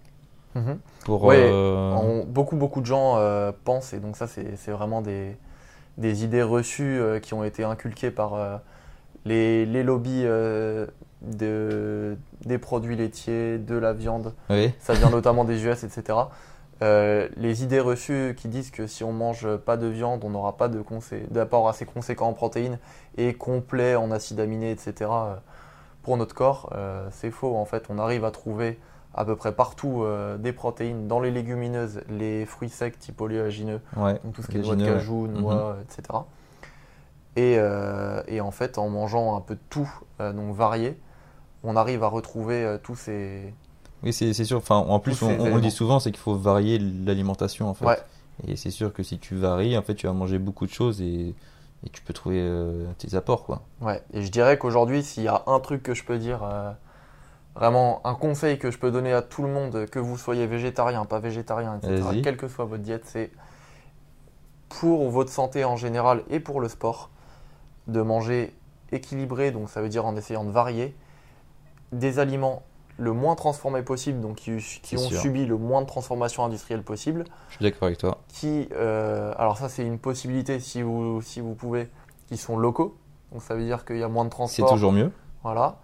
Mhm. 0.54 0.80
Pour, 1.06 1.24
Ouais, 1.24 1.50
euh, 1.50 2.24
beaucoup, 2.26 2.58
beaucoup 2.58 2.82
de 2.82 2.86
gens 2.86 3.16
euh, 3.18 3.54
pensent, 3.64 3.94
et 3.94 4.00
donc 4.00 4.18
ça, 4.18 4.28
c'est 4.28 4.72
vraiment 4.72 5.02
des, 5.02 5.38
des 5.98 6.26
idées 6.26 6.44
reçues 6.44 7.02
qui 7.22 7.34
ont 7.34 7.46
été 7.46 7.64
inculquées 7.64 8.12
par 8.12 8.60
les, 9.24 9.66
les 9.66 9.82
lobbies 9.82 10.26
de, 10.26 12.18
des 12.46 12.58
produits 12.58 12.98
laitiers, 12.98 13.60
de 13.60 13.76
la 13.76 13.94
viande. 13.94 14.34
oui. 14.50 14.74
Ça 14.80 14.94
vient 14.94 15.10
notamment 15.10 15.46
des 15.46 15.64
US, 15.66 15.86
etc. 15.86 16.20
Les 16.82 17.64
idées 17.64 17.80
reçues 17.80 18.36
qui 18.38 18.50
disent 18.50 18.72
que 18.72 18.88
si 18.88 19.06
on 19.06 19.14
mange 19.14 19.56
pas 19.56 19.78
de 19.78 19.88
viande, 19.88 20.22
on 20.26 20.32
n'aura 20.32 20.58
pas 20.58 20.70
d'apport 21.30 21.70
assez 21.70 21.86
conséquent 21.86 22.28
en 22.28 22.34
protéines 22.34 22.78
et 23.18 23.34
complet 23.34 23.96
en 23.96 24.12
acides 24.12 24.42
aminés, 24.42 24.72
etc. 24.72 25.10
pour 26.04 26.18
notre 26.18 26.34
corps, 26.36 26.72
euh, 26.76 27.08
c'est 27.12 27.32
faux. 27.32 27.56
En 27.56 27.66
fait, 27.66 27.86
on 27.90 27.98
arrive 28.00 28.26
à 28.26 28.32
trouver 28.32 28.80
à 29.14 29.26
peu 29.26 29.36
près 29.36 29.54
partout 29.54 30.04
euh, 30.04 30.38
des 30.38 30.54
protéines 30.54 31.08
dans 31.08 31.20
les 31.20 31.32
légumineuses, 31.32 32.02
les 32.10 32.46
fruits 32.46 32.70
secs 32.70 32.98
type 32.98 33.20
oléagineux, 33.20 33.82
Ouais. 33.98 34.20
donc 34.24 34.34
tout 34.34 34.42
ce 34.42 34.48
qui 34.48 34.58
est 34.58 34.62
noix 34.62 34.76
de 34.76 34.86
cajou, 34.86 35.28
noix, 35.28 35.78
etc. 35.84 36.20
Et, 37.36 37.56
euh, 37.58 38.22
et 38.28 38.42
en 38.42 38.52
fait, 38.52 38.78
en 38.78 38.90
mangeant 38.90 39.38
un 39.38 39.42
peu 39.42 39.56
de 39.56 39.62
tout, 39.70 39.90
euh, 40.20 40.34
donc 40.34 40.54
varié, 40.56 40.98
on 41.64 41.76
arrive 41.76 42.04
à 42.04 42.08
retrouver 42.08 42.64
euh, 42.64 42.78
tous 42.82 42.96
ces. 42.96 43.54
Oui, 44.04 44.12
c'est 44.12 44.34
sûr. 44.34 44.58
Enfin, 44.58 44.78
en 44.78 45.00
plus, 45.00 45.22
on, 45.22 45.40
on 45.40 45.60
dit 45.60 45.72
souvent, 45.72 46.00
c'est 46.00 46.12
qu'il 46.12 46.20
faut 46.20 46.36
varier 46.36 46.80
l'alimentation 46.80 47.70
en 47.70 47.74
fait. 47.74 47.86
Ouais. 47.86 47.98
Et 48.48 48.56
c'est 48.56 48.72
sûr 48.72 48.92
que 48.92 49.04
si 49.04 49.20
tu 49.20 49.36
varies, 49.36 49.78
en 49.78 49.82
fait, 49.82 49.94
tu 49.96 50.08
vas 50.08 50.14
manger 50.14 50.40
beaucoup 50.40 50.66
de 50.66 50.72
choses 50.72 51.02
et, 51.02 51.36
et 51.86 51.90
tu 51.90 52.02
peux 52.02 52.14
trouver 52.14 52.40
euh, 52.40 52.86
tes 52.98 53.16
apports, 53.16 53.46
quoi. 53.46 53.64
Ouais, 53.82 54.04
et 54.14 54.22
je 54.22 54.32
dirais 54.32 54.58
qu'aujourd'hui, 54.58 55.04
s'il 55.04 55.24
y 55.24 55.28
a 55.28 55.44
un 55.48 55.60
truc 55.60 55.84
que 55.84 55.94
je 55.94 56.04
peux 56.04 56.20
dire, 56.20 56.44
euh, 56.44 56.72
vraiment 57.56 58.02
un 58.06 58.14
conseil 58.14 58.60
que 58.60 58.72
je 58.72 58.78
peux 58.78 58.92
donner 58.92 59.14
à 59.14 59.22
tout 59.22 59.42
le 59.42 59.50
monde, 59.50 59.88
que 59.88 60.00
vous 60.00 60.18
soyez 60.18 60.48
végétarien, 60.48 61.06
pas 61.06 61.20
végétarien, 61.20 61.80
etc., 61.82 62.22
quelle 62.24 62.38
que 62.38 62.48
soit 62.48 62.66
votre 62.66 62.84
diète, 62.84 63.04
c'est 63.06 63.32
pour 64.70 65.10
votre 65.10 65.32
santé 65.32 65.66
en 65.66 65.76
général 65.76 66.24
et 66.30 66.40
pour 66.40 66.62
le 66.62 66.70
sport, 66.70 67.10
de 67.88 68.02
manger 68.02 68.54
équilibré, 68.92 69.52
donc 69.52 69.70
ça 69.70 69.82
veut 69.82 69.90
dire 69.90 70.06
en 70.06 70.16
essayant 70.16 70.44
de 70.44 70.52
varier, 70.52 70.96
des 71.92 72.20
aliments 72.20 72.64
le 73.02 73.14
moins 73.14 73.34
transformés 73.36 73.82
possible, 73.82 74.20
donc 74.22 74.36
qui, 74.38 74.58
qui 74.58 74.80
C'est 74.84 74.98
ont 74.98 75.10
sûr. 75.10 75.20
subi 75.20 75.46
le 75.48 75.58
moins 75.58 75.82
de 75.82 75.88
transformation 75.88 76.46
industrielle 76.46 76.84
possible, 76.84 77.24
Je 77.50 77.56
suis 77.56 77.64
d'accord 77.64 77.88
avec 77.88 77.98
toi. 77.98 78.20
qui, 78.28 78.70
euh, 78.74 79.34
alors 79.38 79.58
ça 79.58 79.70
c'est 79.70 79.84
une 79.86 79.98
possibilité 79.98 80.60
si 80.60 80.82
vous, 80.84 81.22
si 81.24 81.40
vous 81.42 81.56
pouvez, 81.56 81.90
qui 82.28 82.38
sont 82.38 82.58
locaux, 82.58 82.96
donc 83.32 83.42
ça 83.42 83.56
veut 83.56 83.64
dire 83.66 83.86
qu'il 83.86 83.98
y 83.98 84.04
a 84.04 84.08
moins 84.08 84.24
de 84.26 84.30
C'est 84.30 84.36
transport. 84.36 84.70
toujours 84.70 84.92
mieux. 84.92 85.12
Voilà. 85.44 85.78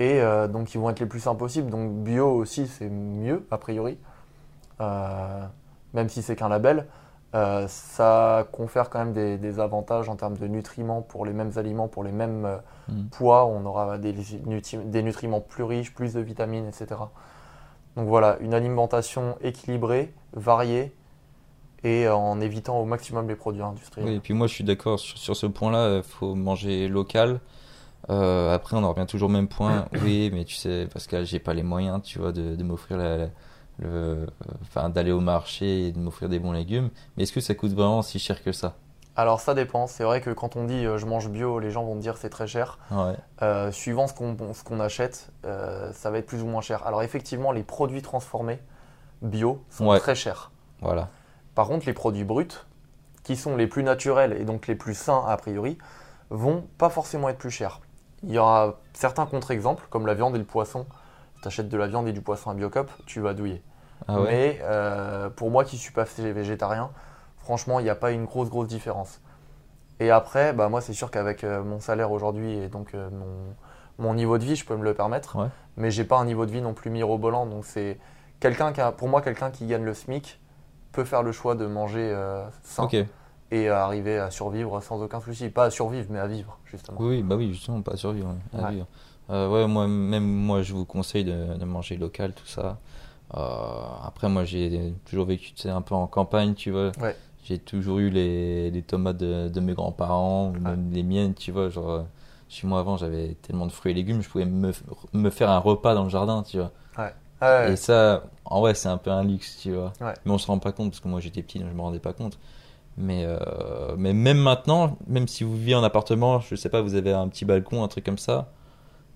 Et 0.00 0.20
euh, 0.20 0.48
donc 0.48 0.74
ils 0.74 0.80
vont 0.80 0.90
être 0.90 0.98
les 0.98 1.06
plus 1.06 1.20
sains 1.20 1.36
possibles. 1.36 1.70
Donc 1.70 1.92
bio 2.02 2.28
aussi 2.28 2.66
c'est 2.66 2.88
mieux 2.90 3.46
a 3.52 3.58
priori. 3.58 3.96
Euh, 4.80 5.44
même 5.92 6.08
si 6.08 6.22
c'est 6.22 6.34
qu'un 6.34 6.48
label. 6.48 6.86
Euh, 7.34 7.66
ça 7.68 8.46
confère 8.52 8.90
quand 8.90 9.00
même 9.00 9.12
des, 9.12 9.38
des 9.38 9.58
avantages 9.58 10.08
en 10.08 10.14
termes 10.16 10.36
de 10.36 10.46
nutriments 10.46 11.02
pour 11.02 11.26
les 11.26 11.32
mêmes 11.32 11.50
aliments, 11.56 11.88
pour 11.88 12.04
les 12.04 12.12
mêmes 12.12 12.44
euh, 12.44 12.56
Mm. 12.88 13.04
poids. 13.10 13.46
On 13.46 13.64
aura 13.64 13.96
des, 13.98 14.12
nutri- 14.12 14.88
des 14.90 15.02
nutriments 15.02 15.40
plus 15.40 15.64
riches, 15.64 15.92
plus 15.94 16.12
de 16.12 16.20
vitamines, 16.20 16.66
etc. 16.66 16.86
Donc 17.96 18.08
voilà, 18.08 18.36
une 18.40 18.52
alimentation 18.54 19.36
équilibrée, 19.40 20.12
variée 20.34 20.92
et 21.82 22.08
en 22.08 22.40
évitant 22.40 22.78
au 22.78 22.84
maximum 22.84 23.26
les 23.28 23.36
produits 23.36 23.62
industriels. 23.62 24.08
Oui, 24.08 24.14
et 24.16 24.20
puis 24.20 24.34
moi, 24.34 24.46
je 24.46 24.54
suis 24.54 24.64
d'accord 24.64 24.98
sur, 24.98 25.16
sur 25.18 25.34
ce 25.36 25.46
point-là. 25.46 25.96
Il 25.98 26.02
faut 26.02 26.34
manger 26.34 26.88
local. 26.88 27.40
Euh, 28.10 28.54
après, 28.54 28.76
on 28.76 28.84
en 28.84 28.92
revient 28.92 29.06
toujours 29.06 29.28
au 29.28 29.32
même 29.32 29.48
point. 29.48 29.86
Oui, 30.04 30.30
mais 30.32 30.44
tu 30.44 30.54
sais, 30.56 30.86
Pascal, 30.92 31.24
j'ai 31.24 31.38
pas 31.38 31.54
les 31.54 31.62
moyens, 31.62 32.02
tu 32.02 32.18
vois, 32.18 32.32
de, 32.32 32.54
de 32.54 32.64
m'offrir 32.64 32.96
la, 32.98 33.16
la- 33.16 33.28
le, 33.78 34.26
enfin, 34.62 34.88
d'aller 34.88 35.12
au 35.12 35.20
marché 35.20 35.86
et 35.88 35.92
de 35.92 35.98
m'offrir 35.98 36.28
des 36.28 36.38
bons 36.38 36.52
légumes. 36.52 36.90
Mais 37.16 37.24
est-ce 37.24 37.32
que 37.32 37.40
ça 37.40 37.54
coûte 37.54 37.72
vraiment 37.72 38.02
si 38.02 38.18
cher 38.18 38.42
que 38.42 38.52
ça? 38.52 38.74
Alors 39.16 39.40
ça 39.40 39.54
dépend. 39.54 39.86
C'est 39.86 40.02
vrai 40.04 40.20
que 40.20 40.30
quand 40.30 40.56
on 40.56 40.64
dit 40.64 40.84
euh, 40.86 40.98
je 40.98 41.06
mange 41.06 41.28
bio, 41.28 41.60
les 41.60 41.70
gens 41.70 41.84
vont 41.84 41.94
me 41.94 42.00
dire 42.00 42.16
c'est 42.16 42.30
très 42.30 42.46
cher. 42.48 42.78
Ouais. 42.90 43.14
Euh, 43.42 43.70
suivant 43.70 44.06
ce 44.08 44.14
qu'on 44.14 44.36
ce 44.52 44.64
qu'on 44.64 44.80
achète, 44.80 45.30
euh, 45.44 45.92
ça 45.92 46.10
va 46.10 46.18
être 46.18 46.26
plus 46.26 46.42
ou 46.42 46.46
moins 46.46 46.60
cher. 46.62 46.84
Alors 46.86 47.02
effectivement, 47.02 47.52
les 47.52 47.62
produits 47.62 48.02
transformés 48.02 48.58
bio 49.22 49.62
sont 49.70 49.86
Ouais. 49.86 49.98
très 50.00 50.14
chers. 50.16 50.50
Voilà. 50.80 51.08
Par 51.54 51.68
contre, 51.68 51.86
les 51.86 51.92
produits 51.92 52.24
bruts, 52.24 52.48
qui 53.22 53.36
sont 53.36 53.56
les 53.56 53.68
plus 53.68 53.84
naturels 53.84 54.32
et 54.32 54.44
donc 54.44 54.66
les 54.66 54.74
plus 54.74 54.94
sains 54.94 55.24
a 55.28 55.36
priori, 55.36 55.78
vont 56.30 56.64
pas 56.78 56.90
forcément 56.90 57.28
être 57.28 57.38
plus 57.38 57.50
chers. 57.52 57.80
Il 58.24 58.32
y 58.32 58.38
aura 58.38 58.80
certains 58.94 59.26
contre-exemples, 59.26 59.86
comme 59.90 60.06
la 60.06 60.14
viande 60.14 60.34
et 60.34 60.38
le 60.38 60.44
poisson. 60.44 60.86
Tu 61.42 61.48
achètes 61.48 61.68
de 61.68 61.76
la 61.76 61.86
viande 61.86 62.08
et 62.08 62.12
du 62.12 62.20
poisson 62.22 62.50
à 62.50 62.54
Biocop, 62.54 62.90
tu 63.06 63.20
vas 63.20 63.32
douiller. 63.34 63.62
Ah 64.08 64.20
ouais. 64.20 64.28
Mais 64.30 64.58
euh, 64.62 65.30
pour 65.30 65.50
moi 65.50 65.64
qui 65.64 65.76
suis 65.78 65.92
pas 65.92 66.04
végétarien, 66.18 66.90
franchement, 67.38 67.80
il 67.80 67.84
n'y 67.84 67.90
a 67.90 67.94
pas 67.94 68.10
une 68.12 68.24
grosse, 68.24 68.50
grosse 68.50 68.68
différence. 68.68 69.20
Et 70.00 70.10
après, 70.10 70.52
bah, 70.52 70.68
moi, 70.68 70.80
c'est 70.80 70.92
sûr 70.92 71.10
qu'avec 71.10 71.44
euh, 71.44 71.62
mon 71.62 71.80
salaire 71.80 72.10
aujourd'hui 72.10 72.52
et 72.58 72.68
donc 72.68 72.94
euh, 72.94 73.08
mon, 73.10 74.04
mon 74.04 74.14
niveau 74.14 74.38
de 74.38 74.44
vie, 74.44 74.56
je 74.56 74.64
peux 74.64 74.76
me 74.76 74.84
le 74.84 74.94
permettre. 74.94 75.36
Ouais. 75.36 75.48
Mais 75.76 75.90
j'ai 75.90 76.04
pas 76.04 76.18
un 76.18 76.24
niveau 76.24 76.46
de 76.46 76.50
vie 76.50 76.60
non 76.62 76.74
plus 76.74 76.90
mirobolant. 76.90 77.46
Donc, 77.46 77.64
c'est 77.64 77.98
quelqu'un 78.40 78.72
qui 78.72 78.80
a, 78.80 78.92
pour 78.92 79.08
moi, 79.08 79.22
quelqu'un 79.22 79.50
qui 79.50 79.66
gagne 79.66 79.84
le 79.84 79.94
SMIC 79.94 80.40
peut 80.92 81.04
faire 81.04 81.22
le 81.22 81.32
choix 81.32 81.54
de 81.54 81.66
manger 81.66 82.10
euh, 82.12 82.44
sain 82.62 82.84
Ok. 82.84 82.96
et 83.50 83.68
arriver 83.68 84.18
à 84.18 84.30
survivre 84.30 84.80
sans 84.80 85.00
aucun 85.02 85.20
souci. 85.20 85.48
Pas 85.48 85.64
à 85.64 85.70
survivre, 85.70 86.06
mais 86.10 86.18
à 86.18 86.26
vivre, 86.26 86.58
justement. 86.66 86.98
Oui, 87.00 87.22
bah 87.22 87.36
oui, 87.36 87.52
justement, 87.52 87.80
pas 87.82 87.92
à 87.92 87.96
survivre. 87.96 88.34
à 88.56 88.62
Ouais. 88.62 88.70
vivre. 88.72 88.86
Euh, 89.30 89.48
ouais, 89.48 89.66
moi, 89.66 89.86
même 89.86 90.24
moi, 90.26 90.62
je 90.62 90.74
vous 90.74 90.84
conseille 90.84 91.24
de, 91.24 91.54
de 91.54 91.64
manger 91.64 91.96
local, 91.96 92.32
tout 92.34 92.46
ça. 92.46 92.78
Euh, 93.36 93.84
après, 94.04 94.28
moi, 94.28 94.44
j'ai 94.44 94.94
toujours 95.04 95.26
vécu, 95.26 95.52
tu 95.52 95.62
sais, 95.62 95.70
un 95.70 95.82
peu 95.82 95.94
en 95.94 96.06
campagne, 96.06 96.54
tu 96.54 96.70
vois. 96.70 96.92
Ouais. 97.00 97.16
J'ai 97.44 97.58
toujours 97.58 97.98
eu 97.98 98.10
les, 98.10 98.70
les 98.70 98.82
tomates 98.82 99.16
de, 99.18 99.48
de 99.48 99.60
mes 99.60 99.74
grands-parents, 99.74 100.52
ou 100.56 100.60
même 100.60 100.90
les 100.92 101.02
miennes, 101.02 101.34
tu 101.34 101.52
vois. 101.52 101.68
Genre, 101.68 102.04
chez 102.48 102.66
moi, 102.66 102.80
avant, 102.80 102.96
j'avais 102.96 103.36
tellement 103.42 103.66
de 103.66 103.72
fruits 103.72 103.92
et 103.92 103.94
légumes, 103.94 104.22
je 104.22 104.28
pouvais 104.28 104.44
me, 104.46 104.72
me 105.12 105.30
faire 105.30 105.50
un 105.50 105.58
repas 105.58 105.94
dans 105.94 106.04
le 106.04 106.10
jardin, 106.10 106.42
tu 106.42 106.58
vois. 106.58 106.70
Ah 107.40 107.64
ouais. 107.64 107.72
Et 107.72 107.76
ça, 107.76 108.22
en 108.44 108.60
vrai, 108.60 108.74
c'est 108.74 108.88
un 108.88 108.96
peu 108.96 109.10
un 109.10 109.24
luxe, 109.24 109.58
tu 109.60 109.72
vois. 109.72 109.92
Ouais. 110.00 110.14
Mais 110.24 110.32
on 110.32 110.38
se 110.38 110.46
rend 110.46 110.58
pas 110.58 110.72
compte, 110.72 110.90
parce 110.90 111.00
que 111.00 111.08
moi 111.08 111.20
j'étais 111.20 111.42
petit, 111.42 111.58
donc 111.58 111.68
je 111.68 111.74
me 111.74 111.80
rendais 111.80 111.98
pas 111.98 112.12
compte. 112.12 112.38
Mais, 112.96 113.24
euh, 113.26 113.96
mais 113.98 114.12
même 114.12 114.38
maintenant, 114.38 114.96
même 115.08 115.26
si 115.26 115.42
vous 115.42 115.56
vivez 115.56 115.74
en 115.74 115.82
appartement, 115.82 116.38
je 116.38 116.54
sais 116.54 116.68
pas, 116.68 116.80
vous 116.80 116.94
avez 116.94 117.12
un 117.12 117.26
petit 117.28 117.44
balcon, 117.44 117.82
un 117.82 117.88
truc 117.88 118.04
comme 118.04 118.18
ça, 118.18 118.52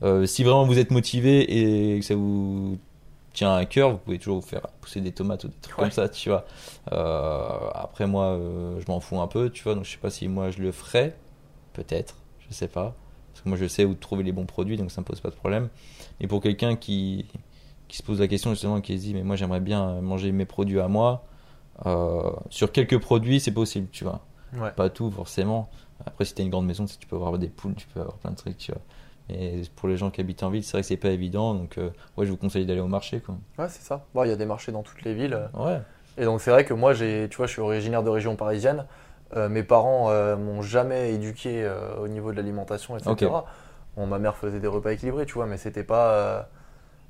euh, 0.02 0.26
si 0.26 0.42
vraiment 0.42 0.64
vous 0.64 0.78
êtes 0.78 0.90
motivé 0.90 1.94
et 1.94 2.00
que 2.00 2.04
ça 2.04 2.16
vous 2.16 2.76
tient 3.38 3.54
à 3.54 3.64
cœur, 3.64 3.90
vous 3.92 3.98
pouvez 3.98 4.18
toujours 4.18 4.40
vous 4.40 4.46
faire 4.46 4.62
pousser 4.80 5.00
des 5.00 5.12
tomates 5.12 5.44
ou 5.44 5.48
des 5.48 5.54
trucs 5.60 5.76
Ouais. 5.78 5.84
comme 5.84 5.92
ça, 5.92 6.08
tu 6.08 6.28
vois. 6.28 6.44
Euh, 6.92 7.70
après, 7.74 8.06
moi, 8.06 8.24
euh, 8.26 8.80
je 8.80 8.90
m'en 8.90 9.00
fous 9.00 9.20
un 9.20 9.26
peu, 9.28 9.50
tu 9.50 9.62
vois, 9.64 9.74
donc 9.74 9.84
je 9.84 9.90
sais 9.92 9.98
pas 9.98 10.10
si 10.10 10.28
moi 10.28 10.50
je 10.50 10.60
le 10.60 10.72
ferais, 10.72 11.16
peut-être, 11.72 12.16
je 12.48 12.54
sais 12.54 12.68
pas. 12.68 12.94
Parce 13.32 13.42
que 13.44 13.48
moi 13.48 13.58
je 13.58 13.66
sais 13.68 13.84
où 13.84 13.94
trouver 13.94 14.24
les 14.24 14.32
bons 14.32 14.46
produits, 14.46 14.76
donc 14.76 14.90
ça 14.90 15.00
me 15.00 15.06
pose 15.06 15.20
pas 15.20 15.30
de 15.30 15.34
problème. 15.36 15.68
Et 16.20 16.26
pour 16.26 16.40
quelqu'un 16.42 16.74
qui, 16.74 17.26
qui 17.86 17.96
se 17.96 18.02
pose 18.02 18.18
la 18.20 18.26
question 18.28 18.50
justement, 18.50 18.80
qui 18.80 18.98
se 18.98 19.04
dit, 19.04 19.14
mais 19.14 19.22
moi 19.22 19.36
j'aimerais 19.36 19.60
bien 19.60 20.00
manger 20.00 20.32
mes 20.32 20.44
produits 20.46 20.80
à 20.80 20.88
moi, 20.88 21.24
euh, 21.86 22.30
sur 22.50 22.72
quelques 22.72 22.98
produits 22.98 23.38
c'est 23.38 23.52
possible, 23.52 23.86
tu 23.92 24.02
vois. 24.04 24.20
Ouais. 24.54 24.72
Pas 24.72 24.90
tout 24.90 25.10
forcément. 25.10 25.68
Après, 26.04 26.24
si 26.24 26.34
t'as 26.34 26.42
une 26.42 26.50
grande 26.50 26.66
maison, 26.66 26.84
tu 26.86 27.06
peux 27.06 27.16
avoir 27.16 27.38
des 27.38 27.48
poules, 27.48 27.74
tu 27.76 27.86
peux 27.88 28.00
avoir 28.00 28.16
plein 28.16 28.30
de 28.32 28.36
trucs, 28.36 28.56
tu 28.56 28.72
vois. 28.72 28.80
Mais 29.28 29.60
pour 29.76 29.88
les 29.88 29.96
gens 29.96 30.10
qui 30.10 30.20
habitent 30.20 30.42
en 30.42 30.50
ville, 30.50 30.62
c'est 30.64 30.72
vrai 30.72 30.80
que 30.82 30.86
c'est 30.88 30.96
pas 30.96 31.10
évident, 31.10 31.54
donc 31.54 31.76
euh, 31.78 31.90
ouais, 32.16 32.24
je 32.26 32.30
vous 32.30 32.36
conseille 32.36 32.64
d'aller 32.66 32.80
au 32.80 32.86
marché, 32.86 33.20
quoi. 33.20 33.34
Ouais, 33.58 33.68
c'est 33.68 33.82
ça. 33.82 34.04
Bon, 34.14 34.24
il 34.24 34.30
y 34.30 34.32
a 34.32 34.36
des 34.36 34.46
marchés 34.46 34.72
dans 34.72 34.82
toutes 34.82 35.02
les 35.02 35.14
villes. 35.14 35.34
euh, 35.34 35.46
Ouais. 35.64 35.80
Et 36.16 36.24
donc 36.24 36.40
c'est 36.40 36.50
vrai 36.50 36.64
que 36.64 36.74
moi, 36.74 36.94
j'ai, 36.94 37.28
tu 37.30 37.36
vois, 37.36 37.46
je 37.46 37.52
suis 37.52 37.60
originaire 37.62 38.02
de 38.02 38.10
région 38.10 38.34
parisienne. 38.36 38.86
Euh, 39.36 39.48
mes 39.48 39.62
parents 39.62 40.10
euh, 40.10 40.36
m'ont 40.36 40.62
jamais 40.62 41.12
éduqué 41.12 41.70
au 42.02 42.08
niveau 42.08 42.32
de 42.32 42.36
l'alimentation, 42.36 42.96
etc. 42.96 43.10
Ok. 43.12 43.24
Bon, 43.96 44.06
ma 44.06 44.18
mère 44.18 44.36
faisait 44.36 44.60
des 44.60 44.66
repas 44.68 44.90
équilibrés, 44.92 45.26
tu 45.26 45.34
vois, 45.34 45.46
mais 45.46 45.56
c'était 45.58 45.84
pas, 45.84 46.48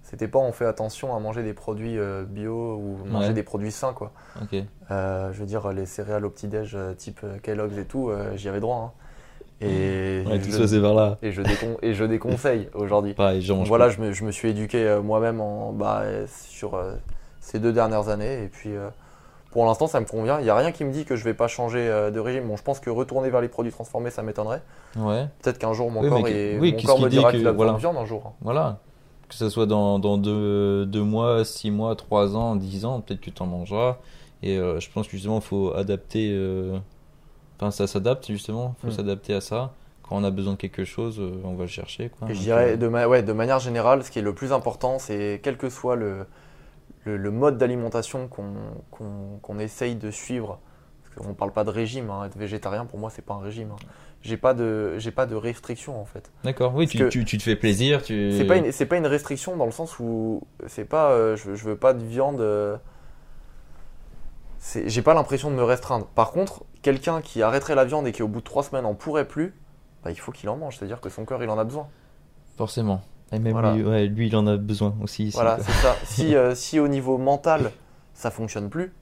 c'était 0.03 0.27
pas 0.29 0.39
on 0.39 0.53
fait 0.53 0.65
attention 0.65 1.15
à 1.15 1.21
manger 1.21 1.43
des 1.43 1.53
produits 1.55 1.99
bio 2.29 2.77
ou 2.77 2.99
manger 3.07 3.29
Ouais. 3.29 3.35
des 3.35 3.43
produits 3.43 3.71
sains, 3.73 3.93
quoi. 3.93 4.13
Ok. 4.43 4.57
Euh, 4.91 5.33
je 5.33 5.39
veux 5.39 5.47
dire, 5.47 5.71
les 5.73 5.87
céréales 5.87 6.25
au 6.25 6.31
petit-déj 6.31 6.75
euh, 6.75 6.95
type 6.95 7.21
Kellogg's 7.43 7.79
et 7.79 7.85
tout, 7.85 8.11
j'y 8.35 8.49
avais 8.49 8.61
droit. 8.61 8.77
hein. 8.77 8.93
Et, 9.61 10.23
Ouais, 10.27 10.39
tout 10.39 10.51
je, 10.51 10.67
ça 10.67 10.79
vers 10.81 10.95
là. 10.95 11.19
et, 11.23 11.33
je 11.33 11.43
décon- 11.43 11.77
et 11.83 11.93
je 11.95 12.05
déconseille 12.05 12.69
aujourd'hui. 12.75 13.15
Voilà, 13.69 13.89
je 13.91 14.01
me, 14.01 14.13
je 14.13 14.25
me 14.25 14.31
suis 14.31 14.49
éduqué 14.51 14.85
euh, 14.85 15.03
moi-même 15.03 15.41
en, 15.41 15.73
bah, 15.73 16.03
sur 16.29 16.75
euh, 16.75 16.95
ces 17.41 17.59
deux 17.59 17.73
dernières 17.73 18.09
années. 18.09 18.45
Et 18.45 18.49
puis, 18.49 18.71
euh, 18.77 18.89
pour 19.51 19.65
l'instant, 19.67 19.87
ça 19.89 19.99
me 20.01 20.05
convient. 20.07 20.39
Il 20.39 20.45
n'y 20.45 20.51
a 20.51 20.55
rien 20.57 20.71
qui 20.71 20.85
me 20.85 20.93
dit 20.93 21.05
que 21.05 21.17
je 21.17 21.25
vais 21.25 21.35
pas 21.35 21.49
changer 21.49 21.81
euh, 21.89 22.11
de 22.13 22.21
régime. 22.21 22.47
Bon, 22.47 22.57
je 22.57 22.63
pense 22.63 22.79
que 22.79 22.91
retourner 22.91 23.31
vers 23.31 23.41
les 23.41 23.49
produits 23.49 23.73
transformés, 23.73 24.11
ça 24.11 24.23
m'étonnerait. 24.23 24.63
Ouais. 24.97 25.27
Peut-être 25.43 25.59
qu'un 25.59 25.73
jour, 25.73 25.91
mon 25.91 26.03
Oui, 26.03 26.09
corps, 26.09 26.29
est- 26.29 26.59
oui, 26.61 26.75
mon 26.75 26.83
corps 26.85 27.01
me 27.01 27.09
dira 27.09 27.33
que- 27.33 27.39
qu'il 27.39 27.47
a 27.49 27.53
voilà. 27.53 27.73
de 27.73 27.79
viande 27.79 27.97
un 27.97 28.05
jour. 28.05 28.23
hein. 28.27 28.33
Voilà. 28.43 28.79
Que 29.29 29.35
ce 29.35 29.49
soit 29.51 29.67
dans, 29.67 29.99
dans 29.99 30.17
deux, 30.19 30.87
deux 30.87 31.03
mois, 31.03 31.45
six 31.45 31.71
mois, 31.71 31.97
trois 31.97 32.37
ans, 32.37 32.55
dix 32.57 32.85
ans, 32.85 33.01
peut-être 33.01 33.21
que 33.21 33.31
tu 33.31 33.43
en 33.43 33.47
mangeras. 33.47 33.97
Et 34.43 34.57
euh, 34.57 34.79
je 34.81 34.89
pense 34.91 35.07
que 35.07 35.13
justement, 35.13 35.37
il 35.39 35.43
faut 35.43 35.73
adapter. 35.75 36.31
Enfin, 37.61 37.71
ça 37.71 37.87
s'adapte 37.87 38.27
justement. 38.29 38.75
Il 38.79 38.81
faut 38.83 38.89
Mm. 38.93 38.97
s'adapter 38.97 39.35
à 39.35 39.41
ça. 39.41 39.73
Quand 40.03 40.17
on 40.17 40.25
a 40.25 40.31
besoin 40.31 40.53
de 40.55 40.59
quelque 40.59 40.85
chose, 40.85 41.19
euh, 41.21 41.41
on 41.45 41.55
va 41.55 41.65
le 41.65 41.69
chercher. 41.69 42.09
Quoi. 42.09 42.31
Et 42.31 42.35
je 42.35 42.41
dirais, 42.41 42.73
euh, 42.73 42.77
de, 42.77 42.89
ma- 42.89 43.07
ouais, 43.07 43.23
de 43.23 43.33
manière 43.33 43.59
générale, 43.59 44.03
ce 44.05 44.11
qui 44.11 44.19
est 44.19 44.23
le 44.23 44.35
plus 44.35 44.53
important, 44.53 44.99
c'est 44.99 45.41
quel 45.43 45.57
que 45.59 45.69
soit 45.69 45.97
le, 45.97 46.25
le, 47.05 47.17
le 47.17 47.31
mode 47.31 47.59
d'alimentation 47.59 48.29
qu'on 48.29 48.47
qu'on 49.43 49.59
essaye 49.59 49.97
de 49.97 50.11
suivre, 50.11 50.59
parce 51.15 51.27
qu'on 51.27 51.35
parle 51.35 51.53
pas 51.53 51.65
de 51.65 51.71
régime, 51.71 52.11
hein, 52.11 52.25
être 52.27 52.37
végétarien 52.39 52.87
pour 52.87 52.99
moi 52.99 53.11
c'est 53.11 53.23
pas 53.25 53.35
un 53.35 53.41
régime. 53.41 53.71
hein. 53.73 53.77
J'ai 54.23 54.37
pas 54.37 54.53
de 54.55 54.99
j'ai 54.99 55.11
pas 55.13 55.27
de 55.27 55.35
restriction 55.37 56.01
en 56.01 56.05
fait. 56.05 56.31
D'accord, 56.45 56.75
oui, 56.75 56.87
tu, 56.89 57.09
tu, 57.09 57.25
tu 57.25 57.39
te 57.39 57.43
fais 57.43 57.55
plaisir. 57.57 58.03
Tu... 58.03 58.33
C'est 58.37 58.45
pas 58.47 58.57
une 58.57 58.73
c'est 58.73 58.87
pas 58.87 58.97
une 58.97 59.07
restriction 59.07 59.57
dans 59.57 59.67
le 59.67 59.71
sens 59.73 59.99
où 60.01 60.43
c'est 60.67 60.85
pas 60.85 61.11
euh, 61.13 61.37
je, 61.37 61.55
je 61.55 61.65
veux 61.65 61.77
pas 61.77 61.93
de 61.93 62.03
viande. 62.05 62.41
euh, 62.41 62.77
J'ai 64.75 65.03
pas 65.03 65.15
l'impression 65.15 65.51
de 65.51 65.57
me 65.57 65.65
restreindre. 65.65 66.07
Par 66.07 66.31
contre, 66.31 66.65
quelqu'un 66.83 67.21
qui 67.23 67.43
arrêterait 67.43 67.75
la 67.75 67.85
viande 67.85 68.07
et 68.07 68.13
qui 68.13 68.23
au 68.23 68.29
bout 68.29 68.41
de 68.41 68.45
trois 68.45 68.63
semaines 68.63 68.85
en 68.87 68.95
pourrait 68.95 69.27
plus, 69.27 69.55
bah, 70.05 70.11
il 70.11 70.17
faut 70.19 70.33
qu'il 70.33 70.49
en 70.49 70.57
mange. 70.57 70.77
C'est-à-dire 70.79 71.01
que 71.01 71.09
son 71.09 71.25
corps 71.25 71.43
il 71.43 71.49
en 71.51 71.59
a 71.59 71.65
besoin. 71.65 71.89
Forcément. 72.57 73.03
Et 73.33 73.39
même 73.39 73.53
Voilà. 73.53 73.75
lui, 73.75 73.85
ouais, 73.85 74.07
lui, 74.07 74.29
il 74.29 74.37
en 74.37 74.47
a 74.47 74.57
besoin 74.57 74.95
aussi. 75.03 75.25
ici, 75.27 75.35
Voilà, 75.35 75.59
c'est 75.61 75.73
ça. 75.73 75.97
Si, 76.05 76.35
euh, 76.35 76.55
si 76.55 76.81
au 76.81 76.89
niveau 76.89 77.19
mental, 77.19 77.73
ça 78.15 78.31
fonctionne 78.31 78.69
plus, 78.71 78.93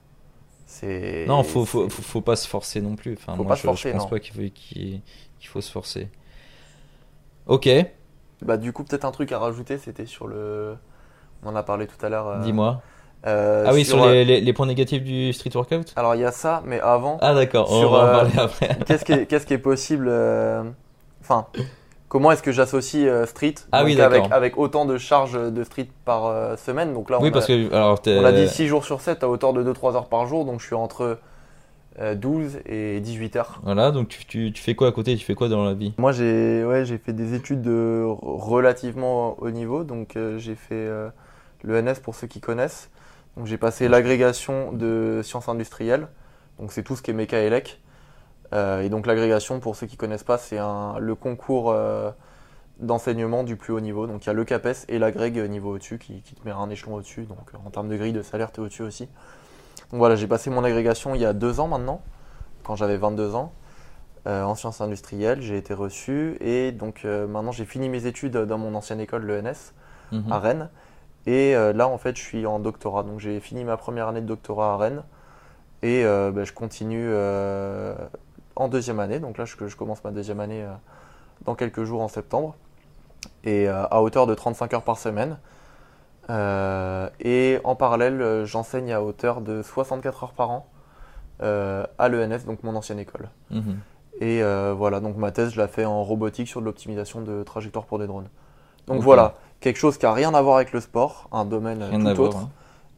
c'est. 0.65 1.25
Non, 1.27 1.43
faut, 1.43 1.65
faut, 1.65 1.89
faut, 1.89 2.01
faut 2.01 2.21
pas 2.21 2.35
se 2.35 2.47
forcer 2.47 2.81
non 2.81 2.95
plus. 2.95 3.13
Enfin, 3.13 3.35
Faut 3.35 3.43
moi, 3.43 3.49
pas 3.49 3.55
je, 3.55 3.61
se 3.61 3.67
forcer, 3.67 3.89
je 3.89 3.93
pense 3.93 4.03
non. 4.03 4.09
pas 4.09 4.19
qu'il 4.19 4.33
faut, 4.35 4.53
qu'il 4.53 5.01
faut 5.43 5.61
se 5.61 5.71
forcer. 5.71 6.09
Ok, 7.45 7.69
Bah, 8.41 8.57
du 8.57 8.73
coup, 8.73 8.83
peut-être 8.83 9.05
un 9.05 9.11
truc 9.11 9.31
à 9.31 9.39
rajouter, 9.39 9.77
c'était 9.77 10.05
sur 10.05 10.27
le. 10.27 10.75
On 11.43 11.49
en 11.49 11.55
a 11.55 11.63
parlé 11.63 11.87
tout 11.87 12.03
à 12.05 12.09
l'heure. 12.09 12.27
euh, 12.27 12.39
dis-moi. 12.41 12.81
Euh, 13.25 13.65
ah 13.67 13.73
oui, 13.73 13.83
sur, 13.83 14.01
euh, 14.03 14.11
les, 14.13 14.25
les, 14.25 14.41
les 14.41 14.53
points 14.53 14.65
négatifs 14.67 15.03
du 15.03 15.33
street 15.33 15.51
workout? 15.55 15.93
Alors, 15.95 16.15
il 16.15 16.21
y 16.21 16.25
a 16.25 16.31
ça, 16.31 16.61
mais 16.65 16.79
avant, 16.79 17.17
Ah 17.21 17.33
d'accord, 17.33 17.71
on 17.71 17.89
va 17.89 17.97
en 17.97 18.01
euh, 18.05 18.11
parler 18.13 18.31
après. 18.37 18.77
qu'est-ce 18.85 19.03
qui, 19.05 19.11
est- 19.13 19.25
qu'est-ce 19.25 19.45
qui 19.45 19.53
est 19.53 19.57
possible 19.57 20.11
Enfin, 21.21 21.47
comment 22.07 22.31
est-ce 22.31 22.43
que 22.43 22.51
j'associe 22.51 23.09
street 23.27 23.55
Ah 23.71 23.83
oui, 23.83 23.99
avec, 23.99 24.57
autant 24.57 24.85
de 24.85 24.97
charges 24.97 25.51
de 25.51 25.63
street 25.63 25.87
par 26.05 26.57
semaine? 26.57 26.93
Donc 26.93 27.09
là, 27.09 27.17
on, 27.19 27.23
Oui, 27.23 27.29
a, 27.29 27.31
parce 27.31 27.47
que 27.47 27.73
alors, 27.73 27.99
on 28.05 28.23
a 28.23 28.31
dit 28.31 28.47
6 28.47 28.67
jours 28.67 28.85
sur 28.85 29.01
7 29.01 29.23
à 29.23 29.29
hauteur 29.29 29.53
de 29.53 29.63
2-3 29.63 29.95
heures 29.95 30.07
par 30.07 30.25
jour, 30.27 30.45
donc 30.45 30.61
je 30.61 30.65
suis 30.67 30.75
entre 30.75 31.19
euh, 31.99 32.15
12 32.15 32.59
et 32.65 32.99
18 32.99 33.35
heures. 33.35 33.59
Voilà, 33.63 33.91
donc 33.91 34.07
tu, 34.09 34.25
tu, 34.25 34.51
tu 34.53 34.61
fais 34.61 34.75
quoi 34.75 34.87
à 34.87 34.91
côté? 34.91 35.15
Tu 35.17 35.25
fais 35.25 35.35
quoi 35.35 35.49
dans 35.49 35.65
la 35.65 35.73
vie? 35.73 35.93
Moi, 35.97 36.11
j'ai 36.11 36.63
ouais, 36.63 36.85
j'ai 36.85 36.97
fait 36.97 37.13
des 37.13 37.33
études 37.33 37.61
de 37.61 38.03
relativement 38.05 39.35
haut 39.39 39.49
niveau. 39.49 39.83
Donc, 39.83 40.15
euh, 40.15 40.37
j'ai 40.37 40.55
fait 40.55 40.75
euh, 40.75 41.09
l'ENS 41.63 41.99
pour 42.01 42.15
ceux 42.15 42.27
qui 42.27 42.39
connaissent. 42.39 42.89
J'ai 43.45 43.57
passé 43.57 43.87
l'agrégation 43.87 44.71
de 44.71 45.21
sciences 45.23 45.49
industrielles. 45.49 46.07
Donc, 46.59 46.71
c'est 46.71 46.83
tout 46.83 46.95
ce 46.95 47.01
qui 47.01 47.11
est 47.11 47.13
méca 47.13 47.39
et. 47.39 47.63
Euh, 48.53 48.81
et 48.81 48.89
donc, 48.89 49.05
l'agrégation, 49.05 49.59
pour 49.59 49.75
ceux 49.75 49.87
qui 49.87 49.97
connaissent 49.97 50.23
pas, 50.23 50.37
c'est 50.37 50.57
le 50.57 51.15
concours 51.15 51.71
euh, 51.71 52.11
d'enseignement 52.79 53.43
du 53.43 53.55
plus 53.55 53.73
haut 53.73 53.79
niveau. 53.79 54.07
Donc, 54.07 54.25
il 54.25 54.27
y 54.27 54.29
a 54.29 54.33
le 54.33 54.45
CAPES 54.45 54.85
et 54.87 54.99
l'agrég 54.99 55.37
niveau 55.49 55.75
au-dessus 55.75 55.97
qui, 55.99 56.21
qui 56.21 56.35
te 56.35 56.45
met 56.45 56.51
un 56.51 56.69
échelon 56.69 56.95
au-dessus. 56.95 57.23
Donc, 57.23 57.37
euh, 57.53 57.57
en 57.65 57.69
termes 57.69 57.89
de 57.89 57.95
grille 57.95 58.13
de 58.13 58.21
salaire, 58.21 58.51
tu 58.51 58.61
es 58.61 58.63
au-dessus 58.63 58.83
aussi. 58.83 59.05
Donc, 59.91 59.99
voilà, 59.99 60.15
j'ai 60.15 60.27
passé 60.27 60.49
mon 60.49 60.63
agrégation 60.63 61.15
il 61.15 61.21
y 61.21 61.25
a 61.25 61.33
deux 61.33 61.59
ans 61.59 61.67
maintenant, 61.67 62.01
quand 62.63 62.75
j'avais 62.75 62.97
22 62.97 63.35
ans 63.35 63.53
euh, 64.27 64.43
en 64.43 64.55
sciences 64.55 64.81
industrielles, 64.81 65.41
j'ai 65.41 65.57
été 65.57 65.73
reçu 65.73 66.35
et 66.41 66.73
donc 66.73 67.03
euh, 67.05 67.27
maintenant 67.27 67.53
j'ai 67.53 67.63
fini 67.63 67.87
mes 67.87 68.07
études 68.07 68.35
dans 68.35 68.57
mon 68.57 68.75
ancienne 68.75 68.99
école, 68.99 69.25
l'ENS, 69.25 69.73
Mhm. 70.11 70.31
à 70.31 70.39
Rennes. 70.39 70.69
Et 71.27 71.55
euh, 71.55 71.73
là 71.73 71.87
en 71.87 71.97
fait 71.97 72.17
je 72.17 72.21
suis 72.23 72.45
en 72.47 72.57
doctorat, 72.57 73.03
donc 73.03 73.19
j'ai 73.19 73.39
fini 73.39 73.63
ma 73.63 73.77
première 73.77 74.07
année 74.07 74.21
de 74.21 74.25
doctorat 74.25 74.73
à 74.73 74.77
Rennes 74.77 75.03
et 75.83 76.03
euh, 76.05 76.31
bah, 76.31 76.43
je 76.43 76.53
continue 76.53 77.05
euh, 77.09 77.93
en 78.55 78.67
deuxième 78.67 78.99
année, 78.99 79.19
donc 79.19 79.37
là 79.37 79.45
je, 79.45 79.55
je 79.67 79.75
commence 79.75 80.03
ma 80.03 80.11
deuxième 80.11 80.39
année 80.39 80.63
euh, 80.63 80.73
dans 81.45 81.53
quelques 81.53 81.83
jours 81.83 82.01
en 82.01 82.07
septembre 82.07 82.55
et 83.43 83.67
à 83.67 84.01
hauteur 84.01 84.27
de 84.27 84.33
35 84.33 84.73
heures 84.73 84.83
par 84.83 84.97
semaine. 84.97 85.37
Et 86.29 87.59
en 87.63 87.75
parallèle, 87.75 88.43
j'enseigne 88.45 88.91
à 88.91 89.01
hauteur 89.01 89.41
de 89.41 89.61
64 89.61 90.23
heures 90.23 90.33
par 90.33 90.49
an 90.51 90.67
à 91.39 92.09
l'ENS, 92.09 92.45
donc 92.45 92.63
mon 92.63 92.75
ancienne 92.75 92.99
école. 92.99 93.29
Mhm. 93.51 93.79
Et 94.19 94.41
voilà, 94.73 94.99
donc 94.99 95.17
ma 95.17 95.31
thèse, 95.31 95.51
je 95.51 95.59
la 95.59 95.67
fais 95.67 95.85
en 95.85 96.03
robotique 96.03 96.47
sur 96.47 96.61
de 96.61 96.65
l'optimisation 96.65 97.21
de 97.21 97.43
trajectoire 97.43 97.85
pour 97.85 97.99
des 97.99 98.07
drones. 98.07 98.29
Donc 98.87 99.01
voilà, 99.01 99.35
quelque 99.59 99.77
chose 99.77 99.97
qui 99.97 100.05
a 100.05 100.13
rien 100.13 100.33
à 100.33 100.41
voir 100.41 100.57
avec 100.57 100.71
le 100.73 100.81
sport, 100.81 101.27
un 101.31 101.45
domaine 101.45 101.81
euh, 101.81 101.89
Rien 101.89 101.99
tout 102.13 102.15
voir. 102.15 102.29
autre. 102.29 102.37
hein. 102.37 102.49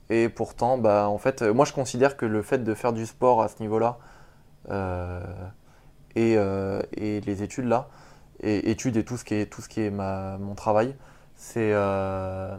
Et 0.09 0.29
pourtant, 0.29 0.77
bah, 0.77 1.07
en 1.09 1.17
fait, 1.17 1.41
euh, 1.43 1.53
moi 1.53 1.65
je 1.65 1.73
considère 1.73 2.17
que 2.17 2.25
le 2.25 2.41
fait 2.41 2.59
de 2.63 2.73
faire 2.73 2.93
du 2.93 3.05
sport 3.05 3.41
à 3.41 3.47
ce 3.47 3.55
niveau-là 3.61 3.97
euh, 4.71 5.21
et, 6.15 6.35
euh, 6.37 6.81
et 6.97 7.21
les 7.21 7.43
études 7.43 7.65
là, 7.67 7.89
et 8.41 8.71
études 8.71 8.97
et 8.97 9.03
tout 9.05 9.17
ce 9.17 9.23
qui 9.25 9.35
est, 9.35 9.45
tout 9.47 9.61
ce 9.61 9.69
qui 9.69 9.81
est 9.81 9.91
ma, 9.91 10.37
mon 10.39 10.55
travail, 10.55 10.95
c'est 11.35 11.71
euh, 11.73 12.57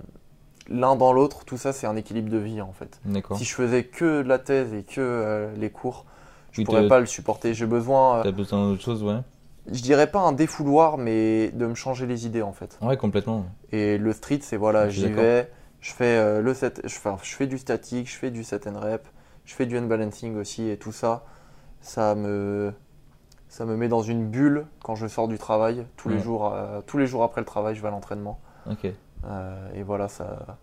l'un 0.68 0.96
dans 0.96 1.12
l'autre, 1.12 1.44
tout 1.44 1.56
ça 1.58 1.72
c'est 1.72 1.86
un 1.86 1.96
équilibre 1.96 2.30
de 2.30 2.38
vie 2.38 2.60
en 2.62 2.72
fait. 2.72 3.00
D'accord. 3.04 3.36
Si 3.38 3.44
je 3.44 3.54
faisais 3.54 3.84
que 3.84 4.22
la 4.22 4.38
thèse 4.38 4.72
et 4.74 4.84
que 4.84 5.50
les 5.56 5.70
cours, 5.70 6.04
je 6.52 6.60
Oui, 6.60 6.64
pourrais 6.64 6.88
pas 6.88 7.00
le 7.00 7.06
supporter. 7.06 7.54
J'ai 7.54 7.66
besoin, 7.66 8.22
T'as 8.22 8.30
besoin 8.32 8.68
d'autre 8.68 8.82
chose, 8.82 9.02
ouais. 9.02 9.20
Je 9.70 9.82
dirais 9.82 10.10
pas 10.10 10.20
un 10.20 10.32
défouloir, 10.32 10.98
mais 10.98 11.50
de 11.50 11.66
me 11.66 11.74
changer 11.74 12.06
les 12.06 12.26
idées 12.26 12.42
en 12.42 12.52
fait. 12.52 12.78
Ouais, 12.82 12.96
complètement. 12.96 13.46
Et 13.72 13.98
le 13.98 14.12
street, 14.12 14.40
c'est 14.42 14.56
voilà, 14.56 14.88
j'y 14.88 15.08
vais, 15.08 15.50
je 15.80 15.92
fais 15.92 16.16
euh, 16.16 16.40
le 16.40 16.54
set, 16.54 16.80
je 16.84 16.94
fais, 16.94 17.10
je 17.22 17.34
fais 17.34 17.46
du 17.46 17.58
statique, 17.58 18.10
je 18.10 18.16
fais 18.16 18.30
du 18.30 18.44
set 18.44 18.66
and 18.66 18.78
rep, 18.78 19.06
je 19.44 19.54
fais 19.54 19.66
du 19.66 19.76
unbalancing 19.76 20.36
aussi 20.36 20.68
et 20.68 20.76
tout 20.76 20.92
ça, 20.92 21.24
ça 21.80 22.14
me, 22.14 22.72
ça 23.48 23.64
me 23.64 23.76
met 23.76 23.88
dans 23.88 24.02
une 24.02 24.28
bulle 24.28 24.66
quand 24.82 24.94
je 24.94 25.06
sors 25.06 25.28
du 25.28 25.38
travail. 25.38 25.86
Tous 25.96 26.08
les 26.08 26.18
jours, 26.18 26.52
euh, 26.52 26.80
tous 26.86 26.98
les 26.98 27.06
jours 27.06 27.22
après 27.22 27.40
le 27.40 27.46
travail, 27.46 27.74
je 27.74 27.82
vais 27.82 27.88
à 27.88 27.90
l'entraînement. 27.90 28.40
Ok. 28.70 28.86
Euh, 29.24 29.74
et 29.74 29.82
voilà, 29.82 30.08
ça, 30.08 30.58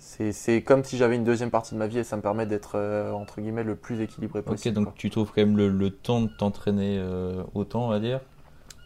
c'est, 0.00 0.62
comme 0.62 0.82
si 0.84 0.96
j'avais 0.96 1.16
une 1.16 1.24
deuxième 1.24 1.50
partie 1.50 1.74
de 1.74 1.78
ma 1.78 1.86
vie 1.86 1.98
et 1.98 2.04
ça 2.04 2.16
me 2.16 2.22
permet 2.22 2.46
d'être 2.46 2.72
euh, 2.76 3.12
entre 3.12 3.40
guillemets 3.40 3.62
le 3.64 3.76
plus 3.76 4.00
équilibré 4.00 4.42
Ok, 4.44 4.44
possible. 4.44 4.74
donc 4.74 4.84
quoi. 4.86 4.94
tu 4.96 5.10
trouves 5.10 5.28
quand 5.32 5.42
même 5.42 5.56
le, 5.56 5.68
le 5.68 5.90
temps 5.90 6.22
de 6.22 6.28
t'entraîner 6.28 6.96
euh, 6.98 7.42
autant, 7.54 7.84
on 7.86 7.88
va 7.88 8.00
dire? 8.00 8.20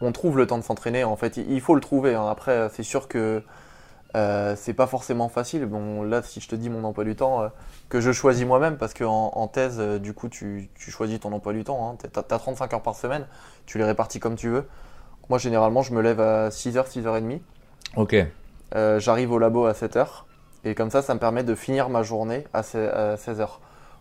On 0.01 0.13
trouve 0.13 0.37
le 0.37 0.47
temps 0.47 0.59
de 0.59 0.63
s'entraîner. 0.65 1.05
En 1.05 1.17
fait, 1.17 1.37
il 1.37 1.51
il 1.51 1.61
faut 1.61 1.75
le 1.75 1.81
trouver. 1.81 2.15
hein. 2.15 2.27
Après, 2.29 2.69
c'est 2.71 2.83
sûr 2.83 3.09
que 3.09 3.43
euh, 4.17 4.55
c'est 4.57 4.75
pas 4.75 4.87
forcément 4.87 5.29
facile. 5.29 5.67
Bon, 5.67 6.03
là, 6.03 6.23
si 6.23 6.41
je 6.41 6.49
te 6.49 6.57
dis 6.57 6.71
mon 6.71 6.85
emploi 6.85 7.05
du 7.05 7.17
temps, 7.17 7.43
euh, 7.43 7.49
que 7.89 8.01
je 8.01 8.13
choisis 8.13 8.47
moi-même, 8.47 8.77
parce 8.79 8.95
qu'en 8.95 9.33
en 9.35 9.49
thèse, 9.49 9.77
euh, 9.81 9.99
du 9.99 10.15
coup, 10.15 10.29
tu, 10.29 10.71
tu 10.75 10.91
choisis 10.91 11.21
ton 11.21 11.33
emploi 11.33 11.53
du 11.53 11.65
temps. 11.65 11.97
Tu 12.01 12.07
as, 12.19 12.23
35 12.39 12.75
heures 12.75 12.83
par 12.83 12.97
semaine, 12.97 13.27
tu 13.67 13.79
les 13.79 13.85
répartis 13.85 14.21
comme 14.21 14.37
tu 14.37 14.49
veux. 14.51 14.67
Moi, 15.31 15.39
généralement, 15.39 15.83
je 15.83 15.95
me 15.95 16.03
lève 16.03 16.21
à 16.21 16.51
6h, 16.51 16.89
6h30. 16.91 17.41
Ok. 17.97 18.17
Euh, 18.75 18.99
J'arrive 19.01 19.33
au 19.33 19.39
labo 19.39 19.67
à 19.67 19.73
7h. 19.75 20.24
Et 20.65 20.75
comme 20.75 20.91
ça, 20.91 21.03
ça 21.03 21.15
me 21.15 21.21
permet 21.21 21.43
de 21.45 21.55
finir 21.55 21.89
ma 21.89 22.03
journée 22.03 22.45
à 22.53 22.63
16h. 22.63 23.47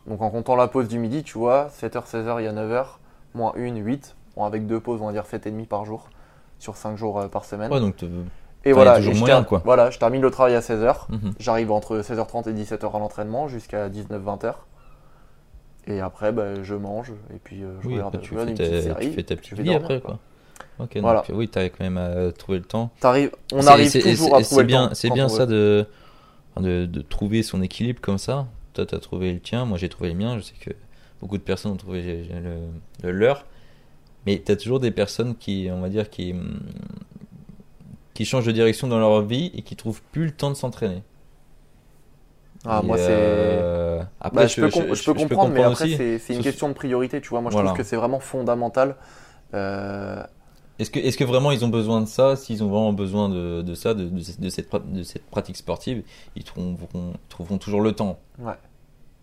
Donc, 0.08 0.22
en 0.22 0.30
comptant 0.30 0.56
la 0.56 0.68
pause 0.68 0.88
du 0.88 1.00
midi, 1.00 1.24
tu 1.24 1.38
vois, 1.38 1.68
7h, 1.82 2.06
16h, 2.06 2.40
il 2.40 2.46
y 2.46 2.48
a 2.48 2.54
9h, 2.54 2.86
moins 3.34 3.54
1, 3.58 3.76
8. 3.76 4.16
Bon, 4.36 4.46
avec 4.46 4.66
deux 4.66 4.80
pauses, 4.80 5.02
on 5.02 5.06
va 5.08 5.12
dire 5.12 5.24
7,5 5.26 5.66
par 5.68 5.86
jour, 5.86 6.10
sur 6.60 6.76
5 6.76 6.98
jours 6.98 7.20
euh, 7.20 7.28
par 7.28 7.46
semaine. 7.46 7.72
Ouais, 7.72 7.80
donc 7.80 7.98
te- 7.98 8.06
Et 8.66 8.72
voilà, 8.74 9.00
et 9.00 9.02
je 9.04 9.12
moyen, 9.12 9.44
quoi. 9.44 9.62
voilà, 9.66 9.90
je 9.92 10.00
termine 10.00 10.22
le 10.22 10.32
travail 10.32 10.56
à 10.56 10.62
16h. 10.62 11.06
Mhm. 11.10 11.34
J'arrive 11.40 11.72
entre 11.72 12.00
16h30 12.02 12.50
et 12.50 12.54
17h 12.54 12.96
à 12.96 13.00
l'entraînement 13.00 13.48
jusqu'à 13.48 13.90
19-20h. 13.90 14.54
Et 15.88 16.00
après, 16.00 16.32
bah, 16.32 16.64
je 16.64 16.76
mange 16.76 17.12
et 17.34 17.40
puis 17.44 17.62
euh, 17.62 17.74
je 17.82 17.88
oui, 17.90 17.96
regarde, 17.96 18.22
tu, 18.22 18.36
fais 18.36 18.42
une 18.44 18.54
ta, 18.56 18.64
petite 18.64 18.76
tu 18.76 18.82
série. 18.82 19.12
fais 19.14 19.24
ta 19.24 19.36
petite 19.36 19.60
vie 19.60 19.74
après, 19.74 20.00
quoi. 20.00 20.12
quoi. 20.78 20.86
Ok, 20.86 20.98
Voilà. 21.02 21.24
donc 21.28 21.38
oui, 21.38 21.50
t'arrives 21.50 21.72
quand 21.78 21.84
même 21.84 21.98
à 21.98 22.32
trouver 22.32 22.60
le 22.60 22.64
temps. 22.64 22.90
On 23.52 23.68
arrive 23.68 23.92
toujours 23.92 24.36
à 24.36 24.42
trouver 24.42 24.44
C'est 24.44 24.56
le 24.62 24.64
bien, 24.64 24.88
temps 24.88 24.94
c'est 24.96 25.10
bien 25.10 25.28
ça 25.30 25.46
veut. 25.46 25.86
De, 26.60 26.86
de, 26.86 27.02
trouver 27.02 27.44
son 27.44 27.62
équilibre 27.62 28.02
comme 28.02 28.18
ça. 28.18 28.48
Toi, 28.74 28.86
tu 28.86 28.96
as 28.96 29.00
trouvé 29.00 29.34
le 29.34 29.40
tien, 29.40 29.66
moi 29.66 29.78
j'ai 29.78 29.90
trouvé 29.90 30.10
le 30.10 30.16
mien. 30.16 30.38
Je 30.38 30.44
sais 30.44 30.56
que 30.60 30.72
beaucoup 31.22 31.38
de 31.38 31.44
personnes 31.44 31.72
ont 31.74 31.78
trouvé 31.78 32.26
le, 32.30 32.58
le 33.04 33.12
leur. 33.12 33.46
Mais 34.26 34.42
tu 34.46 34.52
as 34.52 34.56
toujours 34.56 34.80
des 34.80 34.92
personnes 34.92 35.36
qui, 35.36 35.68
on 35.72 35.82
va 35.82 35.90
dire, 35.90 36.10
qui, 36.10 36.32
hum, 36.34 36.60
qui 38.14 38.26
changent 38.26 38.46
de 38.46 38.52
direction 38.52 38.88
dans 38.88 39.00
leur 39.00 39.22
vie 39.22 39.52
et 39.56 39.62
qui 39.62 39.76
trouvent 39.76 40.02
plus 40.12 40.26
le 40.26 40.32
temps 40.32 40.50
de 40.50 40.56
s'entraîner. 40.56 41.04
Ah, 42.66 42.80
Et, 42.82 42.86
moi, 42.86 42.98
c'est. 42.98 44.06
Après, 44.22 44.44
Bah, 44.44 44.48
je, 44.48 44.62
peux, 44.62 44.70
com- 44.70 44.94
je 44.94 45.04
peux 45.04 45.14
comprendre, 45.14 45.54
mais 45.54 45.64
après, 45.64 46.20
c'est 46.20 46.34
une 46.34 46.42
question 46.42 46.70
de 46.70 46.74
priorité. 46.74 47.20
Tu 47.22 47.30
vois, 47.30 47.42
moi, 47.42 47.52
je 47.52 47.56
Voilà. 47.56 47.70
trouve 47.70 47.78
que 47.78 47.84
c'est 47.84 47.96
vraiment 47.98 48.20
fondamental. 48.20 48.96
Euh, 49.54 50.24
Est-ce 50.80 50.90
que, 50.90 51.00
est-ce 51.00 51.18
que 51.18 51.24
vraiment 51.24 51.52
ils 51.52 51.64
ont 51.64 51.70
besoin 51.70 52.02
de 52.02 52.08
ça? 52.08 52.36
S'ils 52.36 52.64
ont 52.64 52.70
vraiment 52.70 52.94
besoin 52.94 53.30
de, 53.30 53.62
de 53.62 53.76
ça, 53.76 53.94
de, 53.94 54.06
de, 54.06 54.22
de 54.40 54.50
cette, 54.50 54.72
pra- 54.72 54.92
de 54.92 55.04
cette 55.04 55.26
pratique 55.28 55.56
sportive, 55.58 56.04
ils 56.36 56.44
trouveront, 56.44 57.14
trouveront 57.30 57.58
toujours 57.60 57.82
le 57.82 57.92
temps. 57.92 58.20
Ouais. 58.40 58.54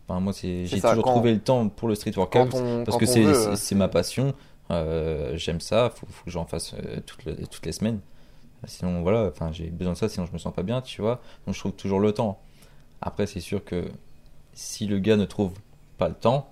Enfin, 0.09 0.21
moi, 0.21 0.33
j'ai 0.33 0.65
toujours 0.69 1.03
quand- 1.03 1.11
trouvé 1.13 1.33
le 1.35 1.41
temps 1.41 1.69
pour 1.69 1.89
le 1.89 1.95
street 1.97 2.13
workout 2.17 2.55
on, 2.55 2.85
parce 2.85 2.97
que 2.99 3.05
euh, 3.19 3.57
c'est 3.57 3.75
ma 3.75 3.89
passion. 3.89 4.35
Euh, 4.71 5.37
j'aime 5.37 5.61
ça. 5.61 5.91
Faut, 5.91 6.07
faut 6.09 6.25
que 6.25 6.31
j'en 6.31 6.45
fasse 6.45 6.75
euh, 6.75 7.01
toutes, 7.05 7.25
les, 7.25 7.35
toutes 7.47 7.67
les 7.67 7.73
semaines. 7.73 7.99
Sinon, 8.67 9.03
voilà, 9.03 9.27
enfin, 9.27 9.51
j'ai 9.53 9.67
besoin 9.71 9.95
de 9.95 9.99
ça. 9.99 10.09
Sinon, 10.09 10.27
je 10.27 10.33
me 10.33 10.39
sens 10.39 10.55
pas 10.55 10.63
bien, 10.63 10.81
tu 10.83 11.01
vois. 11.01 11.21
Donc, 11.47 11.55
je 11.55 11.61
trouve 11.61 11.73
toujours 11.73 11.99
le 11.99 12.13
temps. 12.13 12.39
Après, 13.01 13.27
c'est 13.27 13.41
sûr 13.41 13.65
que 13.65 13.87
si 14.53 14.87
le 14.87 14.99
gars 15.01 15.17
ne 15.17 15.25
trouve 15.25 15.53
pas 15.99 16.09
le 16.09 16.15
temps, 16.15 16.49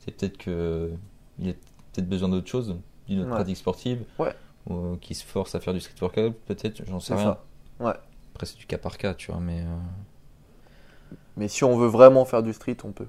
c'est 0.00 0.10
peut-être 0.16 0.38
que 0.38 0.90
il 1.38 1.50
a 1.50 1.52
peut-être 1.92 2.08
besoin 2.08 2.28
d'autre 2.28 2.48
chose, 2.48 2.76
d'une 3.08 3.20
autre 3.20 3.28
Ouais. 3.30 3.34
pratique 3.36 3.56
sportive, 3.56 4.04
Ouais. 4.18 4.34
ou 4.68 4.74
euh, 4.74 4.96
qui 5.00 5.14
se 5.14 5.24
force 5.24 5.54
à 5.54 5.60
faire 5.60 5.72
du 5.74 5.80
street 5.80 5.94
workout, 6.00 6.34
peut-être, 6.46 6.82
j'en 6.86 7.00
sais 7.00 7.14
rien. 7.14 7.36
ça. 7.78 7.84
Ouais. 7.86 7.94
Après, 8.34 8.46
c'est 8.46 8.56
du 8.56 8.66
cas 8.66 8.78
par 8.78 8.96
cas, 8.98 9.14
tu 9.14 9.30
vois, 9.30 9.40
mais. 9.40 9.60
euh, 9.60 11.14
Mais 11.36 11.48
si 11.48 11.64
on 11.64 11.76
veut 11.76 11.88
vraiment 11.88 12.24
faire 12.24 12.42
du 12.42 12.52
street, 12.52 12.76
on 12.84 12.92
peut. 12.92 13.06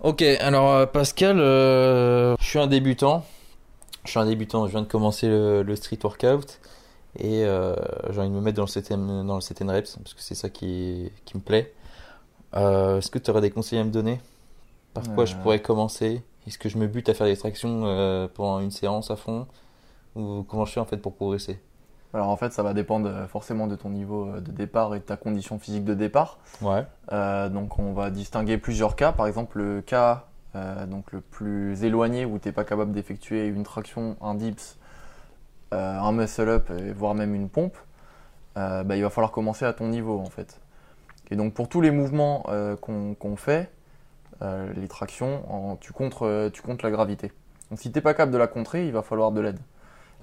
Ok, 0.00 0.22
alors 0.22 0.70
euh, 0.72 0.86
Pascal, 0.86 1.38
euh, 1.40 2.36
je 2.38 2.44
suis 2.46 2.58
un 2.58 2.66
débutant. 2.66 3.24
Je 4.04 4.10
suis 4.10 4.20
un 4.20 4.26
débutant, 4.26 4.66
je 4.66 4.72
viens 4.72 4.82
de 4.82 4.86
commencer 4.86 5.26
le, 5.26 5.62
le 5.62 5.74
street 5.76 5.98
workout 6.04 6.60
et 7.18 7.44
euh, 7.44 7.74
j'ai 8.10 8.20
envie 8.20 8.28
de 8.28 8.34
me 8.34 8.40
mettre 8.40 8.56
dans 8.58 8.62
le 8.64 8.68
7 8.68 8.90
dans 8.92 9.34
le 9.34 9.40
7 9.40 9.62
reps 9.66 9.96
parce 9.96 10.14
que 10.14 10.20
c'est 10.22 10.34
ça 10.36 10.48
qui, 10.48 11.10
qui 11.24 11.36
me 11.36 11.42
plaît. 11.42 11.74
Euh, 12.54 12.98
Est-ce 12.98 13.10
que 13.10 13.18
tu 13.18 13.30
aurais 13.30 13.40
des 13.40 13.50
conseils 13.50 13.78
à 13.80 13.84
me 13.84 13.90
donner? 13.90 14.20
Par 14.94 15.02
quoi 15.14 15.24
je 15.24 15.34
pourrais 15.36 15.60
commencer? 15.60 16.22
Est-ce 16.46 16.58
que 16.58 16.68
je 16.68 16.78
me 16.78 16.86
bute 16.86 17.08
à 17.08 17.14
faire 17.14 17.26
des 17.26 17.36
tractions 17.36 17.82
euh, 17.84 18.28
pendant 18.32 18.60
une 18.60 18.70
séance 18.70 19.10
à 19.10 19.16
fond? 19.16 19.46
Ou 20.14 20.44
comment 20.48 20.64
je 20.64 20.72
fais 20.72 20.80
en 20.80 20.84
fait 20.84 20.98
pour 20.98 21.14
progresser? 21.14 21.60
Alors 22.14 22.28
en 22.28 22.36
fait, 22.36 22.52
ça 22.52 22.62
va 22.62 22.72
dépendre 22.72 23.08
euh, 23.08 23.26
forcément 23.26 23.66
de 23.66 23.76
ton 23.76 23.90
niveau 23.90 24.26
euh, 24.28 24.40
de 24.40 24.52
départ 24.52 24.94
et 24.94 25.00
de 25.00 25.04
ta 25.04 25.16
condition 25.16 25.58
physique 25.58 25.84
de 25.84 25.94
départ. 25.94 26.38
Ouais, 26.62 26.86
Euh, 27.12 27.48
donc 27.48 27.78
on 27.78 27.92
va 27.92 28.10
distinguer 28.10 28.58
plusieurs 28.58 28.96
cas. 28.96 29.12
Par 29.12 29.26
exemple, 29.26 29.58
le 29.58 29.82
cas 29.82 30.26
euh, 30.54 30.86
donc 30.86 31.12
le 31.12 31.20
plus 31.20 31.84
éloigné 31.84 32.24
où 32.24 32.38
tu 32.38 32.48
n'es 32.48 32.52
pas 32.52 32.64
capable 32.64 32.92
d'effectuer 32.92 33.46
une 33.46 33.64
traction, 33.64 34.16
un 34.22 34.34
dips, 34.34 34.78
euh, 35.74 35.98
un 35.98 36.12
muscle 36.12 36.48
up, 36.48 36.70
et 36.70 36.92
voire 36.92 37.14
même 37.14 37.34
une 37.34 37.48
pompe, 37.48 37.76
bah, 38.54 38.96
il 38.96 39.02
va 39.02 39.10
falloir 39.10 39.32
commencer 39.32 39.66
à 39.66 39.74
ton 39.74 39.88
niveau 39.88 40.18
en 40.18 40.30
fait. 40.30 40.60
Et 41.30 41.36
donc 41.36 41.52
pour 41.52 41.68
tous 41.68 41.82
les 41.82 41.90
mouvements 41.90 42.46
qu'on 42.80 43.14
qu'on 43.14 43.36
fait, 43.36 43.68
euh, 44.42 44.72
les 44.76 44.88
tractions, 44.88 45.42
en- 45.52 45.76
tu, 45.76 45.92
comptes, 45.92 46.16
euh, 46.22 46.50
tu 46.50 46.62
comptes 46.62 46.82
la 46.82 46.90
gravité. 46.90 47.32
Donc 47.70 47.80
si 47.80 47.90
tu 47.90 47.98
n'es 47.98 48.02
pas 48.02 48.14
capable 48.14 48.32
de 48.32 48.38
la 48.38 48.46
contrer, 48.46 48.86
il 48.86 48.92
va 48.92 49.02
falloir 49.02 49.32
de 49.32 49.40
l'aide. 49.40 49.58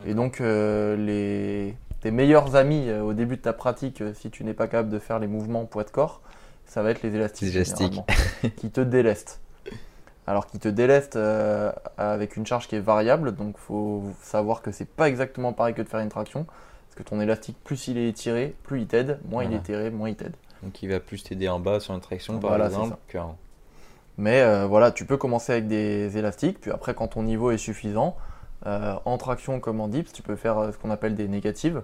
Et 0.06 0.14
donc 0.14 0.42
euh, 0.42 0.96
les, 0.96 1.76
tes 2.02 2.12
meilleurs 2.12 2.56
amis 2.56 2.92
au 2.92 3.14
début 3.14 3.38
de 3.38 3.42
ta 3.42 3.54
pratique, 3.54 4.04
si 4.16 4.30
tu 4.32 4.44
n'es 4.44 4.54
pas 4.54 4.68
capable 4.68 4.90
de 4.90 5.00
faire 5.00 5.20
les 5.20 5.28
mouvements 5.28 5.66
poids 5.66 5.84
de 5.84 5.90
corps, 5.92 6.22
ça 6.66 6.82
va 6.82 6.92
être 6.92 7.02
les 7.04 7.14
élastiques, 7.16 7.50
Les 7.50 7.56
élastiques. 7.58 8.02
qui 8.58 8.70
te 8.72 8.82
délestent. 8.82 9.40
Alors 10.26 10.48
qui 10.48 10.58
te 10.58 10.70
délestent 10.70 11.18
euh, 11.18 11.72
avec 11.98 12.38
une 12.38 12.46
charge 12.46 12.68
qui 12.70 12.76
est 12.78 12.80
variable, 12.80 13.36
donc 13.36 13.58
faut 13.58 14.04
savoir 14.22 14.62
que 14.62 14.72
c'est 14.72 14.88
pas 14.88 15.10
exactement 15.10 15.52
pareil 15.52 15.74
que 15.74 15.82
de 15.82 15.90
faire 15.90 16.00
une 16.00 16.08
traction, 16.10 16.46
parce 16.46 16.96
que 16.96 17.04
ton 17.04 17.20
élastique, 17.20 17.58
plus 17.64 17.90
il 17.90 17.98
est 17.98 18.08
étiré, 18.08 18.56
plus 18.64 18.82
il 18.82 18.88
t'aide, 18.88 19.20
moins 19.30 19.44
il 19.44 19.52
est 19.52 19.58
étiré, 19.58 19.90
moins 19.90 20.08
il 20.10 20.16
t'aide. 20.16 20.36
donc 20.64 20.82
il 20.82 20.90
va 20.90 21.02
plus 21.02 21.22
t'aider 21.24 21.50
en 21.50 21.60
bas 21.60 21.82
sur 21.82 21.94
une 21.94 22.00
traction 22.00 22.40
par 22.40 22.52
Voilà, 22.52 22.68
exemple. 22.68 22.96
qu'en- 23.12 23.36
Mais 24.18 24.42
euh, 24.42 24.66
voilà, 24.68 24.92
tu 24.92 25.06
peux 25.06 25.18
commencer 25.18 25.52
avec 25.54 25.68
des 25.68 26.18
élastiques, 26.18 26.60
puis 26.62 26.72
après 26.72 26.94
quand 26.94 27.08
ton 27.10 27.24
niveau 27.24 27.52
est 27.52 27.58
suffisant, 27.58 28.16
euh, 28.66 28.96
en 29.06 29.18
traction 29.18 29.60
comme 29.60 29.82
en 29.82 29.88
dips, 29.88 30.12
tu 30.14 30.22
peux 30.22 30.36
faire 30.36 30.58
euh, 30.58 30.72
ce 30.72 30.78
qu'on 30.78 30.92
appelle 30.92 31.16
des 31.16 31.28
négatives. 31.28 31.82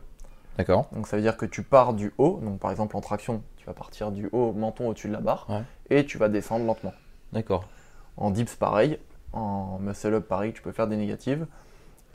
D'accord. 0.57 0.87
Donc 0.91 1.07
ça 1.07 1.15
veut 1.15 1.21
dire 1.23 1.37
que 1.37 1.45
tu 1.45 1.63
pars 1.63 1.93
du 1.93 2.13
haut, 2.17 2.39
donc 2.43 2.59
par 2.59 2.69
exemple 2.71 2.95
en 2.95 3.01
traction, 3.01 3.41
tu 3.57 3.65
vas 3.65 3.73
partir 3.73 4.11
du 4.11 4.29
haut, 4.31 4.53
menton 4.53 4.89
au-dessus 4.89 5.07
de 5.07 5.13
la 5.13 5.21
barre, 5.21 5.45
Ouais. 5.49 5.63
et 5.89 6.05
tu 6.05 6.17
vas 6.17 6.29
descendre 6.29 6.65
lentement. 6.65 6.93
D'accord. 7.33 7.65
En 8.17 8.29
dips 8.31 8.55
pareil, 8.55 8.99
en 9.33 9.79
muscle 9.79 10.13
up 10.13 10.27
pareil, 10.27 10.53
tu 10.53 10.61
peux 10.61 10.71
faire 10.71 10.87
des 10.87 10.97
négatives. 10.97 11.47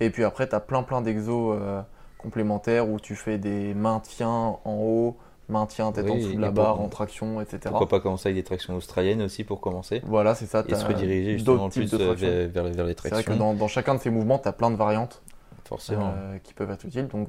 Et 0.01 0.11
puis 0.11 0.25
après, 0.25 0.49
tu 0.49 0.55
as 0.55 0.61
plein 0.61 0.83
plein 0.83 1.01
d'exos 1.01 1.57
euh, 1.61 1.81
complémentaires 2.19 2.89
où 2.89 2.99
tu 3.01 3.15
fais 3.17 3.39
des 3.39 3.75
maintiens 3.75 4.57
en 4.65 4.75
haut, 4.75 5.17
maintien 5.49 5.93
tête 5.93 6.09
en 6.11 6.17
dessous 6.17 6.35
de 6.35 6.41
la 6.41 6.51
barre, 6.51 6.81
en 6.81 6.89
traction, 6.89 7.41
etc. 7.41 7.59
Pourquoi 7.69 7.89
pas 7.89 8.01
commencer 8.01 8.29
avec 8.29 8.37
des 8.37 8.45
tractions 8.45 8.75
australiennes 8.77 9.23
aussi 9.23 9.45
pour 9.45 9.61
commencer 9.61 10.01
Voilà, 10.07 10.35
c'est 10.35 10.47
ça. 10.47 10.65
et 10.67 10.75
se 10.75 10.85
rediriger 10.87 11.33
justement 11.39 11.69
plus 11.69 11.91
de 11.91 11.97
euh, 11.97 12.07
tractions. 12.07 12.29
vers, 12.29 12.49
vers, 12.49 12.65
vers 12.73 12.87
les 12.87 12.95
C'est 12.95 13.09
vrai 13.09 13.11
tractions. 13.23 13.33
que 13.35 13.39
dans, 13.39 13.55
dans 13.55 13.69
chacun 13.69 13.95
de 13.95 14.01
ces 14.01 14.11
mouvements, 14.11 14.39
tu 14.39 14.49
as 14.49 14.53
plein 14.53 14.71
de 14.71 14.77
variantes 14.77 15.23
Forcément. 15.67 16.13
euh, 16.17 16.39
qui 16.39 16.55
peuvent 16.55 16.71
être 16.71 16.85
utiles. 16.85 17.09
Donc, 17.09 17.29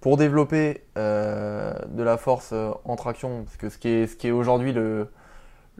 pour 0.00 0.16
développer 0.16 0.84
euh, 0.96 1.74
de 1.88 2.02
la 2.04 2.16
force 2.18 2.54
en 2.84 2.96
traction, 2.96 3.42
parce 3.44 3.56
que 3.56 3.68
ce 3.68 3.78
qui 3.78 3.88
est, 3.88 4.06
ce 4.06 4.14
qui 4.16 4.28
est 4.28 4.32
aujourd'hui 4.32 4.72
le, 4.72 5.08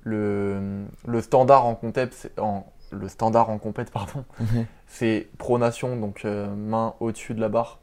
le, 0.02 0.84
le 1.06 1.20
standard 1.20 1.66
en 1.66 1.74
compète, 1.76 2.14
c'est- 2.14 2.38
en, 2.40 2.66
le 2.90 3.06
standard 3.08 3.50
en 3.50 3.58
compète, 3.58 3.90
pardon, 3.92 4.24
c'est 4.88 5.28
pronation, 5.38 5.96
donc 5.96 6.24
euh, 6.24 6.48
main 6.54 6.94
au-dessus 7.00 7.34
de 7.34 7.40
la 7.40 7.48
barre, 7.48 7.78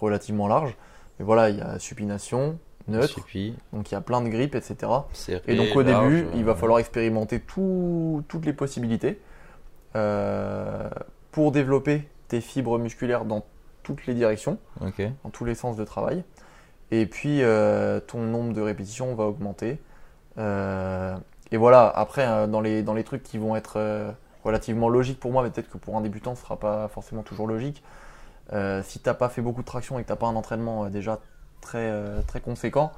relativement 0.00 0.48
large. 0.48 0.76
Mais 1.20 1.26
voilà, 1.26 1.50
il 1.50 1.58
y 1.58 1.60
a 1.60 1.78
supination, 1.78 2.58
neutre, 2.88 3.20
donc 3.74 3.90
il 3.90 3.94
y 3.94 3.96
a 3.96 4.00
plein 4.00 4.22
de 4.22 4.28
grippes, 4.30 4.54
etc. 4.54 4.90
serré, 5.12 5.42
Et 5.48 5.54
donc 5.54 5.76
au 5.76 5.82
large, 5.82 6.10
début, 6.10 6.26
il 6.34 6.44
va 6.46 6.54
falloir 6.54 6.78
expérimenter 6.78 7.40
tout- 7.40 8.24
toutes 8.26 8.46
les 8.46 8.54
possibilités 8.54 9.20
euh, 9.96 10.88
pour 11.30 11.52
développer 11.52 12.08
tes 12.28 12.40
fibres 12.40 12.78
musculaires 12.78 13.26
dans 13.26 13.44
toutes 13.82 14.06
les 14.06 14.14
directions, 14.14 14.56
Ok. 14.80 15.02
dans 15.24 15.30
tous 15.30 15.44
les 15.44 15.54
sens 15.54 15.76
de 15.76 15.84
travail. 15.84 16.24
Et 16.90 17.04
puis 17.04 17.42
euh, 17.42 18.00
ton 18.00 18.20
nombre 18.22 18.54
de 18.54 18.62
répétitions 18.62 19.14
va 19.14 19.24
augmenter. 19.24 19.78
Euh, 20.38 21.16
et 21.52 21.58
voilà, 21.58 21.86
après, 21.86 22.26
euh, 22.26 22.46
dans, 22.46 22.62
les, 22.62 22.82
dans 22.82 22.94
les 22.94 23.04
trucs 23.04 23.22
qui 23.22 23.36
vont 23.36 23.56
être 23.56 24.14
relativement 24.42 24.88
logiques 24.88 25.20
pour 25.20 25.32
moi, 25.32 25.42
mais 25.42 25.50
peut-être 25.50 25.68
que 25.68 25.76
pour 25.76 25.98
un 25.98 26.00
débutant, 26.00 26.34
ce 26.34 26.40
ne 26.40 26.44
sera 26.44 26.56
pas 26.58 26.88
forcément 26.88 27.22
toujours 27.22 27.46
logique. 27.46 27.82
Euh, 28.52 28.82
si 28.84 28.98
tu 29.00 29.08
n'as 29.08 29.14
pas 29.14 29.28
fait 29.28 29.42
beaucoup 29.42 29.60
de 29.62 29.66
traction 29.66 29.98
et 29.98 30.02
que 30.02 30.06
tu 30.08 30.12
n'as 30.12 30.16
pas 30.16 30.26
un 30.26 30.36
entraînement 30.36 30.84
euh, 30.84 30.88
déjà 30.88 31.18
très, 31.60 31.78
euh, 31.90 32.20
très 32.26 32.40
conséquent, 32.40 32.90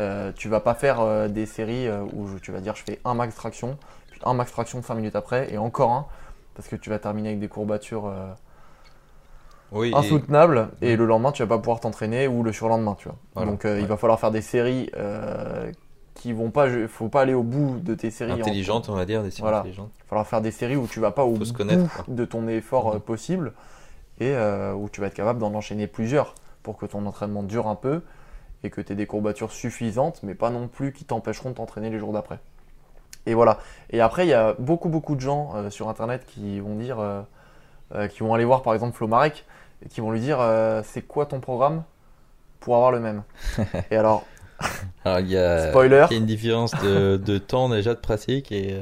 euh, 0.00 0.32
tu 0.36 0.48
vas 0.48 0.60
pas 0.60 0.74
faire 0.74 1.28
des 1.28 1.44
séries 1.46 1.88
où 2.12 2.28
je- 2.28 2.38
tu 2.38 2.52
vas 2.52 2.60
dire 2.60 2.74
je 2.76 2.82
fais 2.84 3.00
un 3.04 3.14
max 3.14 3.34
traction, 3.34 3.76
puis 4.10 4.20
un 4.24 4.32
max 4.34 4.52
traction 4.52 4.82
5 4.82 4.94
minutes 4.94 5.16
après 5.16 5.52
et 5.52 5.58
encore 5.58 5.90
un 5.90 6.06
parce 6.54 6.68
que 6.68 6.76
tu 6.76 6.88
vas 6.90 6.98
terminer 6.98 7.28
avec 7.30 7.40
des 7.40 7.48
courbatures 7.48 8.10
Oui, 9.72 9.88
et- 9.90 9.94
insoutenables 9.96 10.68
et, 10.80 10.90
Ouais. 10.90 10.96
le 10.96 11.06
lendemain 11.06 11.32
tu 11.32 11.42
vas 11.42 11.48
pas 11.48 11.58
pouvoir 11.58 11.80
t'entraîner 11.80 12.28
ou 12.28 12.42
le 12.42 12.52
surlendemain 12.52 12.94
tu 12.98 13.08
vois. 13.08 13.16
Voilà, 13.34 13.50
Donc 13.50 13.64
euh, 13.64 13.78
il 13.78 13.82
ouais. 13.82 13.88
va 13.88 13.96
falloir 13.96 14.20
faire 14.20 14.30
des 14.30 14.40
séries 14.42 14.90
euh, 14.96 15.70
qui 16.14 16.32
vont 16.32 16.50
pas, 16.50 16.66
faut 16.88 17.08
pas 17.08 17.22
aller 17.22 17.34
au 17.34 17.42
bout 17.42 17.78
de 17.80 17.94
tes 17.94 18.10
séries. 18.10 18.32
en- 18.32 18.36
intelligente, 18.40 18.88
on 18.88 18.94
va 18.94 19.04
dire, 19.04 19.22
des 19.22 19.30
séries 19.30 19.42
Voilà. 19.42 19.58
intelligentes. 19.58 19.90
Il 19.98 20.02
va 20.04 20.08
falloir 20.08 20.26
faire 20.26 20.40
des 20.40 20.52
séries 20.52 20.76
où 20.76 20.86
tu 20.86 21.00
vas 21.00 21.10
pas 21.10 21.24
au 21.24 21.32
bout 21.32 21.52
connaître, 21.52 22.04
de 22.08 22.24
ton 22.24 22.46
effort 22.48 22.94
Mhm. 22.94 23.00
possible 23.00 23.52
et 24.18 24.30
euh, 24.32 24.72
où 24.72 24.88
tu 24.88 25.00
vas 25.00 25.08
être 25.08 25.14
capable 25.14 25.38
d'en 25.38 25.54
enchaîner 25.54 25.86
plusieurs 25.86 26.34
pour 26.62 26.76
que 26.76 26.86
ton 26.86 27.04
entraînement 27.06 27.42
dure 27.42 27.68
un 27.68 27.74
peu 27.74 28.02
et 28.64 28.70
que 28.70 28.80
tu 28.80 28.92
aies 28.92 28.96
des 28.96 29.06
courbatures 29.06 29.52
suffisantes, 29.52 30.20
mais 30.22 30.34
pas 30.34 30.50
non 30.50 30.68
plus 30.68 30.92
qui 30.92 31.04
t'empêcheront 31.04 31.50
de 31.50 31.54
t'entraîner 31.54 31.90
les 31.90 31.98
jours 31.98 32.12
d'après. 32.12 32.38
Et 33.26 33.34
voilà. 33.34 33.58
Et 33.90 34.00
après, 34.00 34.26
il 34.26 34.30
y 34.30 34.34
a 34.34 34.54
beaucoup, 34.58 34.88
beaucoup 34.88 35.14
de 35.14 35.20
gens 35.20 35.52
euh, 35.54 35.70
sur 35.70 35.88
Internet 35.88 36.24
qui 36.26 36.60
vont 36.60 36.76
dire, 36.76 36.98
euh, 36.98 38.08
qui 38.08 38.20
vont 38.20 38.34
aller 38.34 38.44
voir 38.44 38.62
par 38.62 38.74
exemple 38.74 38.96
Flo 38.96 39.06
Marek 39.06 39.44
et 39.84 39.88
qui 39.88 40.00
vont 40.00 40.10
lui 40.10 40.20
dire 40.20 40.38
c'est 40.84 41.02
quoi 41.02 41.26
ton 41.26 41.40
programme 41.40 41.82
pour 42.60 42.76
avoir 42.76 42.90
le 42.92 43.00
même? 43.00 43.22
et 43.90 43.96
alors, 43.96 44.24
Alors, 45.04 45.20
il 45.20 45.28
y 45.28 45.36
a, 45.36 45.68
Spoiler. 45.68 46.06
il 46.10 46.14
y 46.14 46.16
a 46.16 46.20
une 46.20 46.26
différence 46.26 46.72
de, 46.82 47.16
de 47.18 47.38
temps 47.38 47.68
déjà 47.68 47.94
de 47.94 48.00
pratique 48.00 48.50
et. 48.50 48.74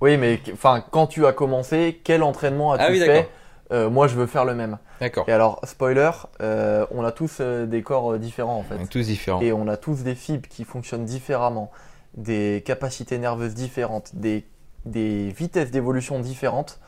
oui, 0.00 0.16
mais 0.16 0.40
enfin, 0.52 0.84
quand 0.92 1.08
tu 1.08 1.26
as 1.26 1.32
commencé, 1.32 2.00
quel 2.04 2.22
entraînement 2.22 2.72
as-tu 2.72 2.84
Ah 2.86 2.90
oui, 2.90 3.00
fait. 3.00 3.28
Euh, 3.72 3.90
Moi, 3.90 4.06
je 4.06 4.14
veux 4.14 4.26
faire 4.26 4.44
le 4.44 4.54
même. 4.54 4.78
D'accord. 5.00 5.28
Et 5.28 5.32
alors, 5.32 5.60
spoiler, 5.64 6.10
euh, 6.40 6.86
on 6.90 7.04
a 7.04 7.12
tous 7.12 7.38
euh, 7.40 7.66
des 7.66 7.82
corps 7.82 8.18
différents 8.18 8.56
en 8.58 8.62
fait. 8.62 8.76
Donc, 8.76 8.90
tous 8.90 9.06
différents. 9.06 9.40
Et 9.40 9.52
on 9.52 9.66
a 9.68 9.76
tous 9.76 10.02
des 10.02 10.14
fibres 10.14 10.48
qui 10.48 10.64
fonctionnent 10.64 11.04
différemment, 11.04 11.70
des 12.14 12.62
capacités 12.66 13.18
nerveuses 13.18 13.54
différentes, 13.54 14.14
des, 14.14 14.44
des 14.84 15.30
vitesses 15.30 15.70
d'évolution 15.70 16.20
différentes. 16.20 16.80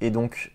Et 0.00 0.10
donc, 0.10 0.52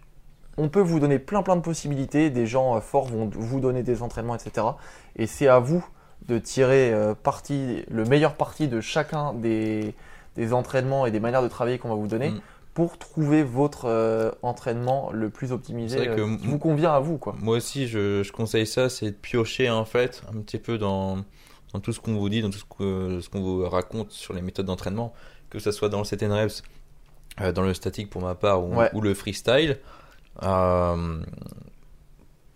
on 0.58 0.70
peut 0.70 0.82
vous 0.82 1.00
donner 1.00 1.20
plein 1.20 1.44
plein 1.44 1.56
de 1.56 1.62
possibilités. 1.62 2.30
Des 2.30 2.46
gens 2.46 2.80
forts 2.80 3.08
vont 3.08 3.30
vous 3.34 3.60
donner 3.60 3.84
des 3.84 4.02
entraînements, 4.02 4.36
etc. 4.36 4.68
Et 5.16 5.28
c'est 5.28 5.48
à 5.48 5.60
vous 5.60 5.86
de 6.28 6.40
tirer 6.40 6.94
parti, 7.24 7.84
le 7.90 8.06
meilleur 8.06 8.36
parti 8.36 8.68
de 8.68 8.82
chacun 8.82 9.34
des, 9.34 9.94
des 10.36 10.54
entraînements 10.54 11.06
et 11.06 11.12
des 11.12 11.20
manières 11.20 11.44
de 11.44 11.48
travailler 11.48 11.78
qu'on 11.78 11.90
va 11.90 11.96
vous 11.96 12.08
donner 12.08 12.32
Mm. 12.32 12.42
Pour 12.76 12.98
trouver 13.00 13.42
votre 13.42 13.86
euh, 13.86 14.30
entraînement 14.44 15.10
le 15.12 15.30
plus 15.32 15.52
optimisé, 15.52 16.08
euh, 16.08 16.38
qui 16.38 16.46
vous 16.48 16.60
convient 16.60 16.92
à 16.94 17.00
vous. 17.00 17.18
Quoi. 17.18 17.36
Moi 17.42 17.58
aussi, 17.58 17.88
je, 17.88 18.22
je 18.22 18.32
conseille 18.32 18.68
ça, 18.68 18.90
c'est 18.90 19.08
de 19.12 19.16
piocher 19.16 19.70
en 19.72 19.86
fait 19.86 20.22
un 20.32 20.40
petit 20.42 20.60
peu 20.60 20.78
dans, 20.78 21.24
dans 21.74 21.80
tout 21.80 21.92
ce 21.94 22.00
qu'on 22.00 22.16
vous 22.16 22.30
dit, 22.30 22.42
dans 22.44 22.50
tout 22.52 22.60
ce 22.60 22.66
que- 22.66 23.20
ce 23.22 23.30
qu'on 23.30 23.42
vous 23.42 23.68
raconte 23.68 24.12
sur 24.12 24.34
les 24.34 24.42
méthodes 24.44 24.66
d'entraînement, 24.68 25.14
que 25.50 25.58
ce 25.58 25.72
soit 25.72 25.90
dans 25.90 26.00
le 26.00 26.06
7 26.06 26.22
reps, 26.30 26.62
euh, 27.42 27.52
dans 27.52 27.62
le 27.64 27.74
statique 27.74 28.10
pour 28.10 28.22
ma 28.22 28.36
part, 28.36 28.64
ou, 28.64 28.76
Ouais. 28.76 28.90
ou 28.94 29.02
le 29.02 29.14
freestyle. 29.14 29.78
Euh, 30.44 31.22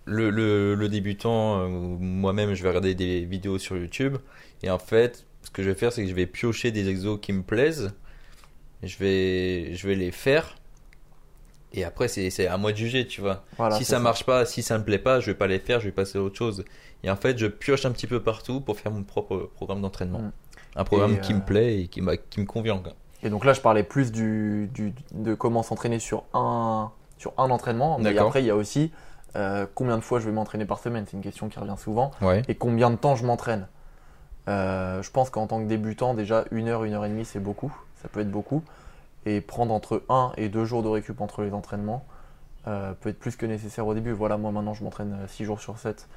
le, 0.06 0.30
le, 0.32 0.76
le 0.76 0.90
débutant, 0.90 1.60
euh, 1.62 1.68
moi-même, 1.70 2.54
je 2.56 2.64
vais 2.64 2.70
regarder 2.70 2.96
des 2.96 3.24
vidéos 3.26 3.58
sur 3.58 3.78
YouTube. 3.78 4.18
Et 4.64 4.70
en 4.70 4.80
fait, 4.80 5.26
ce 5.44 5.50
que 5.52 5.64
je 5.64 5.70
vais 5.70 5.76
faire, 5.76 5.94
c'est 5.94 6.02
que 6.04 6.10
je 6.10 6.16
vais 6.16 6.26
piocher 6.26 6.72
des 6.72 6.90
exos 6.90 7.20
qui 7.22 7.32
me 7.32 7.44
plaisent. 7.44 7.94
Je 8.84 8.98
vais, 8.98 9.74
je 9.76 9.88
vais 9.88 9.96
les 9.96 10.12
faire. 10.12 10.56
Et 11.74 11.84
après, 11.84 12.08
c'est 12.08 12.48
à 12.48 12.58
moi 12.58 12.72
de 12.72 12.78
juger, 12.78 13.06
tu 13.06 13.22
vois 13.22 13.44
Voilà, 13.58 13.76
si 13.76 13.86
c'est 13.86 13.92
ça, 13.92 14.00
marche 14.00 14.26
pas, 14.26 14.46
si 14.46 14.64
ça 14.64 14.78
me 14.80 14.84
plaît 14.84 14.98
pas, 14.98 15.20
je 15.20 15.28
vais 15.28 15.38
pas 15.38 15.46
les 15.48 15.60
faire, 15.60 15.80
je 15.80 15.86
vais 15.86 15.92
passer 15.92 16.18
à 16.18 16.22
autre 16.22 16.36
chose. 16.38 16.66
Et 17.04 17.12
en 17.12 17.16
fait, 17.16 17.38
je 17.38 17.46
pioche 17.46 17.86
un 17.86 17.92
petit 17.92 18.08
peu 18.08 18.22
partout 18.22 18.60
pour 18.60 18.78
faire 18.80 18.92
mon 18.92 19.04
propre 19.04 19.50
programme 19.56 19.82
d'entraînement. 19.82 20.20
Mm. 20.20 20.32
Un 20.76 20.84
programme 20.84 21.16
Et, 21.16 21.20
qui 21.22 21.34
euh, 21.34 21.36
me 21.36 21.42
plaît 21.42 21.82
et 21.82 21.88
qui, 21.88 22.02
qui 22.30 22.40
me 22.40 22.46
convient. 22.46 22.80
quoi. 22.80 22.94
Et 23.22 23.30
donc 23.30 23.46
là, 23.46 23.54
je 23.54 23.62
parlais 23.62 23.84
plus 23.84 24.12
du, 24.12 24.70
du- 24.74 24.94
de 25.12 25.34
comment 25.36 25.62
s'entraîner 25.62 26.00
sur 26.00 26.24
un, 26.34 26.92
sur 27.18 27.34
un 27.38 27.50
entraînement. 27.52 28.00
Mais 28.00 28.18
après, 28.18 28.42
il 28.42 28.46
y 28.46 28.52
a 28.52 28.56
aussi 28.56 28.92
euh, 29.36 29.66
combien 29.76 29.98
de 29.98 30.04
fois 30.04 30.20
je 30.20 30.26
vais 30.26 30.32
m'entraîner 30.32 30.66
par 30.66 30.80
semaine. 30.80 31.06
C'est 31.06 31.18
une 31.18 31.24
question 31.24 31.50
qui 31.50 31.60
revient 31.60 31.76
souvent. 31.78 32.12
Ouais. 32.22 32.42
Et 32.48 32.56
combien 32.56 32.90
de 32.90 32.96
temps 32.96 33.16
je 33.16 33.26
m'entraîne. 33.26 33.68
Euh, 34.48 35.04
je 35.04 35.12
pense 35.12 35.30
qu'en 35.30 35.46
tant 35.48 35.62
que 35.62 35.68
débutant, 35.68 36.14
déjà 36.16 36.46
une 36.52 36.68
heure, 36.68 36.84
une 36.84 36.94
heure 36.94 37.06
et 37.06 37.10
demie, 37.10 37.26
c'est 37.26 37.40
beaucoup. 37.40 37.76
Ça 38.02 38.08
peut 38.08 38.20
être 38.22 38.32
beaucoup. 38.32 38.64
Et 39.26 39.42
prendre 39.42 39.74
entre 39.74 40.04
1 40.10 40.32
et 40.38 40.50
2 40.50 40.66
jours 40.66 40.82
de 40.84 40.88
récup 40.88 41.20
entre 41.22 41.42
les 41.44 41.54
entraînements 41.54 42.06
euh, 42.68 42.94
peut 42.94 43.10
être 43.10 43.20
plus 43.20 43.36
que 43.36 43.46
nécessaire 43.46 43.86
au 43.88 43.94
début. 43.94 44.12
Voilà, 44.12 44.38
moi 44.38 44.52
maintenant 44.52 44.74
je 44.74 44.84
m'entraîne 44.84 45.18
6 45.28 45.44
jours 45.46 45.60
sur 45.60 45.78
7. 45.78 46.08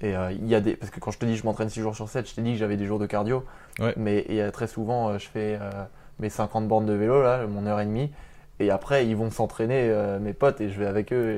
Et 0.00 0.16
euh, 0.16 0.32
il 0.32 0.46
y 0.46 0.54
a 0.54 0.60
des. 0.60 0.74
Parce 0.76 0.90
que 0.90 1.00
quand 1.00 1.10
je 1.10 1.18
te 1.18 1.26
dis 1.26 1.36
je 1.36 1.44
m'entraîne 1.44 1.68
6 1.68 1.80
jours 1.80 1.94
sur 1.94 2.08
7, 2.08 2.28
je 2.28 2.34
t'ai 2.34 2.42
dit 2.42 2.52
que 2.52 2.58
j'avais 2.58 2.76
des 2.76 2.86
jours 2.86 2.98
de 2.98 3.06
cardio. 3.06 3.44
Ouais. 3.78 3.94
Mais 3.96 4.24
il 4.28 4.34
y 4.34 4.40
a 4.40 4.50
très 4.50 4.66
souvent, 4.66 5.08
euh, 5.10 5.18
je 5.18 5.28
fais 5.28 5.58
euh, 5.60 5.70
mes 6.18 6.28
50 6.30 6.66
bornes 6.68 6.86
de 6.86 6.92
vélo, 6.92 7.22
là, 7.22 7.46
mon 7.46 7.66
heure 7.66 7.80
et 7.80 7.86
demie. 7.86 8.10
Et 8.60 8.70
après, 8.70 9.06
ils 9.06 9.16
vont 9.16 9.30
s'entraîner, 9.30 9.88
euh, 9.90 10.18
mes 10.20 10.34
potes, 10.34 10.60
et 10.60 10.68
je 10.70 10.78
vais 10.78 10.86
avec 10.86 11.12
eux 11.12 11.30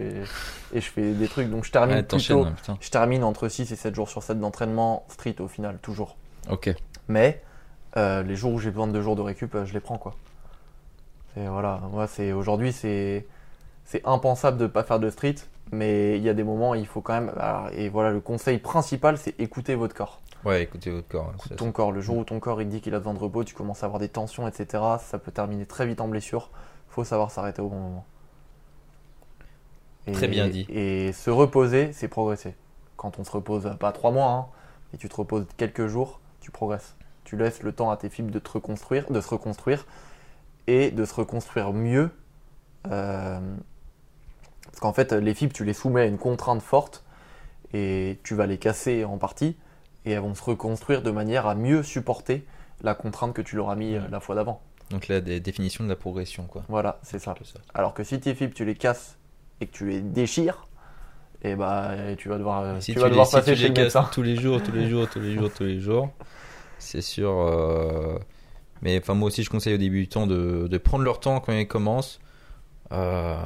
et, 0.72 0.76
et 0.76 0.80
je 0.80 0.90
fais 0.90 1.12
des 1.12 1.26
trucs. 1.28 1.48
Donc 1.48 1.64
je 1.64 1.70
termine 1.72 1.96
Ouais, 1.96 2.02
plutôt. 2.02 2.44
hein. 2.44 2.76
Je 2.80 2.90
termine 2.90 3.24
entre 3.24 3.48
6 3.48 3.70
et 3.72 3.76
7 3.76 3.94
jours 3.94 4.08
sur 4.08 4.22
7 4.22 4.38
d'entraînement 4.40 5.04
street 5.08 5.36
au 5.40 5.48
final, 5.48 5.78
toujours. 5.80 6.16
Ok. 6.50 6.74
Mais 7.08 7.40
euh, 7.96 8.22
les 8.22 8.36
jours 8.36 8.52
où 8.52 8.58
j'ai 8.58 8.70
besoin 8.70 8.86
de 8.86 8.92
2 8.92 9.02
jours 9.02 9.16
de 9.16 9.22
récup, 9.22 9.54
euh, 9.54 9.64
je 9.64 9.72
les 9.74 9.80
prends 9.80 9.98
quoi. 9.98 10.14
Et 11.36 11.46
voilà, 11.48 11.80
moi 11.90 12.06
c'est 12.06 12.32
aujourd'hui 12.32 12.72
c'est 12.72 13.26
c'est 13.84 14.02
impensable 14.06 14.56
de 14.58 14.66
pas 14.66 14.82
faire 14.84 14.98
de 15.00 15.10
street, 15.10 15.34
mais 15.72 16.16
il 16.16 16.22
y 16.22 16.28
a 16.28 16.34
des 16.34 16.44
moments 16.44 16.70
où 16.70 16.74
il 16.74 16.86
faut 16.86 17.00
quand 17.02 17.14
même. 17.14 17.32
alors, 17.38 17.68
et 17.72 17.88
voilà, 17.88 18.10
le 18.10 18.20
conseil 18.20 18.58
principal 18.58 19.18
c'est 19.18 19.38
écouter 19.40 19.74
votre 19.74 19.94
corps. 19.94 20.20
Ouais, 20.44 20.62
écoutez 20.62 20.90
votre 20.90 21.08
corps. 21.08 21.32
Écoute 21.34 21.48
ça, 21.50 21.56
ton 21.56 21.72
corps. 21.72 21.90
Le 21.92 22.00
jour 22.00 22.18
où 22.18 22.24
ton 22.24 22.38
corps 22.40 22.60
il 22.62 22.68
dit 22.68 22.80
qu'il 22.80 22.94
a 22.94 22.98
besoin 22.98 23.14
de 23.14 23.18
repos, 23.18 23.44
tu 23.44 23.54
commences 23.54 23.82
à 23.82 23.86
avoir 23.86 23.98
des 24.00 24.08
tensions, 24.08 24.46
etc. 24.46 24.82
Ça 25.00 25.18
peut 25.18 25.32
terminer 25.32 25.66
très 25.66 25.86
vite 25.86 26.00
en 26.00 26.08
blessure. 26.08 26.50
Faut 26.88 27.04
savoir 27.04 27.30
s'arrêter 27.30 27.62
au 27.62 27.68
bon 27.68 27.78
moment. 27.80 28.04
Et- 30.06 30.12
Très 30.12 30.28
bien 30.28 30.48
dit. 30.48 30.66
Et 30.68 31.12
se 31.12 31.30
reposer, 31.30 31.92
c'est 31.92 32.08
progresser. 32.08 32.54
Quand 32.96 33.18
on 33.18 33.24
se 33.24 33.30
repose, 33.30 33.74
pas 33.80 33.90
trois 33.92 34.10
mois, 34.10 34.30
hein, 34.30 34.46
et 34.92 34.98
tu 34.98 35.08
te 35.08 35.16
reposes 35.16 35.46
quelques 35.56 35.86
jours, 35.86 36.20
tu 36.40 36.50
progresses. 36.50 36.94
Tu 37.24 37.36
laisses 37.36 37.62
le 37.62 37.72
temps 37.72 37.90
à 37.90 37.96
tes 37.96 38.08
fibres 38.10 38.30
de 38.30 38.38
te 38.38 38.50
reconstruire, 38.50 39.10
de 39.10 39.20
se 39.20 39.28
reconstruire 39.28 39.86
et 40.66 40.90
de 40.90 41.04
se 41.04 41.14
reconstruire 41.14 41.72
mieux. 41.72 42.10
Euh, 42.90 43.38
parce 44.66 44.80
qu'en 44.80 44.92
fait, 44.92 45.12
les 45.12 45.34
fibres, 45.34 45.52
tu 45.52 45.64
les 45.64 45.72
soumets 45.72 46.02
à 46.02 46.06
une 46.06 46.18
contrainte 46.18 46.62
forte 46.62 47.04
et 47.72 48.18
tu 48.24 48.34
vas 48.34 48.46
les 48.46 48.58
casser 48.58 49.04
en 49.04 49.18
partie 49.18 49.56
et 50.04 50.12
elles 50.12 50.20
vont 50.20 50.34
se 50.34 50.42
reconstruire 50.42 51.02
de 51.02 51.10
manière 51.10 51.46
à 51.46 51.54
mieux 51.54 51.82
supporter 51.82 52.44
la 52.82 52.94
contrainte 52.94 53.32
que 53.34 53.42
tu 53.42 53.56
leur 53.56 53.70
as 53.70 53.76
mis 53.76 53.94
euh, 53.94 54.00
la 54.10 54.20
fois 54.20 54.34
d'avant. 54.34 54.60
Donc 54.90 55.08
là, 55.08 55.20
des 55.20 55.40
définitions 55.40 55.82
de 55.84 55.88
la 55.88 55.96
progression, 55.96 56.44
quoi. 56.44 56.64
Voilà, 56.68 56.98
c'est 57.02 57.18
ça. 57.18 57.34
Alors 57.72 57.94
que 57.94 58.04
si 58.04 58.20
tes 58.20 58.34
fibres, 58.34 58.54
tu 58.54 58.64
les 58.66 58.74
casses 58.74 59.16
et 59.60 59.66
que 59.66 59.72
tu 59.72 59.88
les 59.88 60.00
déchires, 60.02 60.66
et 61.42 61.54
bah 61.56 61.92
tu 62.18 62.28
vas 62.28 62.36
devoir, 62.36 62.60
euh, 62.62 62.80
Si 62.80 62.92
tu 62.92 62.98
vas 62.98 63.06
les- 63.06 63.10
devoir 63.10 63.26
si 63.26 63.32
passer 63.36 63.52
tu 63.52 63.56
chez 63.56 63.68
les 63.68 63.74
le 63.74 63.80
médecin. 63.82 64.08
tous 64.12 64.22
les 64.22 64.36
jours, 64.36 64.62
tous 64.62 64.72
les 64.72 64.88
jours, 64.88 65.08
tous 65.08 65.20
les 65.20 65.34
jours, 65.34 65.50
tous 65.52 65.64
les 65.64 65.80
jours, 65.80 66.10
c'est 66.78 67.00
sûr. 67.02 67.30
euh, 67.30 68.18
Mais 68.82 68.98
enfin, 68.98 69.14
moi 69.14 69.28
aussi, 69.28 69.42
je 69.42 69.50
conseille 69.50 69.74
aux 69.74 69.78
débutants 69.78 70.26
de, 70.26 70.66
de 70.68 70.78
prendre 70.78 71.04
leur 71.04 71.20
temps 71.20 71.40
quand 71.40 71.52
ils 71.52 71.68
commencent. 71.68 72.20
Euh, 72.92 73.36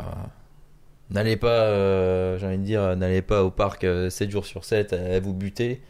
N'allez 1.10 1.36
pas, 1.38 1.48
euh, 1.48 2.36
j'ai 2.38 2.46
envie 2.46 2.58
de 2.58 2.64
dire, 2.64 2.94
n'allez 2.96 3.22
pas 3.22 3.42
au 3.42 3.50
parc 3.50 3.84
euh, 3.84 4.10
7 4.10 4.30
jours 4.30 4.44
sur 4.44 4.64
7 4.64 4.92
à 4.92 5.18
vous 5.20 5.32
buter. 5.32 5.80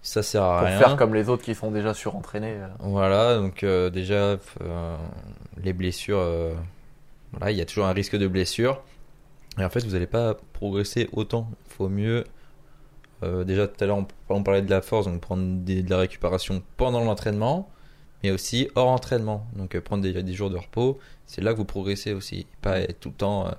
Ça 0.00 0.22
sert 0.22 0.42
à 0.42 0.58
Pour 0.60 0.68
rien. 0.68 0.78
faire 0.78 0.96
comme 0.96 1.14
les 1.14 1.28
autres 1.28 1.42
qui 1.44 1.54
sont 1.54 1.70
déjà 1.70 1.92
surentraînés. 1.94 2.56
Voilà, 2.80 3.36
donc 3.36 3.64
déjà, 3.64 4.36
les 5.62 5.72
blessures, 5.74 6.24
voilà, 7.32 7.50
il 7.52 7.56
y 7.58 7.60
a 7.60 7.64
toujours 7.66 7.84
un 7.86 7.92
risque 7.92 8.16
de 8.16 8.26
blessure. 8.26 8.82
Et 9.58 9.64
en 9.64 9.68
fait, 9.70 9.84
vous 9.84 9.92
n'allez 9.92 10.06
pas 10.08 10.34
progresser 10.54 11.08
autant. 11.12 11.48
Il 11.66 11.72
faut 11.74 11.88
mieux. 11.88 12.24
Euh, 13.22 13.44
déjà, 13.44 13.68
tout 13.68 13.82
à 13.82 13.86
l'heure, 13.86 14.04
on, 14.28 14.42
parlait 14.42 14.62
de 14.62 14.70
la 14.70 14.82
force, 14.82 15.06
donc 15.06 15.20
prendre 15.20 15.64
de 15.64 15.88
la 15.90 15.98
récupération 15.98 16.62
pendant 16.76 17.04
l'entraînement, 17.04 17.70
mais 18.22 18.30
aussi 18.30 18.68
hors 18.74 18.88
entraînement. 18.88 19.46
Donc, 19.56 19.74
euh, 19.74 19.80
prendre 19.80 20.02
des, 20.02 20.32
jours 20.34 20.50
de 20.50 20.56
repos, 20.56 20.98
c'est 21.26 21.40
là 21.40 21.52
que 21.52 21.58
vous 21.58 21.64
progressez 21.64 22.12
aussi. 22.12 22.46
Pas 22.60 22.80
être 22.80 23.00
tout 23.00 23.10
le 23.10 23.14
temps. 23.14 23.46
euh, 23.46 23.50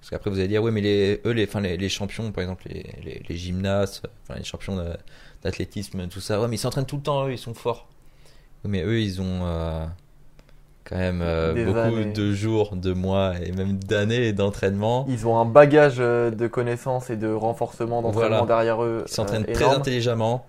parce 0.00 0.10
qu'après, 0.10 0.30
vous 0.30 0.38
allez 0.38 0.48
dire, 0.48 0.62
oui, 0.62 0.70
mais 0.72 0.80
les, 0.80 1.20
eux, 1.26 1.32
les, 1.32 1.88
champions, 1.90 2.32
par 2.32 2.42
exemple, 2.42 2.68
les, 2.68 3.36
gymnastes, 3.36 4.06
les 4.34 4.44
champions 4.44 4.82
d'athlétisme, 5.42 6.08
tout 6.08 6.20
ça, 6.20 6.40
ouais, 6.40 6.48
mais 6.48 6.56
ils 6.56 6.58
s'entraînent 6.58 6.86
tout 6.86 6.96
le 6.96 7.02
temps, 7.02 7.26
eux, 7.26 7.32
ils 7.32 7.38
sont 7.38 7.52
forts. 7.52 7.86
Oui, 8.64 8.70
mais 8.70 8.82
eux, 8.82 8.98
ils 8.98 9.20
ont 9.20 9.42
quand 10.84 10.96
même 10.96 11.20
euh, 11.22 11.64
beaucoup 11.66 11.78
années. 11.78 12.06
de 12.12 12.32
jours, 12.32 12.74
de 12.76 12.92
mois 12.92 13.34
et 13.44 13.52
même 13.52 13.76
d'années 13.76 14.32
d'entraînement. 14.32 15.06
Ils 15.08 15.26
ont 15.26 15.38
un 15.38 15.44
bagage 15.44 15.96
euh, 15.98 16.30
de 16.30 16.46
connaissances 16.46 17.10
et 17.10 17.16
de 17.16 17.30
renforcement 17.32 18.02
d'entraînement 18.02 18.38
Voilà. 18.44 18.46
derrière 18.46 18.82
eux. 18.82 19.04
Ils 19.06 19.12
s'entraînent 19.12 19.46
euh, 19.48 19.52
très 19.52 19.64
intelligemment. 19.66 20.46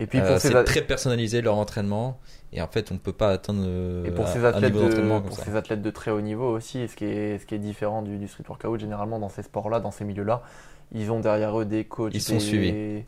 Et 0.00 0.06
puis 0.06 0.18
Euh, 0.20 0.38
ces, 0.38 0.48
c'est 0.48 0.64
très 0.64 0.80
personnalisé 0.82 1.40
leur 1.42 1.56
entraînement. 1.56 2.18
Et 2.52 2.62
en 2.62 2.68
fait, 2.68 2.90
on 2.92 2.94
ne 2.94 2.98
peut 3.00 3.12
pas 3.12 3.30
atteindre 3.30 3.64
et 4.06 4.10
pour 4.12 4.28
ces 4.28 4.44
athlètes 4.44 4.72
de, 4.72 4.80
d'entraînement 4.80 5.20
comme 5.20 5.28
pour 5.30 5.36
ça. 5.36 5.44
ces 5.44 5.56
athlètes 5.56 5.82
de 5.82 5.90
très 5.90 6.12
haut 6.12 6.20
niveau 6.20 6.48
aussi, 6.54 6.78
et 6.80 6.86
ce 6.88 6.94
qui 6.94 7.04
est, 7.04 7.38
ce 7.38 7.46
qui 7.46 7.54
est 7.56 7.58
différent 7.58 8.00
du, 8.02 8.16
du 8.16 8.28
street 8.28 8.44
workout 8.48 8.78
généralement 8.78 9.18
dans 9.18 9.28
ces 9.28 9.42
sports-là, 9.42 9.80
dans 9.80 9.90
ces 9.90 10.04
milieux-là, 10.04 10.42
ils 10.92 11.10
ont 11.10 11.18
derrière 11.18 11.58
eux 11.58 11.64
des 11.64 11.84
coachs, 11.84 12.12
Ils 12.14 12.20
sont 12.20 12.34
des- 12.34 12.40
suivis. 12.40 13.02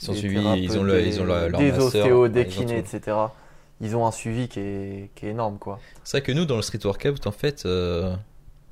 Ils 0.00 0.04
sont 0.04 0.12
suivis, 0.12 0.44
ils 0.58 0.78
ont, 0.78 0.82
le, 0.82 1.00
ils 1.06 1.18
ont 1.20 1.24
leur, 1.24 1.48
leur 1.48 1.58
des 1.58 1.78
ostéos, 1.78 2.28
des 2.28 2.46
kinés, 2.46 2.78
etc. 2.78 3.16
Ils 3.80 3.96
ont 3.96 4.06
un 4.06 4.12
suivi 4.12 4.48
qui 4.48 4.60
est, 4.60 5.10
qui 5.14 5.26
est 5.26 5.30
énorme 5.30 5.58
quoi. 5.58 5.80
C'est 6.04 6.18
vrai 6.18 6.26
que 6.26 6.32
nous, 6.32 6.44
dans 6.44 6.56
le 6.56 6.62
street 6.62 6.80
workout, 6.84 7.26
en 7.26 7.32
fait, 7.32 7.66
euh, 7.66 8.14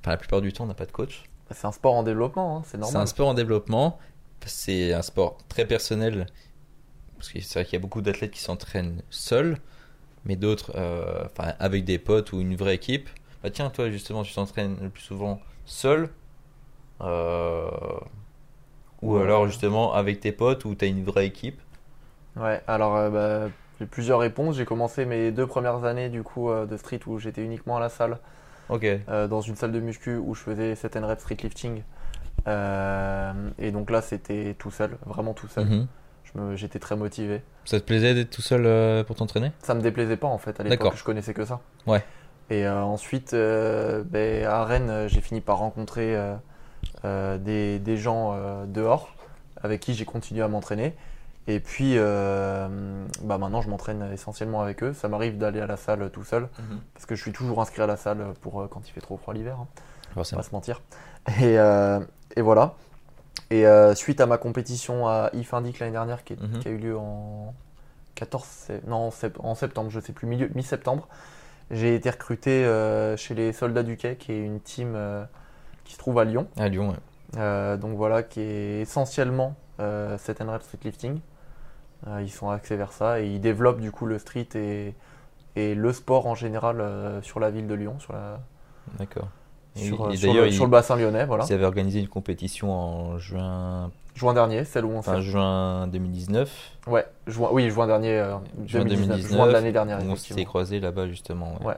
la 0.06 0.16
plupart 0.16 0.40
du 0.40 0.52
temps, 0.52 0.64
on 0.64 0.68
n'a 0.68 0.74
pas 0.74 0.86
de 0.86 0.92
coach. 0.92 1.24
C'est 1.50 1.66
un 1.66 1.72
sport 1.72 1.94
en 1.94 2.02
développement, 2.02 2.58
hein, 2.58 2.62
c'est 2.64 2.72
C'est 2.72 2.78
normal. 2.78 3.02
un 3.02 3.06
sport 3.06 3.28
en 3.28 3.34
développement. 3.34 3.98
C'est 4.46 4.92
un 4.92 5.02
sport 5.02 5.38
très 5.48 5.66
personnel. 5.66 6.26
Parce 7.16 7.30
que 7.30 7.40
c'est 7.40 7.54
vrai 7.54 7.64
qu'il 7.64 7.74
y 7.74 7.76
a 7.76 7.80
beaucoup 7.80 8.02
d'athlètes 8.02 8.32
qui 8.32 8.40
s'entraînent 8.40 9.02
seuls, 9.10 9.58
mais 10.24 10.36
d'autres 10.36 10.72
euh, 10.76 11.24
enfin, 11.26 11.54
avec 11.60 11.84
des 11.84 11.98
potes 11.98 12.32
ou 12.32 12.40
une 12.40 12.56
vraie 12.56 12.74
équipe. 12.76 13.08
Bah 13.42 13.50
tiens, 13.50 13.70
toi 13.70 13.90
justement, 13.90 14.22
tu 14.24 14.34
t'entraînes 14.34 14.78
le 14.82 14.90
plus 14.90 15.02
souvent 15.02 15.40
seul. 15.66 16.10
euh, 17.00 17.70
ou 19.02 19.16
Ouais. 19.16 19.22
alors 19.22 19.46
justement 19.46 19.92
avec 19.94 20.20
tes 20.20 20.32
potes 20.32 20.64
ou 20.64 20.74
tu 20.74 20.84
as 20.84 20.88
une 20.88 21.04
vraie 21.04 21.26
équipe. 21.26 21.60
Ouais, 22.36 22.62
alors 22.66 22.96
euh, 22.96 23.10
bah, 23.10 23.50
j'ai 23.82 23.86
plusieurs 23.86 24.20
réponses. 24.20 24.56
J'ai 24.56 24.64
commencé 24.64 25.04
mes 25.04 25.32
deux 25.32 25.46
premières 25.46 25.84
années 25.84 26.08
du 26.08 26.22
coup 26.22 26.50
euh, 26.50 26.66
de 26.66 26.76
street 26.76 27.00
où 27.06 27.18
j'étais 27.18 27.42
uniquement 27.42 27.76
à 27.76 27.80
la 27.80 27.88
salle, 27.88 28.18
Ok. 28.68 28.84
euh, 28.84 29.26
dans 29.26 29.40
une 29.40 29.56
salle 29.56 29.72
de 29.72 29.80
muscu 29.80 30.16
où 30.16 30.34
je 30.36 30.40
faisais 30.40 30.76
7 30.76 30.98
reps 31.02 31.20
street 31.22 31.38
lifting. 31.42 31.82
Euh, 32.46 33.32
et 33.58 33.72
donc 33.72 33.90
là 33.90 34.00
c'était 34.00 34.54
tout 34.56 34.70
seul, 34.70 34.96
vraiment 35.04 35.34
tout 35.34 35.48
seul. 35.48 35.66
Mhm. 35.66 35.86
J'étais 36.54 36.78
très 36.78 36.96
motivé. 36.96 37.42
Ça 37.64 37.78
te 37.78 37.84
plaisait 37.84 38.14
d'être 38.14 38.30
tout 38.30 38.40
seul 38.40 38.64
euh, 38.66 39.04
pour 39.04 39.16
t'entraîner? 39.16 39.50
Ça 39.58 39.74
me 39.74 39.82
déplaisait 39.82 40.16
pas 40.16 40.28
en 40.28 40.38
fait 40.38 40.58
à 40.60 40.62
l'époque, 40.62 40.94
je 40.96 41.04
connaissais 41.04 41.34
que 41.34 41.44
ça. 41.44 41.60
Ouais. 41.86 42.02
Et 42.50 42.66
euh, 42.66 42.82
ensuite, 42.82 43.34
euh, 43.34 44.02
ben, 44.06 44.44
à 44.46 44.64
Rennes, 44.64 45.08
j'ai 45.08 45.20
fini 45.20 45.40
par 45.40 45.58
rencontrer 45.58 46.16
des, 47.04 47.78
des 47.80 47.96
gens 47.96 48.64
dehors 48.66 49.14
avec 49.60 49.80
qui 49.80 49.94
j'ai 49.94 50.04
continué 50.04 50.42
à 50.42 50.48
m'entraîner. 50.48 50.94
Et 51.48 51.58
puis, 51.58 51.94
euh, 51.96 52.68
bah 53.22 53.36
maintenant, 53.38 53.62
je 53.62 53.68
m'entraîne 53.68 54.08
essentiellement 54.12 54.62
avec 54.62 54.82
eux. 54.82 54.92
Ça 54.92 55.08
m'arrive 55.08 55.38
d'aller 55.38 55.60
à 55.60 55.66
la 55.66 55.76
salle 55.76 56.08
tout 56.10 56.22
seul 56.24 56.48
parce 56.94 57.04
que 57.06 57.14
je 57.16 57.22
suis 57.22 57.32
toujours 57.32 57.60
inscrit 57.60 57.82
à 57.82 57.86
la 57.86 57.96
salle 57.96 58.34
pour 58.40 58.60
euh, 58.62 58.68
quand 58.68 58.88
il 58.88 58.92
fait 58.92 59.00
trop 59.00 59.16
froid 59.16 59.34
l'hiver. 59.34 59.56
hein, 59.60 59.66
on 60.10 60.14
Forcément. 60.14 60.40
va 60.40 60.46
se 60.48 60.52
mentir. 60.54 60.80
Et, 61.40 61.58
euh, 61.58 61.98
et 62.36 62.42
voilà. 62.42 62.74
Et 63.50 63.66
euh, 63.66 63.94
suite 63.94 64.20
à 64.20 64.26
ma 64.26 64.38
compétition 64.38 65.08
à 65.08 65.30
IF 65.32 65.52
Indic 65.54 65.78
l'année 65.80 65.92
dernière 65.92 66.22
qui, 66.24 66.34
est- 66.34 66.40
Mhm. 66.40 66.58
qui 66.60 66.68
a 66.68 66.70
eu 66.70 66.76
lieu 66.78 66.96
en 66.96 67.54
14 68.14 68.44
sé- 68.44 68.80
non, 68.86 69.08
en 69.08 69.10
sept- 69.10 69.38
en 69.40 69.54
septembre, 69.54 69.90
je 69.90 69.98
sais 70.00 70.12
plus, 70.12 70.26
mi-septembre, 70.54 71.08
j'ai 71.70 71.94
été 71.96 72.08
recruté 72.10 72.64
chez 73.16 73.34
les 73.34 73.52
Soldats 73.52 73.82
du 73.82 73.96
Quai, 73.96 74.16
qui 74.16 74.32
est 74.32 74.44
une 74.44 74.60
team 74.60 74.96
qui 75.84 75.94
se 75.94 75.98
trouve 75.98 76.18
à 76.18 76.24
Lyon. 76.24 76.46
À 76.56 76.68
Lyon, 76.68 76.90
ouais. 76.90 77.76
Donc 77.78 77.96
voilà, 77.96 78.22
qui 78.22 78.40
est 78.40 78.80
essentiellement 78.82 79.54
euh, 79.80 80.16
7 80.18 80.38
rep 80.42 80.62
street 80.62 80.78
lifting. 80.84 81.18
Euh, 82.08 82.20
ils 82.22 82.30
sont 82.30 82.50
axés 82.50 82.76
vers 82.76 82.92
ça 82.92 83.20
et 83.20 83.28
ils 83.28 83.40
développent 83.40 83.80
du 83.80 83.92
coup 83.92 84.06
le 84.06 84.18
street 84.18 84.48
et, 84.54 84.94
et 85.56 85.74
le 85.74 85.92
sport 85.92 86.26
en 86.26 86.34
général 86.34 86.80
euh, 86.80 87.22
sur 87.22 87.38
la 87.40 87.50
ville 87.50 87.66
de 87.68 87.74
Lyon, 87.74 87.98
sur, 88.00 88.12
la, 88.12 88.40
D'accord. 88.98 89.28
Sur, 89.76 90.10
et 90.10 90.16
sur 90.16 90.28
d'ailleurs, 90.28 90.44
le, 90.44 90.50
ils, 90.50 90.54
sur 90.54 90.64
le 90.64 90.70
bassin 90.70 90.96
lyonnais. 90.96 91.24
Voilà. 91.24 91.44
ils 91.48 91.52
avaient 91.52 91.64
organisé 91.64 92.00
une 92.00 92.08
compétition 92.08 92.72
en 92.72 93.18
juin, 93.18 93.90
Juin 94.14 94.34
dernier, 94.34 94.64
celle 94.64 94.84
où 94.84 94.90
on 94.90 94.98
enfin, 94.98 95.14
s'est. 95.16 95.22
juin 95.22 95.86
2019. 95.86 96.78
Ouais, 96.88 97.06
juin, 97.26 97.48
oui, 97.52 97.70
juin 97.70 97.86
dernier, 97.86 98.18
euh, 98.18 98.36
Juin 98.66 98.84
2019, 98.84 99.06
2019, 99.08 99.30
juin 99.32 99.46
de 99.46 99.52
l'année 99.52 99.72
dernière. 99.72 99.98
on 100.00 100.12
effectivement. 100.12 100.44
croisés 100.44 100.80
là-bas 100.80 101.08
justement. 101.08 101.54
ouais. 101.60 101.66
Ouais. 101.68 101.76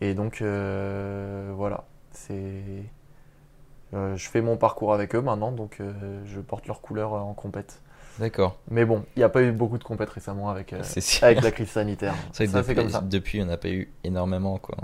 Et 0.00 0.14
donc 0.14 0.40
euh, 0.40 1.52
voilà, 1.54 1.84
c'est. 2.12 2.62
euh, 3.94 4.16
je 4.16 4.28
fais 4.30 4.40
mon 4.40 4.56
parcours 4.56 4.94
avec 4.94 5.14
eux 5.14 5.20
maintenant, 5.20 5.52
donc 5.52 5.76
euh, 5.80 5.92
je 6.24 6.40
porte 6.40 6.66
leurs 6.66 6.80
couleurs 6.80 7.14
euh, 7.14 7.18
en 7.18 7.34
compète. 7.34 7.80
D'accord. 8.18 8.58
Mais 8.70 8.84
bon, 8.84 9.04
il 9.16 9.20
n'y 9.20 9.24
a 9.24 9.28
pas 9.28 9.42
eu 9.42 9.52
beaucoup 9.52 9.78
de 9.78 9.84
compètes 9.84 10.10
récemment 10.10 10.50
avec, 10.50 10.72
euh, 10.72 10.82
avec 11.22 11.40
la 11.42 11.50
crise 11.50 11.70
sanitaire. 11.70 12.14
C'est 12.32 12.44
vrai 12.46 12.46
que 12.46 12.52
Ça, 12.52 12.62
c'est 12.62 12.74
depuis, 12.74 12.74
comme 12.74 12.90
ça. 12.90 13.00
depuis, 13.00 13.42
on 13.42 13.46
n'a 13.46 13.56
pas 13.56 13.68
eu 13.70 13.90
énormément 14.04 14.58
quoi. 14.58 14.76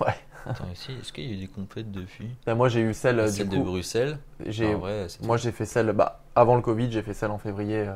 Ouais. 0.00 0.14
Attends, 0.46 0.64
ici, 0.72 0.90
est-ce 1.00 1.12
qu'il 1.12 1.24
y 1.26 1.30
a 1.30 1.34
eu 1.34 1.36
des 1.36 1.46
compètes 1.46 1.92
depuis? 1.92 2.34
Là, 2.46 2.54
moi 2.56 2.68
j'ai 2.68 2.80
eu 2.80 2.94
celle, 2.94 3.20
euh, 3.20 3.28
Celle 3.28 3.48
du 3.48 3.56
de 3.58 3.62
coup, 3.62 3.70
Bruxelles? 3.70 4.18
j'ai, 4.46 4.74
En 4.74 4.78
vrai, 4.78 5.06
c'est 5.08 5.22
moi 5.24 5.36
j'ai 5.36 5.52
fait 5.52 5.66
celle, 5.66 5.92
bah, 5.92 6.22
avant 6.34 6.56
le 6.56 6.62
Covid, 6.62 6.90
j'ai 6.90 7.02
fait 7.02 7.14
celle 7.14 7.30
en 7.30 7.38
février 7.38 7.86
euh, 7.86 7.94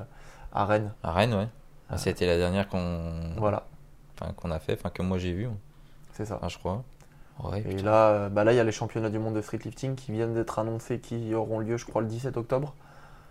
à 0.53 0.65
Rennes. 0.67 0.93
à 1.03 1.11
Rennes, 1.13 1.35
ouais. 1.35 1.49
Ah, 1.91 1.97
C'était 1.99 2.27
la 2.27 2.37
dernière 2.37 2.69
qu'on 2.69 3.35
Voilà, 3.39 3.65
enfin, 4.21 4.33
qu'on 4.35 4.51
a 4.51 4.59
fait, 4.61 4.75
enfin 4.75 4.91
que 4.91 5.03
moi 5.03 5.19
j'ai 5.19 5.33
vu, 5.33 5.49
c'est 6.13 6.25
ça. 6.27 6.37
enfin, 6.37 6.49
je 6.49 6.59
crois. 6.59 6.85
Ouais, 7.43 7.61
Et 7.61 7.75
putain. 7.77 7.83
là, 7.85 8.29
bah 8.31 8.45
là, 8.45 8.53
il 8.53 8.57
y 8.57 8.61
a 8.61 8.65
les 8.65 8.73
championnats 8.73 9.11
du 9.11 9.19
monde 9.19 9.35
de 9.35 9.43
streetlifting 9.43 9.95
qui 9.95 10.13
viennent 10.13 10.35
d'être 10.35 10.59
annoncés, 10.59 11.01
qui 11.01 11.35
auront 11.35 11.59
lieu, 11.59 11.77
je 11.77 11.85
crois, 11.85 12.01
le 12.01 12.09
17 12.09 12.37
octobre. 12.37 12.75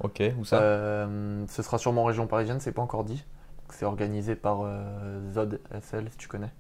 Ok, 0.02 0.22
où 0.38 0.46
ça 0.46 0.60
Euh, 0.62 1.46
ce 1.48 1.64
sera 1.64 1.78
sûrement 1.78 2.04
en 2.04 2.06
région 2.06 2.28
parisienne, 2.28 2.60
c'est 2.60 2.72
pas 2.72 2.82
encore 2.82 3.04
dit. 3.04 3.24
C'est 3.70 3.86
organisé 3.86 4.36
par 4.36 4.60
euh, 4.64 5.32
Zod 5.34 5.60
SL, 5.82 6.10
si 6.12 6.18
tu 6.18 6.28
connais, 6.28 6.52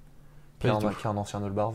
qui 0.59 0.67
est, 0.67 0.69
un, 0.71 0.79
qui 0.79 0.85
est 1.05 1.09
un 1.09 1.17
ancien 1.17 1.43
All 1.43 1.51
Bars 1.51 1.73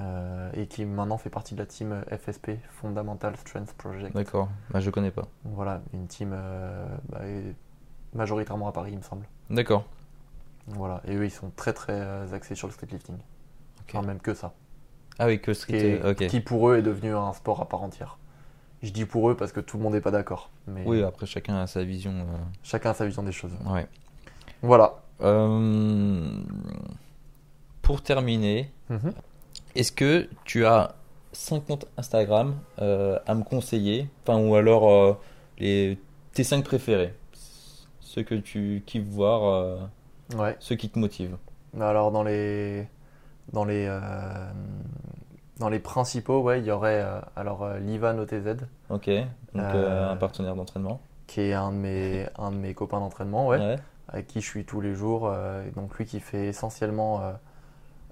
euh, 0.00 0.50
et 0.54 0.66
qui 0.66 0.84
maintenant 0.84 1.18
fait 1.18 1.30
partie 1.30 1.54
de 1.54 1.60
la 1.60 1.66
team 1.66 2.02
FSP, 2.10 2.52
Fundamental 2.70 3.36
Strength 3.36 3.72
Project. 3.74 4.14
D'accord, 4.14 4.48
bah, 4.70 4.80
je 4.80 4.90
connais 4.90 5.10
pas. 5.10 5.26
Voilà, 5.44 5.80
une 5.92 6.06
team 6.06 6.36
bah, 7.08 7.20
majoritairement 8.14 8.68
à 8.68 8.72
Paris, 8.72 8.90
il 8.92 8.98
me 8.98 9.02
semble. 9.02 9.26
D'accord. 9.50 9.84
Voilà, 10.68 11.00
et 11.06 11.16
eux, 11.16 11.24
ils 11.24 11.30
sont 11.30 11.50
très 11.56 11.72
très 11.72 12.32
axés 12.32 12.54
sur 12.54 12.68
le 12.68 12.72
streetlifting. 12.72 13.16
Ok. 13.16 13.94
Enfin, 13.94 14.06
même 14.06 14.20
que 14.20 14.34
ça. 14.34 14.52
Ah 15.18 15.26
oui, 15.26 15.40
que 15.40 15.50
Qui, 15.50 15.60
street. 15.60 15.76
est- 15.76 16.04
euh, 16.04 16.12
ok. 16.12 16.26
qui 16.28 16.40
pour 16.40 16.68
eux 16.70 16.76
est 16.78 16.82
devenu 16.82 17.14
un 17.14 17.32
sport 17.32 17.60
à 17.60 17.68
part 17.68 17.82
entière. 17.82 18.18
Je 18.82 18.90
dis 18.90 19.04
pour 19.04 19.30
eux 19.30 19.36
parce 19.36 19.52
que 19.52 19.60
tout 19.60 19.76
le 19.76 19.82
monde 19.82 19.92
n'est 19.94 20.00
pas 20.00 20.10
d'accord. 20.10 20.50
Mais 20.66 20.82
Oui, 20.86 21.02
après 21.02 21.26
chacun 21.26 21.56
a 21.60 21.66
sa 21.66 21.84
vision. 21.84 22.12
euh, 22.12 22.24
chacun 22.62 22.90
a 22.90 22.94
sa 22.94 23.06
vision 23.06 23.22
des 23.22 23.32
choses. 23.32 23.52
Ouais. 23.66 23.86
Voilà. 24.62 24.94
Euh, 25.20 26.40
Pour 27.82 28.02
terminer, 28.02 28.70
Mhm. 28.90 29.12
est-ce 29.74 29.92
que 29.92 30.28
tu 30.44 30.64
as 30.66 30.94
5 31.32 31.64
comptes 31.66 31.86
Instagram 31.96 32.56
euh, 32.80 33.18
à 33.26 33.34
me 33.34 33.42
conseiller? 33.42 34.08
Enfin, 34.22 34.38
ou 34.38 34.54
alors 34.54 35.18
les, 35.58 35.98
tes 36.32 36.44
5 36.44 36.64
préférés 36.64 37.14
Ceux 38.00 38.22
que 38.22 38.34
tu 38.34 38.82
kiffes 38.86 39.04
voir, 39.06 39.78
Ouais. 40.36 40.56
ceux 40.60 40.76
qui 40.76 40.88
te 40.90 40.98
motivent. 40.98 41.36
Alors 41.80 42.10
dans 42.12 42.22
les 42.22 42.86
dans 43.52 43.64
les 43.64 43.86
dans 45.62 45.68
les 45.68 45.78
principaux, 45.78 46.40
ouais, 46.42 46.58
il 46.60 46.66
y 46.66 46.70
aurait 46.70 47.00
euh, 47.02 47.20
alors 47.36 47.62
euh, 47.62 47.78
Livan 47.78 48.18
OTZ 48.18 48.56
Ok, 48.90 49.08
donc 49.54 49.64
Euh, 49.74 50.10
un 50.12 50.16
partenaire 50.16 50.54
d'entraînement. 50.56 51.00
qui 51.26 51.40
est 51.40 51.54
un 51.54 51.70
de 51.72 51.76
mes 51.76 52.26
un 52.38 52.50
de 52.50 52.56
mes 52.56 52.74
copains 52.74 52.98
d'entraînement, 53.00 53.46
ouais, 53.46 53.58
Ouais. 53.58 53.76
avec 54.08 54.26
qui 54.26 54.40
je 54.40 54.46
suis 54.48 54.64
tous 54.64 54.80
les 54.80 54.94
jours. 54.94 55.32
donc 55.76 55.96
lui 55.98 56.04
qui 56.04 56.20
fait 56.20 56.46
essentiellement 56.48 57.22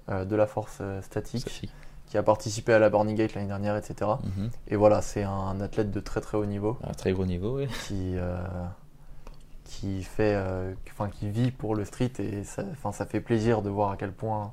de 0.09 0.35
la 0.35 0.47
force 0.47 0.81
statique, 1.01 1.69
qui 2.07 2.17
a 2.17 2.23
participé 2.23 2.73
à 2.73 2.79
la 2.79 2.89
Burning 2.89 3.15
Gate 3.15 3.35
l'année 3.35 3.47
dernière, 3.47 3.75
etc. 3.77 4.11
Mhm. 4.23 4.49
Et 4.69 4.75
voilà, 4.75 5.01
c'est 5.01 5.23
un 5.23 5.59
athlète 5.61 5.91
de 5.91 5.99
très 5.99 6.19
très 6.21 6.37
haut 6.37 6.45
niveau. 6.45 6.77
À 6.83 6.93
très 6.93 7.11
gros 7.13 7.25
niveau, 7.25 7.57
oui. 7.57 7.67
qui, 7.87 8.17
euh, 8.17 8.37
qui 9.65 10.03
fait, 10.03 10.33
euh, 10.35 10.73
enfin, 10.91 11.09
qui 11.09 11.29
vit 11.29 11.51
pour 11.51 11.75
le 11.75 11.85
street 11.85 12.11
et 12.19 12.43
ça, 12.43 12.63
ça 12.91 13.05
fait 13.05 13.21
plaisir 13.21 13.61
de 13.61 13.69
voir 13.69 13.91
à 13.91 13.97
quel 13.97 14.11
point, 14.11 14.51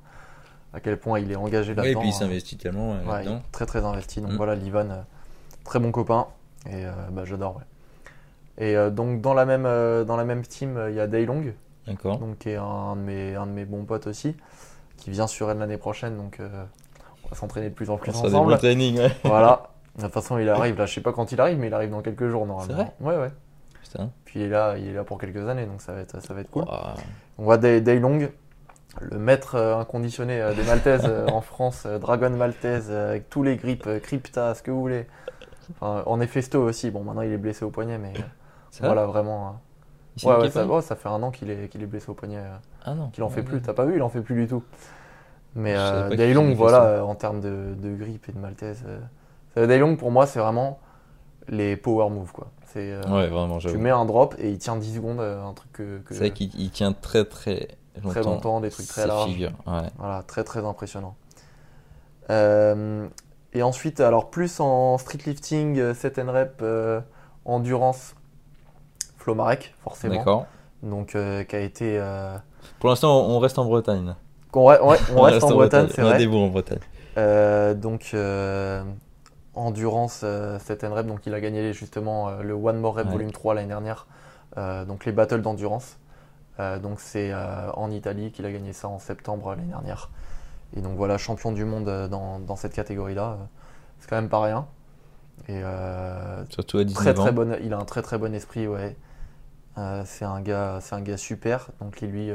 à 0.72 0.80
quel 0.80 0.98
point 0.98 1.18
il 1.20 1.30
est 1.32 1.36
engagé 1.36 1.70
Ouais, 1.72 1.76
là-dedans. 1.76 2.00
et 2.00 2.02
puis 2.02 2.08
il 2.10 2.14
hein. 2.14 2.18
s'investit 2.18 2.56
tellement 2.56 2.92
euh, 2.94 3.04
Ouais, 3.10 3.24
il 3.24 3.30
est 3.32 3.38
très 3.52 3.66
très 3.66 3.84
investi. 3.84 4.20
Donc 4.20 4.32
Mm. 4.32 4.36
voilà, 4.36 4.54
Livan, 4.54 4.90
euh, 4.90 5.00
très 5.64 5.78
bon 5.78 5.90
copain 5.92 6.26
et 6.66 6.84
euh, 6.86 6.90
bah, 7.10 7.22
j'adore. 7.24 7.56
Ouais. 7.56 7.62
Et 8.66 8.76
donc 8.90 9.20
dans 9.20 9.34
la 9.34 9.44
même 9.46 9.62
dans 10.04 10.16
la 10.16 10.24
même 10.24 10.42
team, 10.42 10.80
il 10.88 10.94
y 10.96 11.00
a 11.00 11.06
Daylong, 11.06 11.54
D'accord. 11.86 12.18
donc 12.18 12.38
qui 12.38 12.50
est 12.50 12.56
un 12.56 12.96
de 12.96 13.00
mes 13.00 13.34
un 13.36 13.46
de 13.46 13.52
mes 13.52 13.64
bons 13.64 13.84
potes 13.84 14.08
aussi, 14.08 14.34
qui 14.96 15.10
vient 15.10 15.28
sur 15.28 15.46
Rennes 15.46 15.60
l'année 15.60 15.76
prochaine. 15.76 16.16
Donc 16.16 16.40
on 16.40 17.28
va 17.28 17.36
s'entraîner 17.36 17.68
de 17.68 17.74
plus 17.74 17.88
en 17.88 17.98
plus 17.98 18.10
Ça, 18.12 18.22
des 18.22 18.34
ensemble. 18.34 18.52
bons 18.54 18.58
trainings, 18.58 18.98
ouais. 18.98 19.12
voilà. 19.24 19.70
De 19.96 20.02
toute 20.02 20.12
façon, 20.12 20.38
il 20.38 20.48
arrive 20.48 20.76
là. 20.76 20.86
Je 20.86 20.94
sais 20.94 21.00
pas 21.00 21.12
quand 21.12 21.30
il 21.30 21.40
arrive, 21.40 21.56
mais 21.58 21.68
il 21.68 21.74
arrive 21.74 21.90
dans 21.90 22.00
quelques 22.02 22.28
jours 22.28 22.46
normalement. 22.46 22.74
vrai 22.74 22.92
Ouais 23.00 23.16
ouais. 23.16 23.30
Putain. 23.82 24.10
Puis 24.24 24.40
il 24.40 24.46
est 24.46 24.48
là, 24.48 24.76
il 24.76 24.88
est 24.88 24.92
là 24.92 25.04
pour 25.04 25.18
quelques 25.18 25.48
années, 25.48 25.64
donc 25.66 25.80
ça 25.80 25.92
va 25.92 26.00
être, 26.00 26.20
ça 26.20 26.34
va 26.34 26.40
être 26.40 26.50
cool. 26.50 26.64
On 27.38 27.44
voit 27.44 27.58
Day, 27.58 27.80
Daylong, 27.80 28.28
le 29.01 29.18
maître 29.18 29.55
euh, 29.55 29.76
inconditionné 29.76 30.40
euh, 30.40 30.55
des 30.55 30.62
Maltaises 30.64 31.05
euh, 31.07 31.26
en 31.28 31.40
France, 31.40 31.86
Dragon 32.01 32.30
Maltaise, 32.30 32.90
avec 32.90 33.28
tous 33.30 33.42
les 33.42 33.57
grips, 33.57 33.88
Crypta, 34.03 34.55
ce 34.55 34.62
que 34.62 34.70
vous 34.70 34.80
voulez. 34.80 35.07
Enfin, 35.70 36.03
en 36.07 36.20
Festo 36.26 36.62
aussi, 36.62 36.90
bon 36.90 37.05
maintenant 37.05 37.22
il 37.22 37.32
est 37.32 37.36
blessé 37.38 37.64
au 37.64 37.70
poignet, 37.70 37.99
mais 37.99 38.12
voilà 38.80 39.07
vraiment. 39.07 39.61
s'est 40.16 40.26
Ouais, 40.26 40.51
ça, 40.51 40.66
ouais, 40.66 40.82
ça 40.82 40.96
fait 40.96 41.09
un 41.09 41.22
an 41.22 41.30
qu'il 41.30 41.51
est, 41.51 41.86
blessé 41.86 42.11
au 42.11 42.14
poignet, 42.14 42.42
Ah 42.84 42.94
non. 42.94 43.09
qu'il 43.11 43.22
en 43.22 43.28
fait 43.28 43.40
Ouais, 43.40 43.46
plus. 43.46 43.61
T'as 43.61 43.74
pas 43.74 43.84
vu, 43.84 43.96
il 43.96 44.03
en 44.03 44.09
fait 44.09 44.22
plus 44.22 44.34
du 44.34 44.46
tout. 44.49 44.62
Mais 45.55 45.74
euh, 45.76 46.11
faisait 46.11 46.55
voilà, 46.55 46.84
euh, 46.84 47.03
en 47.03 47.14
termes 47.14 47.40
de, 47.40 47.74
de 47.76 47.94
grip 47.96 48.28
et 48.28 48.32
de 48.32 48.38
Maltaise, 48.38 48.84
euh, 49.57 49.66
Daylong 49.66 49.96
pour 49.96 50.11
moi 50.11 50.26
c'est 50.26 50.38
vraiment 50.38 50.78
les 51.49 51.76
power 51.76 52.11
moves 52.11 52.32
quoi. 52.32 52.49
C'est 52.66 52.94
Ouais, 53.09 53.28
vraiment, 53.28 53.59
tu 53.59 53.78
mets 53.78 53.90
un 53.90 54.05
drop 54.05 54.34
et 54.38 54.51
il 54.51 54.59
tient 54.59 54.76
10 54.76 54.96
secondes, 54.96 55.20
un 55.20 55.53
truc 55.55 55.72
que, 55.72 55.99
que- 55.99 56.14
C'est 56.14 56.20
vrai 56.20 56.30
qu'il 56.32 56.51
il 56.61 56.70
tient 56.70 56.92
très 56.92 57.24
très 57.24 57.68
longtemps. 57.99 58.11
très 58.11 58.22
longtemps, 58.22 58.61
des 58.61 58.70
trucs 58.70 58.86
très 58.86 59.07
larges. 59.07 59.30
figures, 59.30 59.53
ouais. 59.66 59.88
Voilà, 59.99 60.22
très 60.22 60.44
très 60.44 60.64
impressionnant. 60.64 61.14
Euh, 62.30 63.07
et 63.55 63.62
ensuite, 63.62 64.01
alors 64.01 64.30
plus 64.30 64.61
en 64.61 64.99
streetlifting, 64.99 65.78
euh, 65.78 65.94
set 65.94 66.18
and 66.18 66.30
rep, 66.32 66.61
euh, 66.62 67.01
endurance, 67.44 68.14
Flo 69.16 69.34
Marek, 69.34 69.74
forcément. 69.82 70.16
D'accord. 70.16 70.46
Donc, 70.82 71.14
euh, 71.14 71.44
qui 71.44 71.57
a 71.57 71.61
été. 71.61 71.99
euh, 71.99 72.36
Pour 72.78 72.90
l'instant, 72.90 73.22
on 73.26 73.38
reste 73.38 73.59
en 73.59 73.64
Bretagne. 73.64 74.14
re- 74.53 74.78
on 74.82 74.88
reste 75.22 75.42
en 75.44 75.51
Bretagne, 75.53 75.88
c'est 75.94 76.03
On 76.03 76.07
a 76.07 76.11
vrai. 76.11 76.18
des 76.18 76.26
bons 76.26 76.44
en 76.46 76.49
Bretagne. 76.49 76.78
Euh, 77.16 77.74
donc, 77.74 78.11
euh, 78.14 78.84
endurance, 79.55 80.20
euh, 80.22 80.59
set 80.61 80.84
and 80.84 80.94
rep, 80.94 81.07
donc 81.07 81.26
il 81.26 81.34
a 81.34 81.40
gagné 81.40 81.72
justement 81.72 82.28
euh, 82.28 82.42
le 82.42 82.53
One 82.55 82.78
More 82.78 82.94
Rep 82.96 83.07
Ouais. 83.07 83.12
Volume 83.12 83.32
3 83.32 83.55
l'année 83.55 83.66
dernière. 83.68 84.07
Euh, 84.57 84.84
donc, 84.84 85.05
les 85.05 85.12
battles 85.12 85.40
d'endurance. 85.42 85.96
Euh, 86.61 86.78
donc, 86.78 87.00
c'est 87.00 87.30
euh, 87.32 87.70
en 87.72 87.90
Italie 87.90 88.32
qu'il 88.32 88.44
a 88.46 88.52
gagné 88.52 88.72
ça 88.72 88.88
en 88.88 88.98
septembre 88.98 89.50
l'année 89.50 89.68
dernière. 89.68 90.11
Et 90.76 90.80
donc, 90.80 90.96
voilà, 90.96 91.18
champion 91.18 91.52
du 91.52 91.64
monde 91.64 91.88
euh, 91.88 92.09
dans, 92.09 92.38
dans 92.38 92.56
cette 92.56 92.74
catégorie-là. 92.74 93.38
C'est 94.00 94.09
quand 94.09 94.16
même 94.16 94.28
pas 94.28 94.42
rien. 94.42 94.66
Et 95.48 95.62
Surtout 96.50 96.78
à 96.78 96.84
19 96.84 97.04
très 97.04 97.14
très 97.14 97.32
bon, 97.32 97.56
il 97.62 97.72
a 97.72 97.78
un 97.78 97.84
très 97.84 98.02
très 98.02 98.18
bon 98.18 98.34
esprit, 98.34 98.66
ouais. 98.66 98.96
C'est 100.04 100.24
un 100.24 100.40
gars, 100.40 100.78
c'est 100.80 100.96
un 100.96 101.00
gars 101.00 101.16
super. 101.16 101.68
Donc 101.80 102.00
lui, 102.00 102.32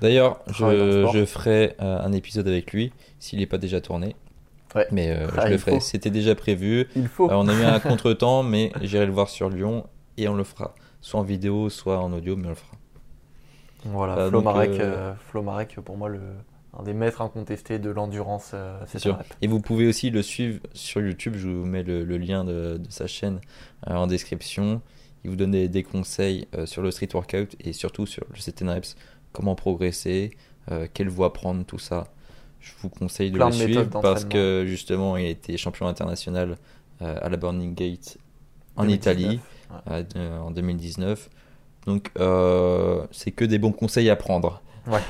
D'ailleurs, 0.00 0.38
je, 0.46 1.24
ferai 1.26 1.74
un 1.80 2.12
épisode 2.12 2.46
avec 2.46 2.72
lui 2.72 2.92
s'il 3.18 3.40
n'est 3.40 3.46
pas 3.46 3.58
déjà 3.58 3.80
tourné. 3.80 4.14
Ouais. 4.74 4.86
Mais 4.90 5.10
euh, 5.10 5.28
Ah, 5.36 5.46
je 5.46 5.52
le 5.52 5.58
ferai. 5.58 5.80
C'était 5.80 6.10
déjà 6.10 6.34
prévu. 6.34 6.88
il 6.96 7.08
faut. 7.08 7.30
Euh, 7.30 7.34
on 7.34 7.48
a 7.48 7.54
eu 7.54 7.62
un 7.64 7.80
contretemps, 7.80 8.42
mais 8.42 8.72
j'irai 8.82 9.06
le 9.06 9.12
voir 9.12 9.28
sur 9.28 9.48
Lyon 9.48 9.86
et 10.16 10.28
on 10.28 10.34
le 10.34 10.44
fera. 10.44 10.74
Soit 11.00 11.20
en 11.20 11.22
vidéo, 11.22 11.68
soit 11.68 11.98
en 11.98 12.12
audio, 12.12 12.36
mais 12.36 12.46
on 12.46 12.50
le 12.50 12.54
fera. 12.54 12.76
Voilà, 13.84 14.16
Euh, 14.16 14.28
Flo 14.28 14.38
donc, 14.38 14.44
Marek, 14.44 14.70
euh, 14.70 14.82
euh, 14.82 15.14
Flo 15.28 15.42
Marek, 15.42 15.76
pour 15.84 15.96
moi 15.96 16.08
le, 16.08 16.20
un 16.78 16.82
des 16.82 16.94
maîtres 16.94 17.20
incontestés 17.20 17.78
de 17.78 17.90
l'endurance. 17.90 18.50
euh, 18.54 18.78
C'est 18.86 18.98
sûr. 18.98 19.18
Et 19.42 19.46
vous 19.46 19.60
pouvez 19.60 19.86
aussi 19.86 20.10
le 20.10 20.22
suivre 20.22 20.60
sur 20.72 21.00
YouTube. 21.00 21.34
Je 21.36 21.48
vous 21.48 21.64
mets 21.66 21.82
le, 21.82 22.04
le 22.04 22.18
lien 22.18 22.44
de, 22.44 22.78
de 22.78 22.90
sa 22.90 23.06
chaîne 23.06 23.40
euh, 23.88 23.94
en 23.94 24.06
description. 24.06 24.80
Il 25.24 25.30
vous 25.30 25.36
donne 25.36 25.52
des, 25.52 25.68
des 25.68 25.82
conseils 25.82 26.46
euh, 26.54 26.66
sur 26.66 26.82
le 26.82 26.90
street 26.90 27.08
workout 27.14 27.54
et 27.60 27.72
surtout 27.72 28.06
sur 28.06 28.24
le 28.30 28.66
and 28.66 28.72
reps, 28.74 28.96
comment 29.32 29.54
progresser, 29.54 30.30
quelle 30.94 31.08
voie 31.10 31.32
prendre, 31.34 31.64
tout 31.64 31.78
ça. 31.78 32.04
Je 32.60 32.72
vous 32.80 32.88
conseille 32.88 33.30
de 33.30 33.36
Plein 33.36 33.50
le 33.50 33.52
de 33.52 33.56
suivre 33.56 34.00
parce 34.00 34.24
que 34.24 34.64
justement, 34.66 35.18
il 35.18 35.26
a 35.26 35.28
été 35.28 35.58
champion 35.58 35.86
international 35.86 36.56
à 37.00 37.28
la 37.28 37.36
Burning 37.36 37.74
Gate 37.74 38.16
en 38.76 38.84
2019. 38.84 38.86
Italie 38.86 39.40
en 40.16 40.50
2019. 40.50 41.28
Donc, 41.86 42.10
euh, 42.18 43.06
c'est 43.10 43.30
que 43.30 43.44
des 43.44 43.58
bons 43.58 43.72
conseils 43.72 44.10
à 44.10 44.16
prendre. 44.16 44.62
Ouais. 44.86 45.00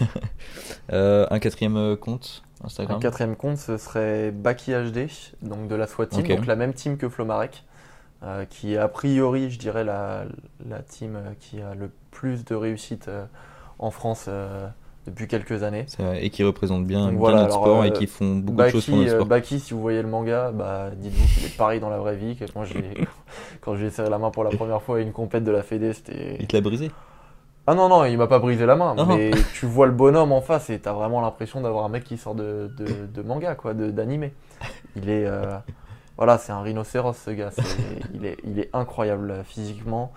Euh, 0.92 1.26
un 1.30 1.38
quatrième 1.38 1.78
euh, 1.78 1.96
compte 1.96 2.42
Instagram 2.62 2.98
Un 2.98 3.00
quatrième 3.00 3.36
compte, 3.36 3.56
ce 3.56 3.78
serait 3.78 4.30
Baki 4.30 4.72
HD, 4.72 5.08
donc 5.40 5.66
de 5.66 5.74
la 5.74 5.86
SWAT 5.86 6.06
Team, 6.06 6.26
donc 6.26 6.46
la 6.46 6.56
même 6.56 6.74
team 6.74 6.98
que 6.98 7.08
Flo 7.08 7.24
Marek, 7.24 7.64
euh, 8.22 8.44
qui 8.44 8.74
est 8.74 8.76
a 8.76 8.88
priori, 8.88 9.50
je 9.50 9.58
dirais, 9.58 9.82
la, 9.82 10.24
la 10.68 10.80
team 10.80 11.18
qui 11.40 11.62
a 11.62 11.74
le 11.74 11.90
plus 12.10 12.44
de 12.44 12.54
réussite 12.54 13.08
euh, 13.08 13.24
en 13.78 13.90
France 13.90 14.26
euh, 14.28 14.68
depuis 15.06 15.28
quelques 15.28 15.62
années. 15.62 15.86
Et 16.20 16.30
qui 16.30 16.42
représentent 16.44 16.86
bien, 16.86 17.08
bien 17.08 17.18
voilà, 17.18 17.42
notre 17.42 17.54
alors, 17.56 17.62
sport 17.66 17.82
euh, 17.82 17.84
et 17.86 17.92
qui 17.92 18.06
font 18.06 18.36
beaucoup 18.36 18.62
de 18.62 18.68
choses 18.68 18.86
pour 18.86 18.96
notre 18.96 19.10
euh, 19.10 19.14
sport. 19.16 19.26
Baki, 19.26 19.60
si 19.60 19.74
vous 19.74 19.80
voyez 19.80 20.02
le 20.02 20.08
manga, 20.08 20.50
bah, 20.52 20.90
dites-vous 20.96 21.26
qu'il 21.34 21.44
est 21.46 21.56
pareil 21.56 21.80
dans 21.80 21.90
la 21.90 21.98
vraie 21.98 22.16
vie. 22.16 22.36
Que 22.36 22.44
quand 22.50 22.64
j'ai 22.64 22.94
quand 23.60 23.76
j'ai 23.76 23.90
serré 23.90 24.08
la 24.10 24.18
main 24.18 24.30
pour 24.30 24.44
la 24.44 24.50
première 24.50 24.80
fois 24.82 24.98
à 24.98 25.00
une 25.00 25.12
compète 25.12 25.44
de 25.44 25.50
la 25.50 25.62
Fédé, 25.62 25.92
c'était. 25.92 26.36
Il 26.40 26.46
te 26.46 26.56
l'a 26.56 26.60
brisé 26.62 26.90
Ah 27.66 27.74
non, 27.74 27.88
non, 27.88 28.04
il 28.04 28.16
m'a 28.18 28.26
pas 28.26 28.38
brisé 28.38 28.66
la 28.66 28.76
main, 28.76 28.94
Non. 28.94 29.06
mais 29.06 29.30
tu 29.54 29.66
vois 29.66 29.86
le 29.86 29.92
bonhomme 29.92 30.32
en 30.32 30.40
face 30.40 30.70
et 30.70 30.78
t'as 30.78 30.92
vraiment 30.92 31.20
l'impression 31.20 31.60
d'avoir 31.60 31.84
un 31.84 31.88
mec 31.88 32.04
qui 32.04 32.16
sort 32.16 32.34
de, 32.34 32.70
de, 32.78 33.06
de 33.06 33.22
manga, 33.22 33.54
quoi, 33.54 33.74
de- 33.74 33.90
d'animé. 33.90 34.32
Il 34.96 35.10
est. 35.10 35.26
euh, 35.26 35.56
Voilà, 36.16 36.38
c'est 36.38 36.52
un 36.52 36.62
rhinocéros 36.62 37.16
ce 37.16 37.30
gars. 37.30 37.50
Il, 38.14 38.24
est, 38.24 38.36
il 38.44 38.58
est 38.60 38.70
incroyable 38.72 39.30
euh, 39.30 39.42
physiquement 39.44 40.12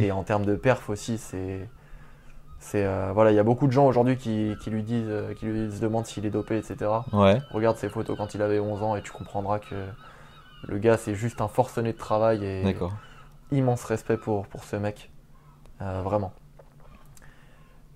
et 0.00 0.12
en 0.12 0.22
termes 0.22 0.44
de 0.44 0.54
perf 0.54 0.88
aussi, 0.88 1.18
c'est. 1.18 1.68
C'est 2.62 2.84
euh, 2.86 3.10
voilà, 3.12 3.32
il 3.32 3.34
y 3.34 3.40
a 3.40 3.42
beaucoup 3.42 3.66
de 3.66 3.72
gens 3.72 3.86
aujourd'hui 3.86 4.16
qui, 4.16 4.54
qui 4.62 4.70
lui 4.70 4.84
disent, 4.84 5.08
euh, 5.08 5.34
qui 5.34 5.46
lui 5.46 5.70
se 5.70 5.80
demandent 5.80 6.06
s'il 6.06 6.24
est 6.24 6.30
dopé, 6.30 6.56
etc. 6.56 6.76
Ouais, 7.12 7.42
Regarde 7.50 7.76
ses 7.76 7.88
photos 7.88 8.16
quand 8.16 8.36
il 8.36 8.40
avait 8.40 8.60
11 8.60 8.84
ans 8.84 8.94
et 8.94 9.02
tu 9.02 9.10
comprendras 9.10 9.58
que 9.58 9.74
le 10.68 10.78
gars 10.78 10.96
c'est 10.96 11.16
juste 11.16 11.40
un 11.40 11.48
forcené 11.48 11.92
de 11.92 11.98
travail 11.98 12.44
et 12.44 12.62
d'accord. 12.62 12.92
immense 13.50 13.82
respect 13.82 14.16
pour, 14.16 14.46
pour 14.46 14.62
ce 14.62 14.76
mec. 14.76 15.10
Euh, 15.80 16.02
vraiment. 16.02 16.32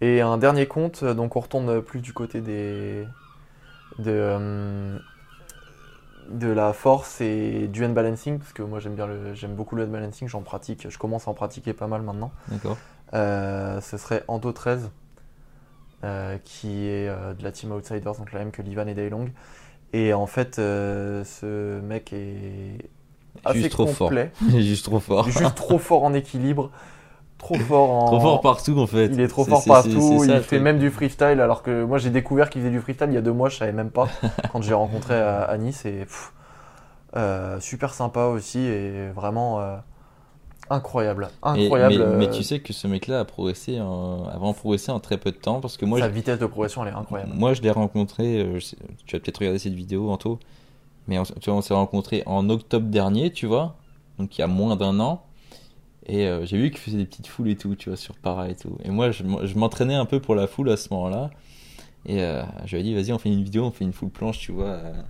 Et 0.00 0.20
un 0.20 0.36
dernier 0.36 0.66
compte, 0.66 1.04
donc 1.04 1.36
on 1.36 1.40
retourne 1.40 1.80
plus 1.80 2.00
du 2.00 2.12
côté 2.12 2.40
des 2.40 3.06
de, 4.00 4.10
euh, 4.10 4.98
de 6.28 6.48
la 6.48 6.72
force 6.72 7.20
et 7.20 7.68
du 7.68 7.84
hand 7.84 7.94
balancing, 7.94 8.40
parce 8.40 8.52
que 8.52 8.62
moi 8.62 8.80
j'aime 8.80 8.96
bien 8.96 9.06
le, 9.06 9.32
j'aime 9.34 9.54
beaucoup 9.54 9.76
le 9.76 9.84
hand 9.84 9.92
balancing, 9.92 10.26
j'en 10.26 10.42
pratique, 10.42 10.90
je 10.90 10.98
commence 10.98 11.28
à 11.28 11.30
en 11.30 11.34
pratiquer 11.34 11.72
pas 11.72 11.86
mal 11.86 12.02
maintenant. 12.02 12.32
D'accord. 12.48 12.76
Euh, 13.14 13.80
ce 13.80 13.96
serait 13.96 14.24
Ando 14.28 14.52
13, 14.52 14.90
euh, 16.04 16.38
qui 16.44 16.86
est 16.86 17.08
euh, 17.08 17.34
de 17.34 17.44
la 17.44 17.52
team 17.52 17.72
Outsiders, 17.72 18.16
donc 18.16 18.32
la 18.32 18.40
même 18.40 18.50
que 18.50 18.62
Livan 18.62 18.86
et 18.86 18.94
Daylong. 18.94 19.30
Et 19.92 20.12
en 20.12 20.26
fait, 20.26 20.56
ce 20.56 21.80
mec 21.80 22.12
est 22.12 22.90
assez 23.44 23.60
Juste 23.60 23.72
trop 23.72 23.86
fort. 23.86 24.12
Juste 24.48 24.84
trop 24.84 25.00
fort. 25.00 25.30
juste 25.30 25.54
trop 25.54 25.78
fort 25.78 26.04
en 26.04 26.12
équilibre, 26.12 26.70
trop 27.38 27.54
fort 27.54 27.90
en. 27.90 28.06
Trop 28.06 28.20
fort 28.20 28.40
partout 28.40 28.78
en 28.78 28.86
fait. 28.86 29.06
Il 29.06 29.20
est 29.20 29.28
trop 29.28 29.44
fort 29.44 29.64
partout, 29.64 30.24
ça, 30.24 30.36
il 30.36 30.42
fait 30.42 30.58
même 30.58 30.78
du 30.78 30.90
freestyle 30.90 31.40
alors 31.40 31.62
que 31.62 31.84
moi 31.84 31.98
j'ai 31.98 32.10
découvert 32.10 32.50
qu'il 32.50 32.62
faisait 32.62 32.72
du 32.72 32.80
freestyle 32.80 33.08
il 33.10 33.14
y 33.14 33.18
a 33.18 33.22
deux 33.22 33.32
mois, 33.32 33.48
je 33.48 33.56
savais 33.56 33.72
même 33.72 33.90
pas 33.90 34.08
quand 34.52 34.60
j'ai 34.60 34.74
rencontré 34.74 35.14
à, 35.14 35.42
à 35.42 35.56
Nice 35.56 35.86
et 35.86 36.00
pff, 36.00 36.32
euh, 37.16 37.60
super 37.60 37.94
sympa 37.94 38.24
aussi 38.24 38.58
et 38.58 39.08
vraiment 39.14 39.60
euh, 39.60 39.76
incroyable, 40.70 41.28
incroyable. 41.42 41.96
mais, 41.96 42.26
mais 42.26 42.26
euh, 42.26 42.36
tu 42.36 42.42
sais 42.42 42.60
que 42.60 42.72
ce 42.72 42.86
mec-là 42.86 43.20
a 43.20 43.24
progressé, 43.24 43.80
en, 43.80 44.24
a 44.24 44.30
vraiment 44.32 44.52
progressé 44.54 44.90
en 44.92 45.00
très 45.00 45.18
peu 45.18 45.30
de 45.30 45.36
temps 45.36 45.60
parce 45.60 45.76
que 45.76 45.84
moi, 45.84 46.00
sa 46.00 46.08
je- 46.08 46.14
vitesse 46.14 46.38
de 46.38 46.46
progression 46.46 46.84
elle 46.84 46.92
est 46.92 46.96
incroyable. 46.96 47.32
moi 47.34 47.54
je 47.54 47.62
l'ai 47.62 47.70
rencontré. 47.70 48.40
euh, 48.40 48.58
je 48.58 48.74
tu 49.06 49.16
vas 49.16 49.20
peut-être 49.20 49.38
regarder 49.38 49.58
cette 49.58 49.74
vidéo, 49.74 50.10
Anto. 50.10 50.38
Mais 51.08 51.18
on, 51.18 51.22
tu 51.24 51.50
vois, 51.50 51.54
on 51.54 51.62
s'est 51.62 51.74
rencontré 51.74 52.22
en 52.26 52.50
octobre 52.50 52.86
dernier, 52.88 53.30
tu 53.32 53.46
vois, 53.46 53.76
donc 54.18 54.36
il 54.36 54.40
y 54.40 54.44
a 54.44 54.48
moins 54.48 54.76
d'un 54.76 54.98
an. 55.00 55.22
Et 56.06 56.26
euh, 56.26 56.44
j'ai 56.46 56.56
vu 56.56 56.70
qu'il 56.70 56.78
faisait 56.78 56.98
des 56.98 57.06
petites 57.06 57.26
foules 57.26 57.48
et 57.48 57.56
tout, 57.56 57.74
tu 57.74 57.88
vois, 57.90 57.96
sur 57.96 58.14
para 58.16 58.48
et 58.48 58.54
tout. 58.54 58.76
Et 58.84 58.90
moi, 58.90 59.10
je, 59.10 59.24
m'entraînais 59.58 59.94
un 59.94 60.04
peu 60.04 60.20
pour 60.20 60.34
la 60.36 60.46
foule 60.46 60.70
à 60.70 60.76
ce 60.76 60.92
moment-là. 60.94 61.30
Et 62.06 62.22
euh, 62.22 62.42
je 62.64 62.76
lui 62.76 62.80
ai 62.80 62.84
dit, 62.84 62.94
vas-y, 62.94 63.12
on 63.12 63.18
fait 63.18 63.28
une 63.28 63.42
vidéo, 63.42 63.64
on 63.64 63.72
fait 63.72 63.84
une 63.84 63.92
full 63.92 64.10
planche, 64.10 64.38
tu 64.38 64.52
vois. 64.52 64.66
euh, 64.66 65.02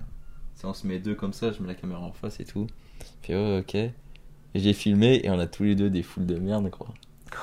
on 0.64 0.72
se 0.72 0.86
met 0.86 0.98
deux 0.98 1.14
comme 1.14 1.32
ça, 1.32 1.52
je 1.52 1.60
mets 1.60 1.68
la 1.68 1.74
caméra 1.74 2.00
en 2.00 2.12
face 2.12 2.40
et 2.40 2.44
tout. 2.44 2.66
Puis 3.22 3.34
ouais, 3.34 3.58
ok. 3.60 3.76
Et 4.56 4.58
j'ai 4.58 4.72
filmé 4.72 5.20
et 5.22 5.28
on 5.28 5.38
a 5.38 5.46
tous 5.46 5.64
les 5.64 5.74
deux 5.74 5.90
des 5.90 6.02
foules 6.02 6.24
de 6.24 6.36
merde, 6.38 6.70
quoi. 6.70 6.86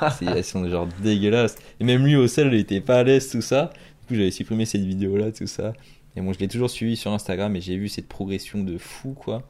Elles 0.22 0.44
sont 0.44 0.68
genre 0.68 0.88
dégueulasses. 1.04 1.56
Et 1.80 1.84
même 1.84 2.04
lui 2.04 2.16
au 2.16 2.28
sel, 2.28 2.48
il 2.52 2.56
était 2.60 2.82
pas 2.82 2.98
à 2.98 3.04
l'aise, 3.04 3.30
tout 3.30 3.42
ça. 3.42 3.66
Du 4.02 4.08
coup, 4.08 4.16
j'avais 4.16 4.32
supprimé 4.32 4.66
cette 4.66 4.82
vidéo-là, 4.84 5.32
tout 5.32 5.46
ça. 5.46 5.74
Et 6.16 6.22
bon, 6.22 6.34
je 6.34 6.40
l'ai 6.40 6.48
toujours 6.48 6.72
suivi 6.72 6.96
sur 6.96 7.12
Instagram 7.12 7.56
et 7.56 7.62
j'ai 7.62 7.78
vu 7.78 7.88
cette 7.90 8.08
progression 8.08 8.64
de 8.64 8.80
fou, 8.80 9.14
quoi. 9.14 9.44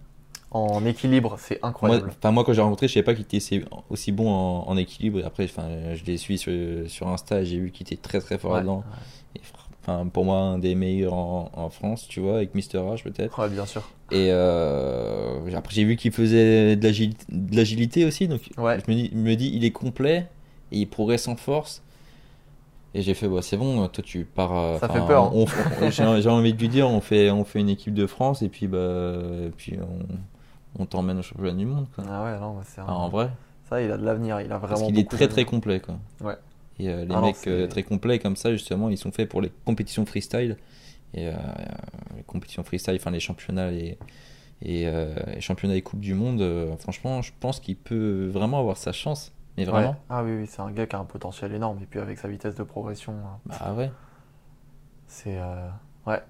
En 0.51 0.85
équilibre, 0.85 1.37
c'est 1.39 1.59
Moi, 1.61 1.69
incroyable. 1.69 2.09
enfin, 2.17 2.31
moi, 2.31 2.43
quand 2.43 2.51
j'ai 2.53 2.61
rencontré, 2.61 2.87
je 2.89 2.93
savais 2.93 3.03
pas 3.03 3.13
qu'il 3.15 3.23
était 3.23 3.63
aussi- 3.89 4.11
bon 4.11 4.29
en, 4.29 4.67
en 4.67 4.75
équilibre. 4.75 5.19
Et 5.19 5.23
après, 5.23 5.47
je 5.47 6.03
l'ai 6.05 6.17
suivi 6.17 6.37
sur, 6.37 6.51
sur 6.87 7.07
Insta 7.07 7.41
et 7.41 7.45
j'ai 7.45 7.59
vu 7.59 7.71
qu'il 7.71 7.87
était 7.87 7.95
très 7.95 8.19
très 8.19 8.37
fort 8.37 8.51
Ouais, 8.51 8.57
là-dedans. 8.57 8.83
Et 9.35 9.39
fr- 9.39 9.62
Enfin, 9.85 10.07
pour 10.07 10.23
moi, 10.23 10.37
un 10.39 10.59
des 10.59 10.75
meilleurs 10.75 11.13
en, 11.13 11.51
en 11.53 11.69
France, 11.69 12.07
tu 12.07 12.21
vois, 12.21 12.37
avec 12.37 12.55
Mister 12.55 12.77
H 12.77 13.03
peut-être. 13.03 13.37
ouais, 13.37 13.49
bien 13.49 13.65
sûr. 13.65 13.81
Et 14.11 14.29
euh, 14.31 15.39
après, 15.55 15.73
j'ai 15.75 15.83
vu 15.83 15.95
qu'il 15.97 16.11
faisait 16.11 16.75
de 16.77 17.55
l'agilité, 17.55 18.05
aussi. 18.05 18.27
Donc, 18.29 18.41
Ouais. 18.57 18.79
je 18.85 18.91
me 18.91 18.95
dis, 18.95 19.11
me 19.13 19.35
dis, 19.35 19.51
il 19.53 19.65
est 19.65 19.71
complet 19.71 20.27
et 20.71 20.79
il 20.79 20.85
progresse 20.87 21.27
en 21.27 21.35
force. 21.35 21.83
Et 22.95 23.01
j'ai 23.01 23.13
fait, 23.15 23.27
bah, 23.27 23.39
c'est 23.41 23.57
bon, 23.57 23.87
toi 23.87 24.03
tu 24.03 24.23
pars. 24.23 24.55
euh, 24.55 24.77
Ça 24.79 24.87
fait 24.87 25.05
peur, 25.05 25.33
hein. 25.35 25.89
j'ai 25.89 26.29
envie 26.29 26.53
de 26.53 26.59
lui 26.59 26.69
dire, 26.69 26.87
on 26.87 27.01
fait, 27.01 27.31
on 27.31 27.43
fait 27.43 27.59
une 27.59 27.69
équipe 27.69 27.93
de 27.95 28.05
France 28.05 28.41
et 28.43 28.49
puis, 28.49 28.67
bah, 28.67 28.77
et 29.47 29.49
puis 29.49 29.77
on, 29.81 30.81
on 30.83 30.85
t'emmène 30.85 31.17
au 31.19 31.23
championnat 31.23 31.53
du 31.57 31.65
monde. 31.65 31.87
Quoi. 31.95 32.03
Ah 32.07 32.23
ouais, 32.23 32.39
non, 32.39 32.55
c'est 32.63 32.81
Enfin, 32.81 32.93
en 32.93 33.09
vrai, 33.09 33.29
ça 33.67 33.81
il 33.81 33.91
a 33.91 33.97
de 33.97 34.05
l'avenir, 34.05 34.39
il 34.41 34.51
a 34.51 34.57
vraiment 34.59 34.75
parce 34.75 34.83
qu'il 34.83 34.99
est 34.99 35.09
très 35.09 35.27
très 35.27 35.43
complet. 35.43 35.79
Quoi. 35.79 35.95
Ouais. 36.21 36.35
Et 36.79 36.89
euh, 36.89 37.05
les 37.05 37.13
Ah 37.13 37.21
mecs 37.21 37.47
euh, 37.47 37.67
très 37.67 37.83
complets 37.83 38.19
comme 38.19 38.35
ça, 38.35 38.51
justement, 38.51 38.89
ils 38.89 38.97
sont 38.97 39.11
faits 39.11 39.29
pour 39.29 39.41
les 39.41 39.51
compétitions 39.65 40.05
freestyle. 40.05 40.57
Et 41.13 41.27
euh, 41.27 41.33
les 42.17 42.23
compétitions 42.23 42.63
freestyle, 42.63 42.95
enfin 42.95 43.11
les 43.11 43.19
championnats 43.19 43.71
et, 43.71 43.97
et 44.63 44.85
les 44.85 45.41
championnats 45.41 45.75
et 45.75 45.81
coupes 45.81 45.99
du 45.99 46.15
monde, 46.15 46.43
franchement, 46.79 47.21
je 47.21 47.31
pense 47.39 47.59
qu'il 47.59 47.75
peut 47.75 48.27
vraiment 48.33 48.59
avoir 48.59 48.77
sa 48.77 48.91
chance. 48.91 49.31
Mais 49.57 49.65
vraiment, 49.65 49.91
Ouais. 49.91 49.95
Ah 50.09 50.23
oui, 50.23 50.31
oui, 50.31 50.47
c'est 50.47 50.61
un 50.61 50.71
gars 50.71 50.87
qui 50.87 50.95
a 50.95 50.99
un 50.99 51.05
potentiel 51.05 51.53
énorme 51.53 51.79
et 51.81 51.85
puis 51.85 51.99
avec 51.99 52.17
sa 52.17 52.27
vitesse 52.27 52.55
de 52.55 52.63
progression, 52.63 53.13
euh, 53.13 53.53
bah 53.59 53.73
ouais, 53.77 53.91
c'est 55.05 55.39
ouais, 56.07 56.21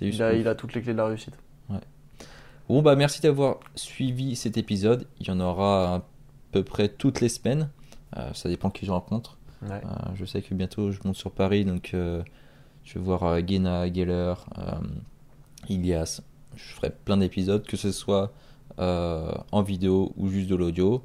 il 0.00 0.22
a, 0.22 0.32
il 0.32 0.46
a 0.46 0.54
toutes 0.54 0.74
les 0.74 0.82
clés 0.82 0.92
de 0.92 0.98
la 0.98 1.06
réussite. 1.06 1.34
Bon 2.68 2.82
bah 2.82 2.96
merci 2.96 3.22
d'avoir 3.22 3.60
suivi 3.74 4.36
cet 4.36 4.58
épisode. 4.58 5.08
Il 5.20 5.26
y 5.28 5.30
en 5.30 5.40
aura 5.40 5.94
à 5.96 6.02
peu 6.52 6.62
près 6.62 6.88
toutes 6.88 7.20
les 7.20 7.30
semaines. 7.30 7.70
Euh, 8.16 8.32
ça 8.34 8.48
dépend 8.50 8.70
qui 8.70 8.84
je 8.84 8.90
rencontre. 8.92 9.37
Ouais. 9.62 9.80
Euh, 9.84 10.14
je 10.14 10.24
sais 10.24 10.42
que 10.42 10.54
bientôt 10.54 10.90
je 10.90 11.00
monte 11.04 11.16
sur 11.16 11.32
Paris, 11.32 11.64
donc 11.64 11.92
euh, 11.94 12.22
je 12.84 12.94
vais 12.94 13.04
voir 13.04 13.24
euh, 13.24 13.40
Guéna, 13.40 13.92
Geller, 13.92 14.34
Ilias. 15.68 16.20
Je 16.54 16.72
ferai 16.74 16.90
plein 16.90 17.16
d'épisodes, 17.16 17.64
que 17.66 17.76
ce 17.76 17.92
soit 17.92 18.32
en 18.78 19.62
vidéo 19.62 20.12
ou 20.16 20.28
juste 20.28 20.48
de 20.48 20.54
l'audio. 20.54 21.04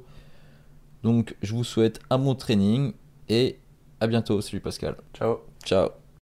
Donc 1.02 1.36
je 1.42 1.54
vous 1.54 1.64
souhaite 1.64 2.00
un 2.10 2.18
bon 2.18 2.34
training 2.34 2.92
et 3.28 3.58
à 4.00 4.06
bientôt. 4.06 4.40
Salut 4.40 4.60
Pascal. 4.60 4.96
Ciao. 5.12 5.38
Ciao. 5.64 6.03